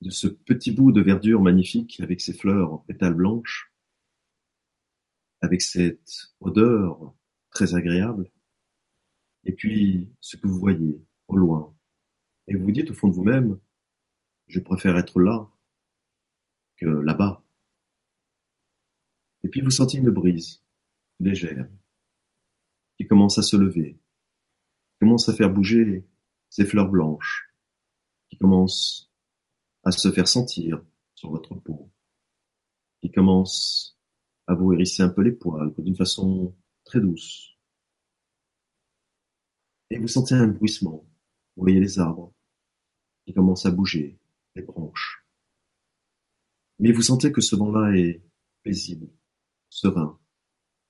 [0.00, 3.72] de ce petit bout de verdure magnifique avec ses fleurs en pétales blanches
[5.42, 7.14] avec cette odeur
[7.50, 8.32] très agréable,
[9.44, 11.72] et puis ce que vous voyez au loin,
[12.48, 13.60] et vous vous dites au fond de vous-même,
[14.48, 15.48] je préfère être là
[16.78, 17.44] que là-bas.
[19.44, 20.64] Et puis vous sentez une brise
[21.20, 21.68] légère
[22.96, 24.00] qui commence à se lever,
[25.00, 26.06] commence à faire bouger
[26.48, 27.52] ces fleurs blanches,
[28.28, 29.12] qui commence
[29.84, 30.82] à se faire sentir
[31.14, 31.90] sur votre peau,
[33.00, 33.98] qui commence
[34.46, 36.54] à vous hérisser un peu les poils, d'une façon
[36.84, 37.56] très douce.
[39.90, 41.06] Et vous sentez un bruissement.
[41.56, 42.32] Vous voyez les arbres
[43.24, 44.18] qui commencent à bouger,
[44.54, 45.24] les branches.
[46.78, 48.22] Mais vous sentez que ce vent-là est
[48.62, 49.08] paisible,
[49.70, 50.18] serein.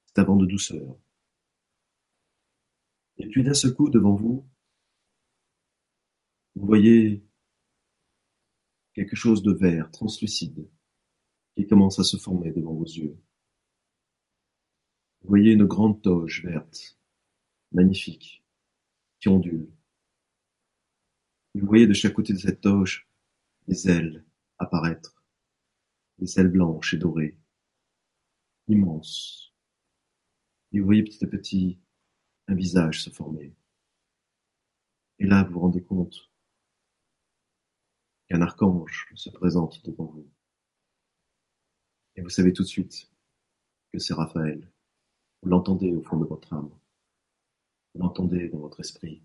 [0.06, 0.96] C'est un vent de douceur.
[3.18, 4.47] Et puis d'un seul coup, devant vous,
[6.55, 7.24] vous voyez
[8.94, 10.70] quelque chose de vert, translucide,
[11.55, 13.18] qui commence à se former devant vos yeux.
[15.22, 16.98] Vous voyez une grande toge verte,
[17.72, 18.44] magnifique,
[19.20, 19.70] qui ondule.
[21.55, 23.09] Vous voyez de chaque côté de cette toge
[23.66, 24.24] des ailes
[24.59, 25.24] apparaître,
[26.18, 27.38] des ailes blanches et dorées,
[28.68, 29.55] immenses.
[30.72, 31.80] Et vous voyez petit à petit
[32.48, 33.55] un visage se former.
[35.18, 36.31] Et là, vous vous rendez compte
[38.28, 40.28] qu'un archange se présente devant vous.
[42.16, 43.10] Et vous savez tout de suite
[43.93, 44.70] que c'est Raphaël.
[45.43, 46.70] Vous l'entendez au fond de votre âme.
[47.94, 49.23] Vous l'entendez dans votre esprit.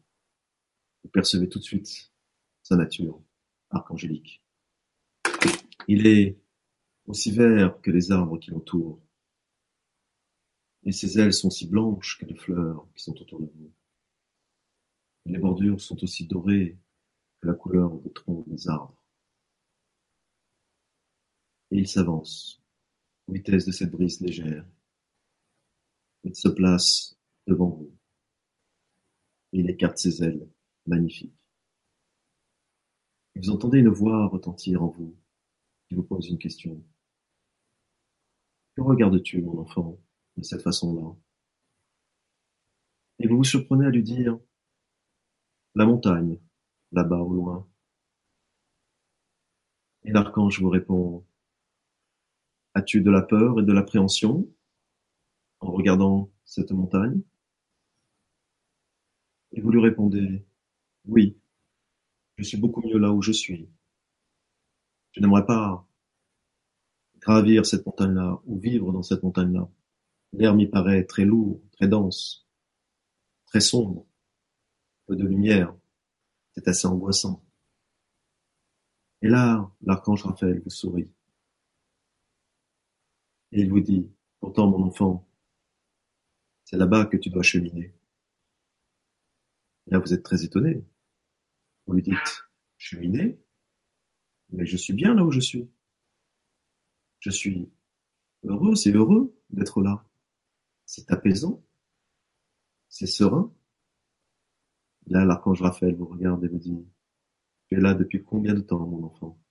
[1.03, 2.11] Vous percevez tout de suite
[2.61, 3.21] sa nature
[3.69, 4.43] archangélique.
[5.87, 6.37] Il est
[7.05, 9.01] aussi vert que les arbres qui l'entourent,
[10.83, 13.71] et ses ailes sont si blanches que les fleurs qui sont autour de vous.
[15.25, 16.77] Et les bordures sont aussi dorées
[17.39, 19.03] que la couleur des troncs des arbres.
[21.69, 22.61] Et il s'avance,
[23.27, 24.65] aux vitesse de cette brise légère,
[26.23, 27.17] il se place
[27.47, 27.91] devant vous.
[29.53, 30.47] il écarte ses ailes,
[30.85, 31.35] magnifiques.
[33.35, 35.15] Et vous entendez une voix retentir en vous,
[35.87, 36.83] qui vous pose une question.
[38.75, 39.99] Que regardes-tu, mon enfant,
[40.37, 41.15] de cette façon-là
[43.19, 44.39] Et vous vous surprenez à lui dire
[45.75, 46.39] La montagne,
[46.91, 47.67] là-bas au loin.
[50.03, 51.25] Et l'archange vous répond
[52.73, 54.49] As-tu de la peur et de l'appréhension
[55.59, 57.21] en regardant cette montagne?
[59.51, 60.45] Et vous lui répondez
[61.05, 61.37] Oui,
[62.37, 63.69] je suis beaucoup mieux là où je suis.
[65.11, 65.85] Je n'aimerais pas
[67.19, 69.69] gravir cette montagne-là ou vivre dans cette montagne-là.
[70.33, 72.47] L'air m'y paraît très lourd, très dense,
[73.45, 74.05] très sombre,
[75.05, 75.75] peu de lumière.
[76.53, 77.43] C'est assez angoissant.
[79.21, 81.11] Et là, l'archange Raphaël vous sourit.
[83.51, 84.09] Et il vous dit,
[84.39, 85.27] pourtant mon enfant,
[86.63, 87.93] c'est là-bas que tu dois cheminer.
[89.87, 90.83] Là, vous êtes très étonné.
[91.85, 93.37] Vous lui dites, cheminer?
[94.51, 95.69] Mais je suis bien là où je suis.
[97.19, 97.69] Je suis
[98.43, 100.05] heureux, c'est heureux d'être là.
[100.93, 101.63] C'est apaisant.
[102.89, 103.55] C'est serein.
[105.07, 106.85] Là, l'archange Raphaël vous regarde et vous dit,
[107.69, 109.41] tu es là depuis combien de temps, mon enfant?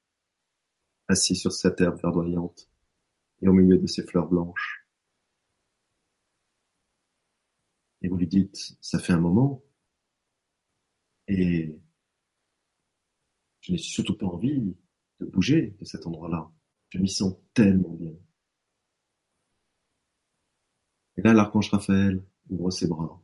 [1.09, 2.71] Assis sur cette herbe verdoyante
[3.41, 4.87] et au milieu de ces fleurs blanches.
[8.03, 9.65] Et vous lui dites, ça fait un moment,
[11.27, 11.75] et
[13.61, 14.77] je n'ai surtout pas envie
[15.21, 16.53] de bouger de cet endroit-là.
[16.91, 18.12] Je m'y sens tellement bien.
[21.16, 23.23] Et là, l'archange Raphaël ouvre ses bras,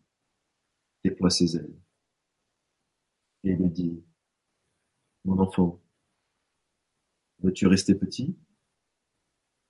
[1.05, 1.77] déploie ses ailes,
[3.45, 4.03] et lui dit,
[5.25, 5.81] mon enfant,
[7.41, 8.37] veux-tu rester petit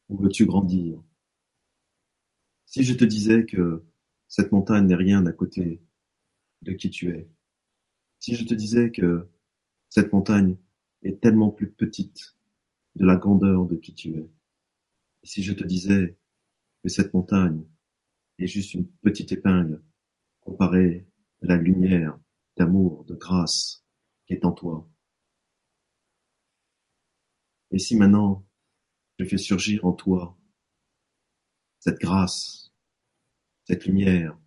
[0.08, 1.02] ou veux-tu grandir?
[2.66, 3.84] Si je te disais que
[4.28, 5.80] cette montagne n'est rien à côté
[6.62, 7.28] de qui tu es,
[8.18, 9.28] si je te disais que
[9.88, 10.56] cette montagne
[11.02, 12.36] est tellement plus petite
[12.96, 14.28] de la grandeur de qui tu es,
[15.22, 16.16] si je te disais
[16.82, 17.64] que cette montagne
[18.38, 19.82] est juste une petite épingle
[20.40, 21.06] comparée
[21.42, 22.18] à la lumière
[22.56, 23.84] d'amour, de grâce
[24.26, 24.88] qui est en toi.
[27.70, 28.46] Et si maintenant
[29.18, 30.36] je fais surgir en toi
[31.78, 32.72] cette grâce,
[33.64, 34.38] cette lumière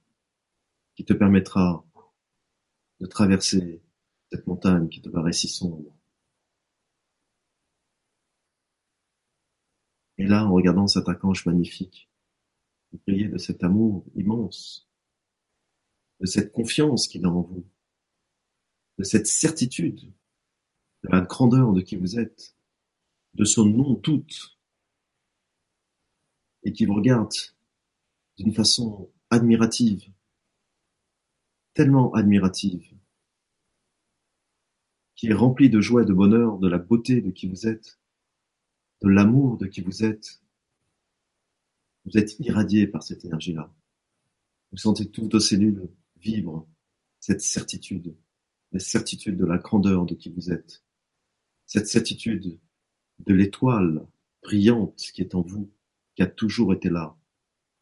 [0.96, 1.86] qui te permettra
[3.00, 3.82] de traverser
[4.32, 5.96] cette montagne qui te paraît si sombre.
[10.18, 12.09] Et là, en regardant cet archange magnifique,
[12.92, 14.90] vous priez de cet amour immense,
[16.20, 17.66] de cette confiance qu'il a en vous,
[18.98, 20.12] de cette certitude
[21.04, 22.56] de la grandeur de qui vous êtes,
[23.36, 24.58] de son nom toute,
[26.64, 27.32] et qui vous regarde
[28.38, 30.12] d'une façon admirative,
[31.74, 32.94] tellement admirative,
[35.16, 38.00] qui est remplie de joie et de bonheur, de la beauté de qui vous êtes,
[39.02, 40.42] de l'amour de qui vous êtes.
[42.10, 43.72] Vous êtes irradié par cette énergie-là.
[44.72, 46.68] Vous sentez toutes vos cellules vivre
[47.20, 48.18] cette certitude,
[48.72, 50.84] la certitude de la grandeur de qui vous êtes,
[51.68, 52.60] cette certitude
[53.20, 54.08] de l'étoile
[54.42, 55.72] brillante qui est en vous,
[56.16, 57.16] qui a toujours été là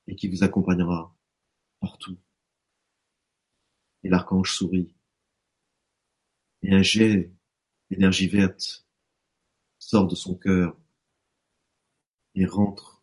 [0.07, 1.15] et qui vous accompagnera
[1.79, 2.17] partout.
[4.03, 4.93] Et l'archange sourit.
[6.63, 7.31] Et un jet
[7.89, 8.85] d'énergie verte
[9.79, 10.77] sort de son cœur
[12.35, 12.96] et rentre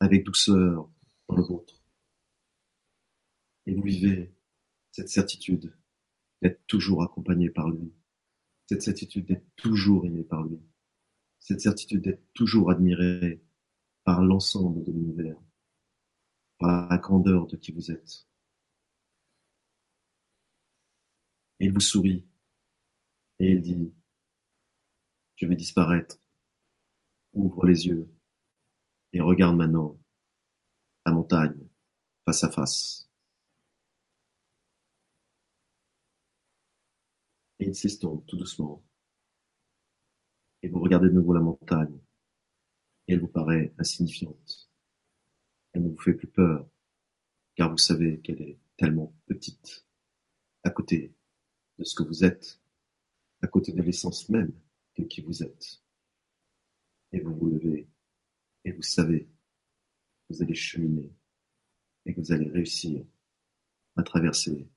[0.00, 0.90] avec douceur
[1.28, 1.82] dans le vôtre.
[3.66, 4.32] Et vous vivez
[4.92, 5.74] cette certitude
[6.42, 7.92] d'être toujours accompagné par lui,
[8.66, 10.60] cette certitude d'être toujours aimé par lui,
[11.40, 13.42] cette certitude d'être toujours admiré
[14.04, 15.36] par l'ensemble de l'univers,
[16.58, 18.26] par la grandeur de qui vous êtes.
[21.58, 22.24] Et il vous sourit.
[23.38, 23.92] Et il dit,
[25.36, 26.18] je vais disparaître,
[27.32, 28.08] ouvre les yeux
[29.16, 29.98] et regarde maintenant
[31.06, 31.66] la montagne
[32.26, 33.10] face à face.
[37.58, 38.84] Et il s'estompe tout doucement.
[40.62, 41.98] Et vous regardez de nouveau la montagne
[43.08, 44.68] et elle vous paraît insignifiante.
[45.72, 46.68] Elle ne vous fait plus peur,
[47.54, 49.86] car vous savez qu'elle est tellement petite
[50.62, 51.14] à côté
[51.78, 52.60] de ce que vous êtes,
[53.40, 54.52] à côté de l'essence même
[54.98, 55.82] de qui vous êtes.
[57.12, 57.88] Et vous vous levez
[58.66, 59.28] et vous savez,
[60.28, 61.14] vous allez cheminer
[62.04, 63.06] et que vous allez réussir
[63.94, 64.68] à traverser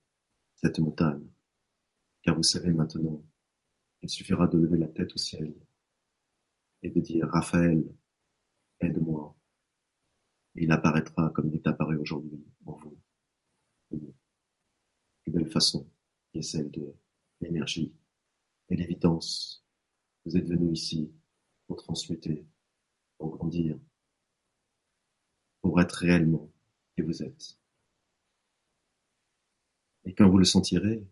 [0.58, 1.28] cette montagne.
[2.22, 3.26] Car vous savez maintenant,
[4.04, 5.56] il suffira de lever la tête au ciel
[6.84, 7.84] et de dire Raphaël,
[8.80, 9.36] aide-moi.
[10.54, 12.98] Il apparaîtra comme il est apparu aujourd'hui en vous.
[13.92, 14.14] Une
[15.34, 15.90] belle façon
[16.32, 16.94] qui est celle de
[17.42, 17.96] l'énergie
[18.70, 19.66] et l'évidence.
[20.26, 21.12] Vous êtes venu ici
[21.66, 22.46] pour transmuter,
[23.20, 23.78] pour grandir,
[25.62, 26.52] pour être réellement
[26.96, 27.60] qui vous êtes.
[30.06, 31.06] Et quand vous le sentirez,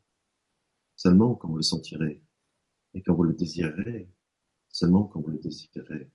[0.96, 2.24] seulement quand vous le sentirez,
[2.94, 4.10] et quand vous le désirerez,
[4.70, 6.10] seulement quand vous le désirerez,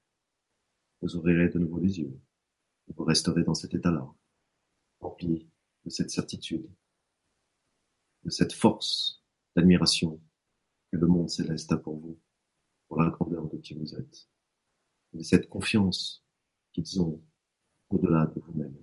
[1.01, 2.19] vous ouvrirez de nouveau les yeux,
[2.89, 4.13] vous resterez dans cet état-là,
[5.01, 5.49] rempli
[5.85, 6.69] de cette certitude,
[8.25, 9.23] de cette force
[9.55, 10.21] d'admiration
[10.91, 12.19] que le monde céleste a pour vous,
[12.89, 14.29] pour la grandeur de qui vous êtes,
[15.13, 16.25] de cette confiance
[16.73, 17.23] qu'ils ont
[17.91, 18.77] au-delà de vous-même.